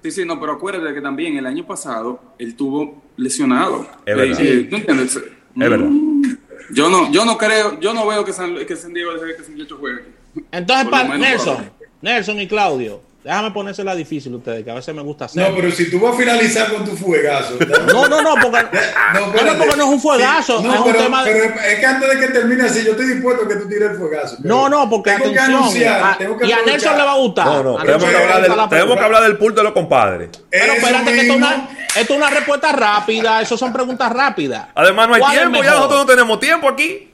Sí, 0.01 0.11
sí, 0.11 0.25
no, 0.25 0.39
pero 0.39 0.53
acuérdate 0.53 0.93
que 0.93 1.01
también 1.01 1.37
el 1.37 1.45
año 1.45 1.65
pasado 1.65 2.21
él 2.37 2.55
tuvo 2.55 3.01
lesionado. 3.17 3.85
Es 4.05 4.15
verdad. 4.15 4.39
Eh, 4.39 4.67
¿Tú 4.69 4.75
entiendes? 4.77 5.15
Es 5.17 5.23
verdad. 5.55 5.87
Mm, 5.89 6.37
yo 6.71 6.89
no, 6.89 7.11
yo 7.11 7.25
no 7.25 7.37
creo, 7.37 7.79
yo 7.79 7.93
no 7.93 8.07
veo 8.07 8.23
que 8.23 8.31
San, 8.31 8.55
que 8.65 8.75
San 8.75 8.93
Diego 8.93 9.11
que 9.19 9.41
ese 9.41 9.51
muchacho 9.51 9.77
juegue 9.77 10.03
Entonces, 10.51 10.87
para 10.87 11.17
Nelson, 11.17 11.69
Nelson 12.01 12.39
y 12.39 12.47
Claudio, 12.47 13.01
Déjame 13.23 13.51
ponérsela 13.51 13.93
difícil 13.95 14.33
ustedes, 14.33 14.63
que 14.63 14.71
a 14.71 14.75
veces 14.75 14.95
me 14.95 15.01
gusta 15.01 15.25
hacer. 15.25 15.49
No, 15.49 15.53
pero 15.53 15.69
si 15.71 15.91
tú 15.91 15.99
vas 15.99 16.13
a 16.13 16.17
finalizar 16.17 16.71
con 16.71 16.85
tu 16.85 16.95
fuegazo. 16.95 17.55
No, 17.87 18.07
no, 18.07 18.21
no, 18.21 18.35
porque 18.41 18.65
no, 19.13 19.57
porque 19.57 19.75
no 19.75 19.83
es 19.83 19.89
un 19.89 19.99
fuegazo. 19.99 20.61
no, 20.61 20.73
es 20.73 20.81
pero, 20.81 20.97
un 20.97 21.03
tema 21.03 21.25
de... 21.25 21.31
pero 21.33 21.59
es 21.59 21.79
que 21.79 21.85
antes 21.85 22.09
de 22.09 22.19
que 22.19 22.27
termine 22.31 22.63
así, 22.63 22.85
yo 22.85 22.91
estoy 22.91 23.07
dispuesto 23.07 23.43
a 23.43 23.47
que 23.49 23.55
tú 23.57 23.67
tires 23.67 23.91
el 23.91 23.97
fuegazo. 23.97 24.37
No, 24.39 24.69
no, 24.69 24.89
porque 24.89 25.11
tengo 25.11 25.25
atención. 25.25 25.47
Que 25.47 25.53
anunciar, 25.53 26.13
a, 26.13 26.17
tengo 26.17 26.37
que 26.37 26.45
y 26.47 26.51
a 26.53 26.61
Nelson 26.65 26.97
le 26.97 27.03
va 27.03 27.11
a 27.11 27.17
gustar. 27.17 27.45
No, 27.45 27.63
no, 27.63 27.77
tenemos 27.77 28.05
que, 28.05 28.15
hablar 28.15 28.41
del, 28.41 28.69
tenemos 28.69 28.97
que 28.97 29.03
hablar 29.03 29.23
del 29.23 29.37
pulso 29.37 29.57
de 29.57 29.63
los 29.63 29.73
compadres. 29.73 30.29
Pero 30.49 30.73
espérate, 30.73 31.11
que 31.11 31.19
esto 31.19 31.33
es, 31.33 31.37
una, 31.37 31.69
esto 31.97 32.13
es 32.13 32.17
una 32.17 32.29
respuesta 32.29 32.71
rápida. 32.71 33.41
Eso 33.41 33.57
son 33.57 33.73
preguntas 33.73 34.13
rápidas. 34.13 34.67
Además, 34.75 35.09
no 35.09 35.15
hay 35.15 35.37
tiempo, 35.37 35.61
ya 35.61 35.71
nosotros 35.71 35.99
no 35.99 36.05
tenemos 36.05 36.39
tiempo 36.39 36.69
aquí. 36.69 37.11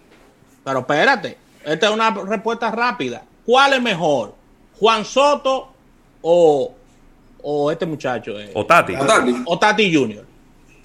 Pero 0.63 0.79
espérate, 0.79 1.37
esta 1.63 1.87
es 1.87 1.91
una 1.91 2.11
respuesta 2.11 2.69
rápida. 2.69 3.23
¿Cuál 3.43 3.73
es 3.73 3.81
mejor? 3.81 4.35
¿Juan 4.79 5.03
Soto 5.03 5.74
o, 6.27 6.75
o 7.43 7.71
este 7.71 7.85
muchacho. 7.85 8.39
Eh, 8.39 8.49
o 8.55 8.65
Tati. 8.65 8.95
O 9.45 9.59
Tati. 9.59 9.95
Junior. 9.95 10.25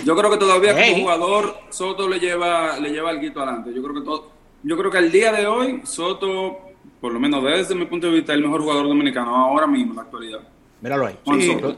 Yo 0.04 0.14
creo 0.14 0.30
que 0.30 0.36
todavía 0.36 0.74
como 0.74 1.02
jugador 1.02 1.54
Soto 1.70 2.08
le 2.08 2.18
lleva 2.18 2.78
le 2.78 2.90
lleva 2.90 3.10
el 3.10 3.20
guito 3.20 3.40
adelante. 3.40 3.72
Yo 3.74 3.82
creo 3.82 3.94
que 3.94 4.00
todo, 4.02 4.30
yo 4.62 4.76
creo 4.76 4.90
que 4.90 4.98
al 4.98 5.10
día 5.10 5.32
de 5.32 5.46
hoy 5.46 5.80
Soto, 5.84 6.58
por 7.00 7.12
lo 7.12 7.20
menos 7.20 7.42
desde 7.42 7.74
mi 7.74 7.86
punto 7.86 8.06
de 8.06 8.14
vista, 8.14 8.32
es 8.32 8.38
el 8.38 8.44
mejor 8.44 8.60
jugador 8.60 8.86
dominicano 8.86 9.34
ahora 9.34 9.66
mismo 9.66 9.92
en 9.92 9.96
la 9.96 10.02
actualidad. 10.02 10.40
Míralo 10.82 11.06
ahí. 11.06 11.18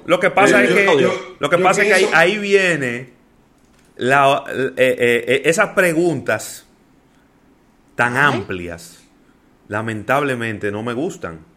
lo 0.07 0.19
que 0.19 0.31
pasa 0.31 0.63
es 0.63 0.73
que 0.73 1.09
lo 1.39 1.51
que 1.51 1.59
pasa 1.59 1.83
es 1.83 1.89
que 1.89 2.15
ahí, 2.15 2.39
viene 2.39 3.13
la, 3.97 4.45
eh, 4.49 4.73
eh, 4.77 5.43
esas 5.45 5.71
preguntas 5.71 6.67
tan 7.95 8.17
amplias 8.17 9.05
lamentablemente 9.69 10.73
no 10.73 10.83
me 10.83 10.93
gustan 10.93 11.52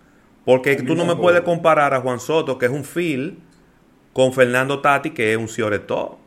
porque 0.45 0.75
tú 0.75 0.95
no 0.95 1.05
me 1.05 1.15
puedes 1.15 1.41
comparar 1.41 1.93
a 1.93 2.01
Juan 2.01 2.19
Soto, 2.19 2.57
que 2.57 2.67
es 2.67 2.71
un 2.71 2.83
Phil, 2.83 3.39
con 4.13 4.31
Fernando 4.31 4.79
Tati, 4.79 5.09
que 5.09 5.33
es 5.33 5.37
un 5.37 5.49
Cioretó. 5.49 6.19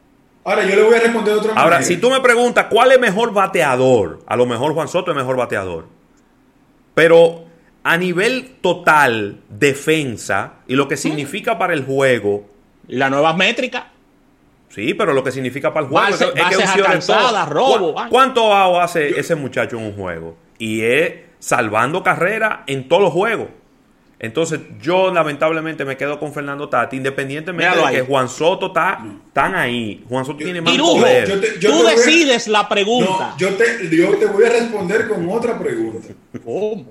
Ahora, 0.44 0.64
yo 0.64 0.76
le 0.76 0.82
voy 0.82 0.94
a 0.94 1.00
responder 1.00 1.34
otra 1.34 1.48
manera. 1.48 1.62
Ahora, 1.62 1.82
si 1.82 1.96
tú 1.98 2.10
me 2.10 2.20
preguntas 2.20 2.66
cuál 2.68 2.92
es 2.92 3.00
mejor 3.00 3.32
bateador, 3.32 4.20
a 4.26 4.36
lo 4.36 4.46
mejor 4.46 4.74
Juan 4.74 4.88
Soto 4.88 5.10
es 5.10 5.16
mejor 5.16 5.36
bateador. 5.36 5.86
Pero 6.94 7.44
a 7.84 7.96
nivel 7.96 8.56
total, 8.60 9.40
defensa 9.48 10.54
y 10.66 10.74
lo 10.74 10.88
que 10.88 10.96
significa 10.96 11.58
para 11.58 11.72
el 11.72 11.84
juego. 11.84 12.46
La 12.88 13.08
nueva 13.08 13.34
métrica. 13.34 13.90
Sí, 14.68 14.94
pero 14.94 15.12
lo 15.12 15.22
que 15.22 15.30
significa 15.32 15.72
para 15.72 15.86
el 15.86 15.90
juego 15.90 16.08
es, 16.08 16.18
que 16.18 16.24
un 16.24 17.48
robo. 17.48 17.94
¿Cuánto 18.10 18.80
hace 18.80 19.18
ese 19.18 19.34
muchacho 19.34 19.78
en 19.78 19.84
un 19.84 19.92
juego? 19.94 20.36
Y 20.58 20.82
es 20.82 21.14
salvando 21.38 22.02
carrera 22.02 22.64
en 22.66 22.88
todos 22.88 23.02
los 23.02 23.12
juegos. 23.12 23.48
Entonces, 24.20 24.60
yo 24.82 25.12
lamentablemente 25.12 25.84
me 25.84 25.96
quedo 25.96 26.18
con 26.18 26.32
Fernando 26.32 26.68
Tati, 26.68 26.96
independientemente 26.96 27.78
de 27.78 27.92
que 27.92 28.00
Juan 28.02 28.28
Soto 28.28 28.66
está 28.68 29.04
tan 29.32 29.54
ahí. 29.54 30.04
Juan 30.08 30.24
Soto 30.24 30.38
tiene 30.38 30.60
más 30.60 30.76
poder. 30.76 31.58
tú 31.60 31.84
decides 31.84 32.48
la 32.48 32.68
pregunta. 32.68 33.34
yo, 33.38 33.54
te, 33.54 33.88
yo 33.88 34.16
te 34.16 34.26
voy 34.26 34.44
a 34.44 34.50
responder 34.50 35.08
con 35.08 35.28
otra 35.28 35.56
pregunta. 35.58 36.08
¿Cómo? 36.44 36.86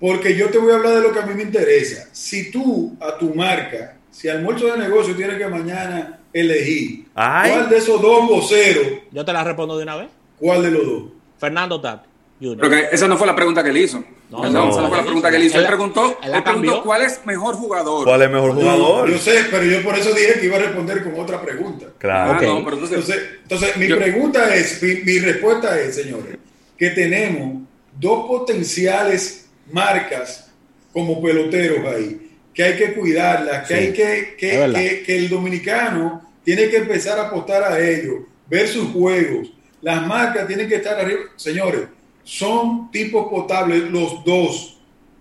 Porque 0.00 0.36
yo 0.36 0.50
te 0.50 0.58
voy 0.58 0.72
a 0.72 0.76
hablar 0.76 0.94
de 0.96 1.02
lo 1.02 1.12
que 1.12 1.20
a 1.20 1.26
mí 1.26 1.34
me 1.34 1.42
interesa. 1.42 2.08
Si 2.12 2.50
tú, 2.50 2.96
a 3.00 3.16
tu 3.16 3.32
marca, 3.34 3.96
si 4.10 4.28
almuerzo 4.28 4.66
de 4.66 4.78
negocio 4.78 5.14
tiene 5.14 5.38
que 5.38 5.46
mañana 5.46 6.18
elegir, 6.32 7.06
¿cuál 7.14 7.68
de 7.70 7.76
esos 7.78 8.02
dos 8.02 8.28
voceros? 8.28 8.86
Yo 9.12 9.24
te 9.24 9.32
la 9.32 9.44
respondo 9.44 9.76
de 9.76 9.84
una 9.84 9.96
vez. 9.96 10.08
¿Cuál 10.38 10.62
de 10.62 10.70
los 10.72 10.84
dos? 10.84 11.02
Fernando 11.38 11.80
Tati. 11.80 12.08
Porque 12.38 12.88
esa 12.92 13.08
no 13.08 13.16
fue 13.16 13.26
la 13.26 13.34
pregunta 13.34 13.64
que 13.64 13.70
él 13.70 13.78
hizo. 13.78 14.04
No, 14.30 14.44
esa 14.44 14.50
no, 14.50 14.70
fue 14.70 14.96
la 14.96 15.02
pregunta 15.04 15.30
que 15.30 15.36
él 15.36 15.44
hizo. 15.44 15.58
Él, 15.58 15.66
preguntó, 15.66 16.18
él 16.22 16.42
preguntó 16.42 16.82
cuál 16.82 17.02
es 17.02 17.24
mejor 17.24 17.54
jugador. 17.54 18.04
¿Cuál 18.04 18.22
es 18.22 18.30
mejor 18.30 18.54
jugador? 18.54 19.10
yo 19.10 19.18
sé, 19.18 19.46
pero 19.50 19.64
yo 19.64 19.82
por 19.82 19.96
eso 19.96 20.12
dije 20.12 20.38
que 20.40 20.46
iba 20.46 20.56
a 20.56 20.60
responder 20.60 21.02
con 21.02 21.18
otra 21.18 21.40
pregunta. 21.40 21.86
Claro. 21.98 22.32
Ah, 22.32 22.38
pero 22.38 22.58
entonces, 22.58 23.18
entonces, 23.42 23.76
mi 23.78 23.88
pregunta 23.88 24.54
es, 24.54 24.82
mi, 24.82 25.18
respuesta 25.18 25.80
es, 25.80 25.94
señores, 25.94 26.36
que 26.76 26.90
tenemos 26.90 27.62
dos 27.98 28.26
potenciales 28.26 29.48
marcas 29.72 30.50
como 30.92 31.22
peloteros 31.22 31.86
ahí, 31.86 32.32
que 32.52 32.64
hay 32.64 32.76
que 32.76 32.92
cuidarlas, 32.92 33.66
que 33.66 33.74
hay 33.74 33.92
que, 33.92 34.36
que, 34.38 35.02
que 35.06 35.16
el 35.16 35.28
dominicano 35.30 36.22
tiene 36.44 36.68
que 36.68 36.76
empezar 36.76 37.18
a 37.18 37.28
apostar 37.28 37.64
a 37.64 37.80
ellos, 37.80 38.24
ver 38.46 38.68
sus 38.68 38.92
juegos. 38.92 39.52
Las 39.80 40.06
marcas 40.06 40.46
tienen 40.46 40.68
que 40.68 40.76
estar 40.76 40.98
arriba. 40.98 41.22
Señores, 41.36 41.82
son 42.26 42.90
tipos 42.90 43.28
potables 43.28 43.88
los 43.88 44.24
dos, 44.24 44.76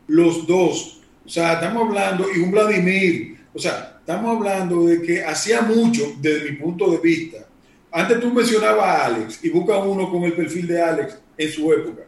los 0.08 0.48
dos. 0.48 1.02
O 1.24 1.30
sea, 1.30 1.54
estamos 1.54 1.88
hablando, 1.88 2.26
y 2.36 2.40
un 2.40 2.50
Vladimir, 2.50 3.38
o 3.54 3.60
sea, 3.60 3.98
estamos 4.00 4.36
hablando 4.36 4.88
de 4.88 5.04
que 5.04 5.24
hacía 5.24 5.62
mucho, 5.62 6.16
desde 6.20 6.50
mi 6.50 6.58
punto 6.58 6.90
de 6.90 6.98
vista. 6.98 7.46
Antes 7.92 8.20
tú 8.20 8.34
mencionabas 8.34 8.86
a 8.86 9.06
Alex 9.06 9.40
y 9.44 9.50
busca 9.50 9.78
uno 9.78 10.10
con 10.10 10.24
el 10.24 10.34
perfil 10.34 10.66
de 10.66 10.82
Alex 10.82 11.20
en 11.38 11.52
su 11.52 11.72
época. 11.72 12.02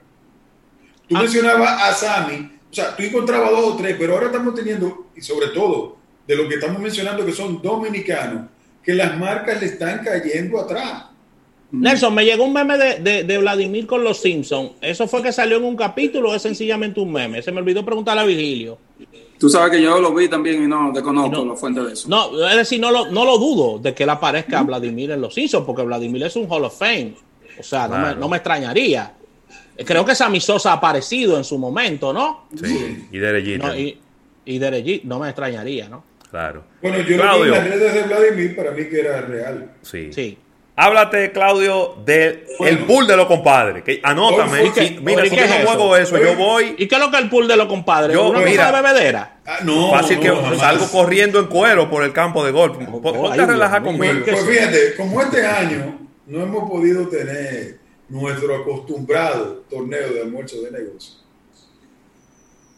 Tú 1.08 1.16
ah. 1.16 1.22
mencionabas 1.22 1.80
a 1.80 1.94
Sammy, 1.94 2.52
o 2.70 2.74
sea, 2.74 2.96
tú 2.96 3.04
encontrabas 3.04 3.52
dos 3.52 3.76
o 3.76 3.78
tres, 3.78 3.96
pero 4.00 4.14
ahora 4.14 4.26
estamos 4.26 4.56
teniendo, 4.56 5.12
y 5.16 5.22
sobre 5.22 5.50
todo 5.50 5.98
de 6.26 6.36
lo 6.36 6.50
que 6.50 6.56
estamos 6.56 6.82
mencionando 6.82 7.24
que 7.24 7.34
son 7.34 7.62
dominicanos, 7.62 8.50
que 8.84 8.96
las 8.96 9.16
marcas 9.18 9.62
le 9.62 9.68
están 9.68 10.04
cayendo 10.04 10.60
atrás. 10.60 11.06
Nelson, 11.72 12.16
me 12.16 12.24
llegó 12.24 12.46
un 12.46 12.54
meme 12.54 12.78
de, 12.78 13.24
de, 13.24 13.38
Vladimir 13.38 13.86
con 13.86 14.04
los 14.04 14.22
Simpsons. 14.22 14.72
¿Eso 14.82 15.08
fue 15.08 15.22
que 15.22 15.34
salió 15.34 15.58
en 15.58 15.66
un 15.66 15.76
capítulo 15.76 16.30
o 16.30 16.36
es 16.36 16.42
sencillamente 16.42 17.00
un 17.00 17.12
meme? 17.12 17.42
Se 17.42 17.52
me 17.52 17.60
olvidó 17.60 17.84
preguntarle 17.84 18.22
a 18.22 18.26
Vigilio. 18.26 18.78
Tú 19.38 19.50
sabes 19.50 19.72
que 19.72 19.82
yo 19.82 20.00
lo 20.00 20.14
vi 20.14 20.30
también 20.30 20.64
y 20.64 20.68
no 20.68 20.92
desconozco 20.92 21.46
la 21.46 21.56
fuente 21.56 21.82
de 21.82 21.94
eso. 21.94 22.08
No, 22.08 22.48
es 22.48 22.56
decir, 22.56 22.80
no 22.80 22.90
lo, 22.90 23.12
no 23.12 23.26
lo 23.26 23.38
dudo 23.38 23.80
de 23.80 23.94
que 23.94 24.04
él 24.04 24.10
aparezca 24.10 24.60
a 24.60 24.64
Vladimir 24.64 25.12
en 25.12 25.22
los 25.22 25.34
Simpsons, 25.34 25.66
porque 25.66 25.84
Vladimir 25.84 26.24
es 26.24 26.36
un 26.36 26.48
Hall 26.50 26.64
of 26.64 26.78
Fame. 26.78 27.16
O 27.60 27.64
sea, 27.64 27.88
no, 27.88 27.98
me, 27.98 28.16
no, 28.16 28.30
me, 28.30 28.38
extrañaría. 28.38 29.14
Creo 29.86 30.06
que 30.06 30.16
Sammy 30.16 30.40
Sosa 30.40 30.72
ha 30.72 30.76
aparecido 30.76 31.38
en 31.38 31.44
su 31.44 31.58
momento, 31.58 32.14
¿no? 32.14 32.48
Sí, 32.56 33.08
y 33.12 33.18
Derejito. 33.18 33.68
No, 33.68 33.78
y, 33.78 34.00
y 34.46 35.02
no 35.04 35.20
me 35.20 35.28
extrañaría, 35.28 35.90
¿no? 35.90 36.04
Claro. 36.32 36.64
Bueno, 36.82 37.00
yo 37.02 37.18
lo 37.18 37.36
vi 37.36 37.42
en 37.44 37.52
las 37.52 37.70
redes 37.70 37.94
de 37.94 38.04
Vladimir, 38.04 38.56
para 38.56 38.72
mí 38.72 38.86
que 38.86 39.00
era 39.00 39.22
real. 39.22 39.72
Sí. 39.82 40.12
Sí. 40.14 40.38
Háblate, 40.80 41.32
Claudio, 41.32 41.96
del 42.06 42.46
el 42.60 42.86
pool 42.86 43.08
de 43.08 43.18
los 43.18 43.26
compadres. 43.26 43.84
Que, 43.84 44.00
anótame. 44.04 44.72
mira, 45.02 45.24
si 45.26 45.36
yo 45.36 45.48
no 45.48 45.66
juego 45.66 45.98
eso, 45.98 46.20
yo 46.20 46.36
voy. 46.36 46.76
¿Y 46.78 46.88
qué 46.88 46.96
es 46.96 47.02
lo 47.02 47.10
que 47.10 47.18
es 47.18 47.24
el 47.24 47.30
pool 47.32 47.48
de 47.48 47.58
los 47.58 47.66
compadres? 47.66 48.14
Yo, 48.14 48.30
¿Una 48.30 48.42
mira, 48.42 48.72
de 48.72 48.80
bebedera? 48.84 49.40
Ah, 49.44 49.58
no, 49.64 49.90
Fácil 49.90 50.20
que 50.20 50.32
salgo 50.60 50.88
corriendo 50.92 51.40
en 51.40 51.48
cuero 51.48 51.90
por 51.90 52.04
el 52.04 52.14
campo 52.14 52.46
de 52.46 52.52
golf. 52.52 52.78
Ponte 52.78 53.42
a 53.42 53.46
relajar 53.48 53.82
conmigo. 53.82 54.24
Pues, 54.24 54.36
pues, 54.36 54.46
fíjate, 54.46 54.96
como 54.96 55.20
este 55.20 55.48
año 55.48 55.98
no 56.28 56.44
hemos 56.44 56.70
podido 56.70 57.08
tener 57.08 57.80
nuestro 58.10 58.56
acostumbrado 58.58 59.64
torneo 59.68 60.14
de 60.14 60.22
almuerzo 60.22 60.62
de 60.62 60.70
negocio. 60.70 61.16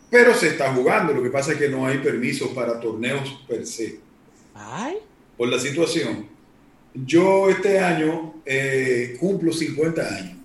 Pero 0.10 0.34
se 0.34 0.48
está 0.48 0.74
jugando. 0.74 1.12
Lo 1.12 1.22
que 1.22 1.32
pasa 1.32 1.52
es 1.52 1.58
que 1.58 1.68
no 1.68 1.86
hay 1.86 1.98
permisos 1.98 2.48
para 2.52 2.80
torneos 2.80 3.44
per 3.46 3.66
se. 3.66 4.00
Ay. 4.56 5.00
Por 5.38 5.50
la 5.50 5.60
situación 5.60 6.39
yo 6.94 7.50
este 7.50 7.80
año 7.80 8.42
eh, 8.46 9.18
cumplo 9.20 9.54
50 9.54 10.02
años 10.02 10.38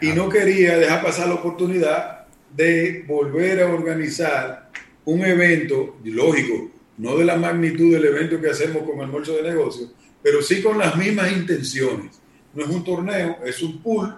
y 0.00 0.08
no 0.08 0.28
quería 0.28 0.76
dejar 0.78 1.02
pasar 1.02 1.28
la 1.28 1.34
oportunidad 1.34 2.26
de 2.54 3.04
volver 3.06 3.62
a 3.62 3.72
organizar 3.72 4.70
un 5.04 5.24
evento, 5.24 5.96
lógico, 6.04 6.70
no 6.98 7.16
de 7.16 7.24
la 7.24 7.36
magnitud 7.36 7.92
del 7.92 8.04
evento 8.04 8.40
que 8.40 8.50
hacemos 8.50 8.82
con 8.82 9.00
almuerzo 9.00 9.36
de 9.36 9.42
negocio, 9.42 9.88
pero 10.22 10.42
sí 10.42 10.62
con 10.62 10.78
las 10.78 10.96
mismas 10.96 11.32
intenciones. 11.32 12.20
No 12.54 12.64
es 12.64 12.70
un 12.70 12.84
torneo, 12.84 13.38
es 13.44 13.62
un 13.62 13.82
pool. 13.82 14.14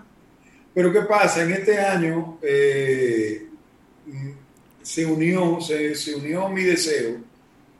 Pero 0.74 0.92
¿qué 0.92 1.00
pasa? 1.02 1.42
En 1.42 1.52
este 1.52 1.78
año 1.78 2.38
eh, 2.42 3.46
se 4.82 5.06
unió, 5.06 5.58
se, 5.60 5.94
se, 5.94 6.14
unió 6.14 6.48
mi 6.48 6.62
deseo. 6.62 7.16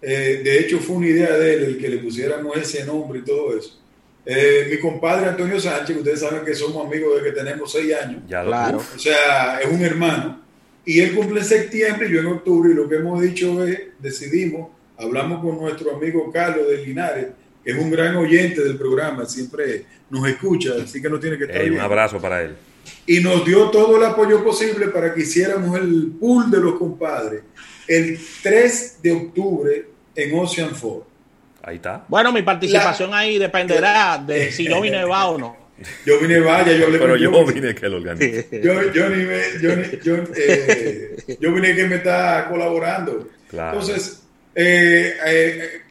Eh, 0.03 0.41
de 0.45 0.59
hecho, 0.61 0.79
fue 0.79 0.97
una 0.97 1.07
idea 1.07 1.37
de 1.37 1.55
él 1.55 1.65
el 1.65 1.79
que 1.79 1.89
le 1.89 1.99
pusiéramos 1.99 2.57
ese 2.57 2.85
nombre 2.85 3.21
y 3.21 3.23
todo 3.23 3.57
eso. 3.57 3.81
Eh, 4.25 4.69
mi 4.71 4.79
compadre 4.79 5.29
Antonio 5.29 5.61
Sánchez, 5.61 5.95
que 5.95 5.99
ustedes 6.03 6.21
saben 6.21 6.45
que 6.45 6.55
somos 6.55 6.87
amigos 6.87 7.17
de 7.17 7.31
que 7.31 7.33
tenemos 7.33 7.71
seis 7.71 7.95
años. 7.95 8.23
Ya 8.29 8.45
claro. 8.45 8.79
O 8.79 8.99
sea, 8.99 9.61
es 9.61 9.71
un 9.71 9.83
hermano. 9.83 10.43
Y 10.85 11.01
él 11.01 11.15
cumple 11.15 11.41
en 11.41 11.47
septiembre 11.47 12.09
y 12.09 12.13
yo 12.13 12.21
en 12.21 12.27
octubre. 12.27 12.71
Y 12.71 12.75
lo 12.75 12.89
que 12.89 12.97
hemos 12.97 13.21
dicho 13.21 13.65
es, 13.65 13.79
decidimos 13.99 14.69
hablamos 14.99 15.43
con 15.43 15.59
nuestro 15.59 15.95
amigo 15.95 16.31
Carlos 16.33 16.69
de 16.69 16.85
Linares, 16.85 17.27
que 17.65 17.73
es 17.73 17.79
un 17.79 17.91
gran 17.91 18.17
oyente 18.17 18.63
del 18.63 18.77
programa, 18.77 19.27
siempre 19.27 19.85
nos 20.09 20.27
escucha, 20.29 20.71
así 20.83 21.03
que 21.03 21.09
no 21.09 21.19
tiene 21.19 21.37
que 21.37 21.45
estar 21.45 21.71
Un 21.71 21.81
abrazo 21.81 22.21
para 22.21 22.43
él. 22.43 22.57
Y 23.07 23.21
nos 23.21 23.45
dio 23.45 23.71
todo 23.71 23.97
el 23.97 24.05
apoyo 24.05 24.45
posible 24.45 24.89
para 24.89 25.13
que 25.13 25.23
hiciéramos 25.23 25.77
el 25.79 26.13
pool 26.19 26.51
de 26.51 26.61
los 26.61 26.75
compadres 26.75 27.43
el 27.89 28.19
3 28.43 29.03
de 29.03 29.13
octubre 29.13 29.87
en 30.15 30.39
Ocean 30.39 30.75
Ford. 30.75 31.03
Ahí 31.63 31.77
está. 31.77 32.05
Bueno, 32.09 32.33
mi 32.33 32.43
participación 32.43 33.13
ahí 33.13 33.39
dependerá 33.39 34.23
de 34.25 34.53
si 34.53 34.65
yo 34.65 34.81
vine 34.81 35.05
va 35.05 35.27
o 35.27 35.39
no. 35.39 35.67
Yo 36.07 36.19
vine 36.19 36.41
vaya, 36.41 36.73
yo 36.73 36.87
hablé 36.87 36.99
Pero 36.99 37.17
yo 37.17 37.45
vine 37.45 37.75
que 37.75 37.89
lo 37.89 37.97
organice. 37.99 38.49
Yo, 38.63 38.93
yo, 38.93 39.11
ni 39.11 39.25
me, 39.25 39.41
yo, 39.61 39.71
yo, 40.03 40.17
eh, 40.35 41.17
yo 41.39 41.53
vine 41.53 41.75
que 41.75 41.87
me 41.87 41.97
está 41.97 42.49
colaborando. 42.49 43.29
Claro. 43.51 43.79
Entonces, 43.79 44.23
eh, 44.55 45.17
eh, 45.27 45.83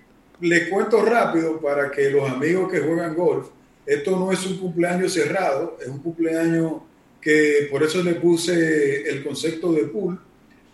le 0.42 0.70
cuento 0.70 1.04
rápido 1.04 1.60
para 1.60 1.92
que 1.92 2.10
los 2.10 2.30
amigos 2.30 2.72
que 2.72 2.80
juegan 2.80 3.14
golf, 3.14 3.48
esto 3.86 4.18
no 4.18 4.32
es 4.32 4.44
un 4.48 4.58
cumpleaños 4.58 5.14
cerrado, 5.14 5.78
es 5.80 5.88
un 5.88 6.00
cumpleaños 6.00 6.82
que 7.22 7.68
por 7.70 7.84
eso 7.84 8.04
le 8.04 8.16
puse 8.16 9.08
el 9.08 9.24
concepto 9.24 9.72
de 9.72 9.84
pool. 9.84 10.20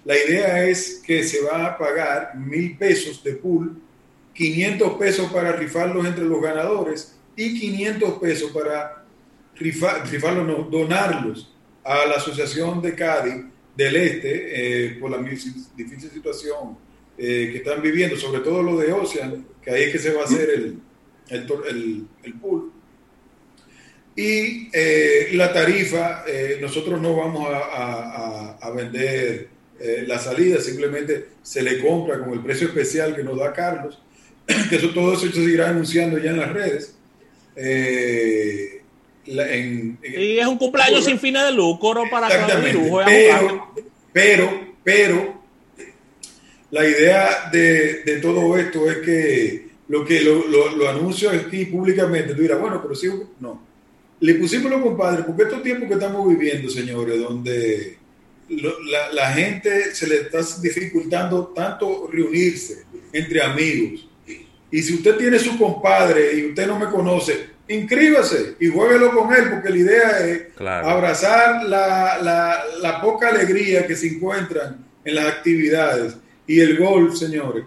La 0.03 0.17
idea 0.17 0.67
es 0.67 1.01
que 1.05 1.23
se 1.23 1.41
va 1.41 1.67
a 1.67 1.77
pagar 1.77 2.35
mil 2.35 2.77
pesos 2.77 3.23
de 3.23 3.33
pool, 3.33 3.79
500 4.33 4.93
pesos 4.97 5.31
para 5.31 5.51
rifarlos 5.53 6.05
entre 6.05 6.25
los 6.25 6.41
ganadores 6.41 7.15
y 7.35 7.59
500 7.59 8.19
pesos 8.19 8.51
para 8.51 9.05
rifarlos, 9.55 10.71
donarlos 10.71 11.53
a 11.83 12.05
la 12.05 12.15
Asociación 12.15 12.81
de 12.81 12.95
Cádiz 12.95 13.45
del 13.75 13.95
Este 13.95 14.87
eh, 14.87 14.89
por 14.99 15.11
la 15.11 15.17
difícil 15.17 16.11
situación 16.11 16.77
eh, 17.17 17.49
que 17.51 17.57
están 17.59 17.81
viviendo, 17.81 18.15
sobre 18.17 18.39
todo 18.39 18.63
lo 18.63 18.77
de 18.77 18.91
Ocean, 18.91 19.45
que 19.61 19.69
ahí 19.69 19.83
es 19.83 19.91
que 19.91 19.99
se 19.99 20.11
va 20.11 20.21
a 20.21 20.25
hacer 20.25 20.49
el, 20.49 20.79
el, 22.23 22.33
pool. 22.41 22.71
Y 24.15 24.69
eh, 24.73 25.29
la 25.33 25.53
tarifa, 25.53 26.23
eh, 26.27 26.57
nosotros 26.59 26.99
no 26.99 27.15
vamos 27.15 27.47
a, 27.51 28.71
vender 28.75 29.49
la 30.07 30.19
salida, 30.19 30.59
simplemente 30.61 31.27
se 31.41 31.63
le 31.63 31.79
compra 31.79 32.19
con 32.19 32.33
el 32.33 32.41
precio 32.41 32.67
especial 32.67 33.15
que 33.15 33.23
nos 33.23 33.37
da 33.39 33.53
Carlos, 33.53 33.99
que 34.69 34.75
eso 34.75 34.89
todo 34.89 35.13
eso 35.13 35.27
se 35.27 35.33
seguirá 35.33 35.69
anunciando 35.69 36.17
ya 36.17 36.31
en 36.31 36.39
las 36.39 36.51
redes. 36.51 36.95
y 39.25 40.39
es 40.39 40.47
un 40.47 40.57
cumpleaños 40.57 41.05
sin 41.05 41.19
fines 41.19 41.43
de 41.43 41.51
lucro 41.51 42.03
para 42.09 42.29
cada 42.29 42.71
lujo. 42.71 43.01
Pero, 43.05 43.73
pero, 44.13 44.75
pero 44.83 45.41
la 46.71 46.87
idea 46.87 47.49
de, 47.51 48.19
todo 48.21 48.57
esto 48.57 48.89
es 48.89 48.97
que 48.97 49.71
lo 49.89 50.05
que 50.05 50.21
lo, 50.21 50.47
lo, 50.47 50.89
anuncio 50.89 51.29
aquí 51.29 51.65
públicamente, 51.65 52.33
tú 52.33 52.41
dirás, 52.41 52.59
bueno, 52.61 52.81
pero 52.81 52.95
sí, 52.95 53.09
no. 53.41 53.69
Le 54.21 54.35
pusimos 54.35 54.71
los 54.71 54.81
compadres, 54.81 55.25
porque 55.25 55.43
estos 55.43 55.63
tiempos 55.63 55.89
que 55.89 55.95
estamos 55.95 56.29
viviendo, 56.29 56.69
señores, 56.69 57.19
donde 57.19 57.97
la, 58.51 59.11
la, 59.11 59.31
gente 59.33 59.95
se 59.95 60.07
le 60.07 60.15
está 60.21 60.39
dificultando 60.61 61.47
tanto 61.47 62.09
reunirse 62.11 62.83
entre 63.13 63.41
amigos. 63.41 64.07
Y 64.71 64.81
si 64.81 64.95
usted 64.95 65.17
tiene 65.17 65.39
su 65.39 65.57
compadre 65.57 66.33
y 66.37 66.45
usted 66.47 66.67
no 66.67 66.79
me 66.79 66.87
conoce, 66.87 67.51
inscríbase 67.67 68.55
y 68.59 68.67
jueguelo 68.67 69.11
con 69.11 69.33
él, 69.33 69.49
porque 69.49 69.69
la 69.69 69.77
idea 69.77 70.27
es 70.27 70.41
abrazar 70.59 71.63
la, 71.63 72.19
la, 72.21 72.63
la 72.81 73.01
poca 73.01 73.29
alegría 73.29 73.85
que 73.85 73.95
se 73.95 74.07
encuentran 74.07 74.85
en 75.03 75.15
las 75.15 75.25
actividades 75.27 76.15
y 76.47 76.59
el 76.59 76.77
golf, 76.77 77.15
señores, 77.15 77.63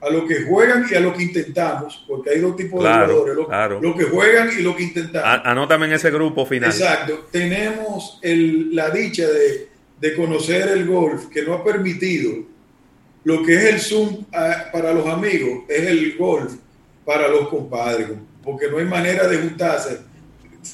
a 0.00 0.10
lo 0.10 0.26
que 0.26 0.44
juegan 0.44 0.86
y 0.88 0.94
a 0.94 1.00
lo 1.00 1.12
que 1.12 1.24
intentamos, 1.24 2.04
porque 2.06 2.30
hay 2.30 2.40
dos 2.40 2.56
tipos 2.56 2.82
de 2.82 2.88
jugadores, 2.88 3.82
lo, 3.82 3.96
que 3.96 4.04
juegan 4.04 4.48
y 4.56 4.62
lo 4.62 4.76
que 4.76 4.84
intentamos. 4.84 5.40
anótame 5.44 5.86
en 5.86 5.92
ese 5.94 6.10
grupo 6.10 6.46
final. 6.46 6.70
Exacto, 6.70 7.26
tenemos 7.32 8.18
el, 8.22 8.74
la 8.74 8.90
dicha 8.90 9.26
de, 9.26 9.68
de, 10.00 10.14
conocer 10.14 10.68
el 10.68 10.86
golf 10.86 11.26
que 11.26 11.42
no 11.42 11.54
ha 11.54 11.64
permitido 11.64 12.32
lo 13.24 13.42
que 13.42 13.54
es 13.54 13.64
el 13.64 13.80
Zoom 13.80 14.24
ah, 14.32 14.66
para 14.72 14.92
los 14.92 15.06
amigos, 15.06 15.64
es 15.68 15.86
el 15.86 16.16
golf 16.16 16.54
para 17.04 17.28
los 17.28 17.48
compadres, 17.48 18.08
porque 18.42 18.68
no 18.68 18.78
hay 18.78 18.84
manera 18.84 19.26
de 19.26 19.38
juntarse, 19.38 20.00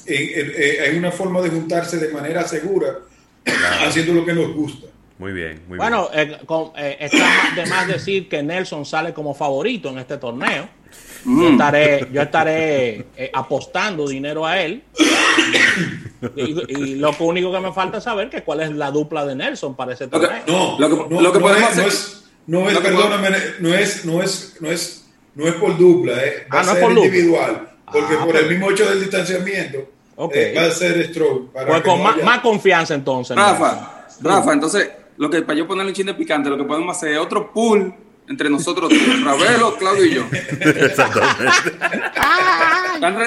hay 0.07 0.97
una 0.97 1.11
forma 1.11 1.41
de 1.41 1.49
juntarse 1.49 1.97
de 1.97 2.13
manera 2.13 2.47
segura 2.47 2.99
haciendo 3.85 4.13
lo 4.13 4.25
que 4.25 4.33
nos 4.33 4.53
gusta. 4.53 4.87
Muy 5.17 5.31
bien, 5.31 5.61
muy 5.67 5.77
bueno, 5.77 6.09
bien. 6.11 6.39
Bueno, 6.45 6.73
eh, 6.75 6.89
eh, 6.89 6.97
está 6.99 7.55
de 7.55 7.65
más 7.67 7.87
decir 7.87 8.27
que 8.27 8.43
Nelson 8.43 8.85
sale 8.85 9.13
como 9.13 9.33
favorito 9.33 9.89
en 9.89 9.99
este 9.99 10.17
torneo. 10.17 10.67
Yo 11.23 11.31
mm. 11.31 11.51
estaré, 11.53 12.07
yo 12.11 12.21
estaré 12.21 13.05
eh, 13.15 13.31
apostando 13.33 14.07
dinero 14.07 14.45
a 14.45 14.59
él. 14.61 14.83
Y, 16.35 16.95
lo 16.95 17.11
único 17.19 17.51
que 17.51 17.59
me 17.59 17.73
falta 17.73 17.97
es 17.97 18.03
saber 18.03 18.29
que 18.29 18.43
cuál 18.43 18.61
es 18.61 18.71
la 18.71 18.91
dupla 18.91 19.25
de 19.25 19.35
Nelson 19.35 19.75
para 19.75 19.93
ese 19.93 20.07
torneo. 20.07 20.43
No, 20.47 20.79
lo 20.79 20.89
que, 20.89 21.15
no, 21.15 21.31
podemos 21.33 21.69
hacer, 21.69 21.87
es, 21.87 22.23
no 22.47 22.69
es, 22.69 22.77
perdóname, 22.79 23.29
no 23.59 23.73
es, 23.73 24.05
no 24.05 24.21
es, 24.21 24.57
no 24.59 24.71
es, 24.71 25.05
no 25.35 25.47
es 25.47 25.53
por 25.55 25.77
dupla, 25.77 26.13
eh. 26.23 26.47
va 26.53 26.59
ah, 26.59 26.61
a 26.61 26.63
ser 26.63 26.91
individual, 26.91 27.69
porque 27.91 28.15
ah, 28.19 28.25
por 28.25 28.35
el 28.37 28.49
mismo 28.49 28.71
hecho 28.71 28.89
del 28.89 29.01
distanciamiento 29.01 29.89
va 30.17 30.65
a 30.65 30.71
ser 30.71 31.07
stroke. 31.09 31.51
pues 31.51 31.81
con 31.81 32.01
más, 32.01 32.23
más, 32.23 32.39
confianza 32.39 32.93
entonces. 32.93 33.35
Rafa, 33.35 34.07
Rafa, 34.21 34.53
entonces 34.53 34.89
lo 35.17 35.29
que 35.29 35.41
para 35.41 35.57
yo 35.57 35.67
ponerle 35.67 35.91
un 35.91 35.95
chin 35.95 36.05
de 36.05 36.13
picante, 36.13 36.49
lo 36.49 36.57
que 36.57 36.63
podemos 36.63 36.95
hacer 36.95 37.13
es 37.13 37.19
otro 37.19 37.51
pool 37.51 37.93
entre 38.27 38.49
nosotros 38.49 38.91
Ravelo, 39.23 39.75
Claudio 39.77 40.05
y 40.05 40.15
yo. 40.15 40.25
Exactamente. 40.31 41.69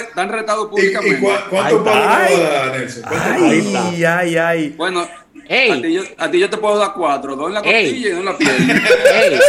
están, 0.01 0.29
retados 0.29 0.69
públicamente. 0.69 1.19
¿Y, 1.19 1.51
cuánto 1.51 1.85
podemos 1.85 2.73
Nelson? 2.73 3.05
Ay, 3.07 4.05
ay, 4.05 4.37
ay. 4.37 4.69
Bueno, 4.77 5.01
a, 5.01 5.83
ti 5.83 5.93
yo, 5.93 6.03
a, 6.19 6.31
ti 6.31 6.41
yo, 6.41 6.51
te 6.51 6.57
puedo 6.57 6.79
dar 6.79 6.93
cuatro, 6.95 7.37
dos 7.37 7.49
en 7.49 7.55
la 7.55 7.63
costilla 7.63 8.09
y 8.09 8.11
dos 8.11 8.19
en 8.21 8.25
la 8.25 8.37
piel. 8.37 9.41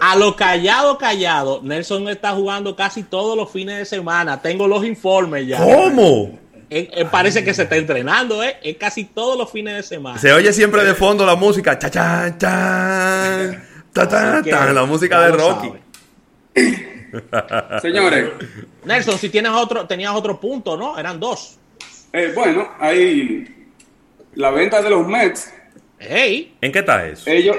A 0.00 0.16
lo 0.16 0.36
callado, 0.36 0.98
callado, 0.98 1.60
Nelson 1.62 2.08
está 2.08 2.32
jugando 2.32 2.76
casi 2.76 3.02
todos 3.02 3.36
los 3.36 3.50
fines 3.50 3.78
de 3.78 3.84
semana. 3.84 4.42
Tengo 4.42 4.68
los 4.68 4.84
informes 4.84 5.46
ya. 5.46 5.58
¿Cómo? 5.58 6.38
parece 7.10 7.44
que 7.44 7.54
se 7.54 7.62
está 7.62 7.76
entrenando, 7.76 8.42
¿eh? 8.42 8.56
Es 8.62 8.76
casi 8.76 9.04
todos 9.04 9.38
los 9.38 9.50
fines 9.50 9.76
de 9.76 9.82
semana. 9.82 10.18
Se 10.18 10.32
oye 10.32 10.52
siempre 10.52 10.84
de 10.84 10.94
fondo 10.94 11.24
la 11.24 11.36
música. 11.36 11.78
Cha, 11.78 11.90
cha, 11.90 12.36
cha, 12.36 13.62
ta, 14.04 14.72
la 14.72 14.84
música 14.84 15.20
de 15.20 15.32
Rocky. 15.32 15.72
Señores. 17.82 18.30
Nelson, 18.84 19.18
si 19.18 19.28
tienes 19.28 19.52
otro, 19.52 19.86
tenías 19.86 20.12
otro 20.14 20.38
punto, 20.38 20.76
¿no? 20.76 20.98
Eran 20.98 21.18
dos. 21.18 21.58
Eh, 22.12 22.32
bueno, 22.34 22.68
hay 22.78 23.46
la 24.34 24.50
venta 24.50 24.82
de 24.82 24.90
los 24.90 25.06
Mets. 25.06 25.52
Hey. 25.98 26.54
¿En 26.60 26.72
qué 26.72 26.80
está 26.80 27.06
eso? 27.06 27.28
Ellos, 27.28 27.56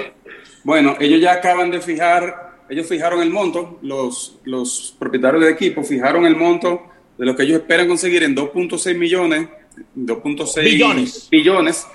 bueno, 0.64 0.96
ellos 1.00 1.20
ya 1.20 1.32
acaban 1.32 1.70
de 1.70 1.80
fijar, 1.80 2.56
ellos 2.68 2.86
fijaron 2.86 3.20
el 3.20 3.30
monto, 3.30 3.78
los, 3.82 4.38
los 4.44 4.94
propietarios 4.98 5.42
del 5.42 5.52
equipo 5.52 5.82
fijaron 5.82 6.24
el 6.24 6.36
monto 6.36 6.84
de 7.16 7.26
lo 7.26 7.34
que 7.34 7.42
ellos 7.42 7.60
esperan 7.60 7.88
conseguir 7.88 8.22
en 8.22 8.36
2.6 8.36 8.96
millones, 8.96 9.48
2.6 9.96 10.62
billones. 10.62 11.28
billones, 11.30 11.86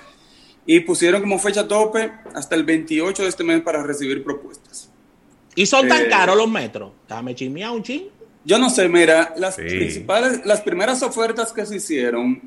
y 0.66 0.80
pusieron 0.80 1.20
como 1.20 1.38
fecha 1.38 1.66
tope 1.66 2.12
hasta 2.34 2.54
el 2.54 2.64
28 2.64 3.22
de 3.22 3.28
este 3.28 3.44
mes 3.44 3.60
para 3.62 3.82
recibir 3.82 4.22
propuestas. 4.24 4.90
¿Y 5.54 5.66
son 5.66 5.86
tan 5.88 6.02
eh, 6.02 6.08
caros 6.08 6.36
los 6.36 6.48
metros? 6.48 6.92
Dame 7.08 7.34
chismear 7.34 7.70
un 7.70 7.82
ching. 7.82 8.08
Yo 8.44 8.58
no 8.58 8.68
sé, 8.68 8.88
mira, 8.88 9.34
las 9.38 9.56
principales, 9.56 10.44
las 10.44 10.60
primeras 10.60 11.02
ofertas 11.02 11.52
que 11.52 11.64
se 11.64 11.76
hicieron 11.76 12.42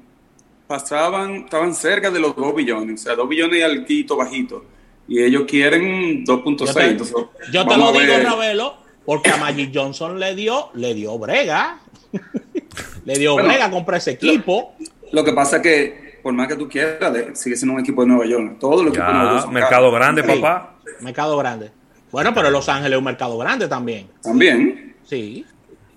pasaban, 0.68 1.46
estaban 1.46 1.74
cerca 1.74 2.12
de 2.12 2.20
los 2.20 2.36
2 2.36 2.54
billones, 2.54 3.02
o 3.02 3.04
sea, 3.06 3.16
2 3.16 3.28
billones 3.28 3.60
y 3.60 3.62
alquito, 3.64 4.16
bajito. 4.16 4.66
Y 5.08 5.24
ellos 5.24 5.44
quieren 5.48 6.26
2.6. 6.26 7.30
Yo 7.52 7.66
te, 7.66 7.78
lo 7.78 7.92
digo, 7.94 8.14
Ravelo, 8.22 8.76
porque 9.06 9.32
a 9.32 9.38
Magic 9.38 9.72
Johnson 9.74 10.20
le 10.20 10.36
dio, 10.36 10.70
le 10.74 10.94
dio 10.94 11.18
brega. 11.18 11.80
Le 13.06 13.18
dio 13.18 13.34
bueno, 13.34 13.50
a 13.50 13.72
comprar 13.72 14.00
ese 14.00 14.12
equipo. 14.12 14.76
Lo, 15.14 15.24
que 15.24 15.32
pasa 15.32 15.58
es 15.58 15.62
que, 15.64 16.07
por 16.28 16.34
más 16.34 16.50
que 16.50 16.58
tú 16.58 16.68
quieras, 16.68 17.40
sigue 17.40 17.56
siendo 17.56 17.76
un 17.76 17.80
equipo 17.80 18.02
de 18.02 18.10
Nueva 18.10 18.26
York. 18.26 18.58
Todos 18.60 18.84
los 18.84 18.90
equipos 18.90 19.08
de 19.08 19.14
Nueva 19.14 19.40
York. 19.40 19.50
Mercado 19.50 19.92
grande, 19.94 20.24
papá. 20.24 20.76
Mercado 21.00 21.38
grande. 21.38 21.72
Bueno, 22.12 22.34
pero 22.34 22.50
Los 22.52 22.68
Ángeles 22.68 22.92
es 22.92 22.98
un 22.98 23.06
mercado 23.06 23.38
grande 23.38 23.66
también. 23.70 24.10
También. 24.22 24.98
Sí. 25.06 25.46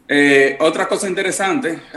Eh, 0.07 0.57
otra 0.61 0.87
cosa 0.87 1.09
interesante 1.09 1.81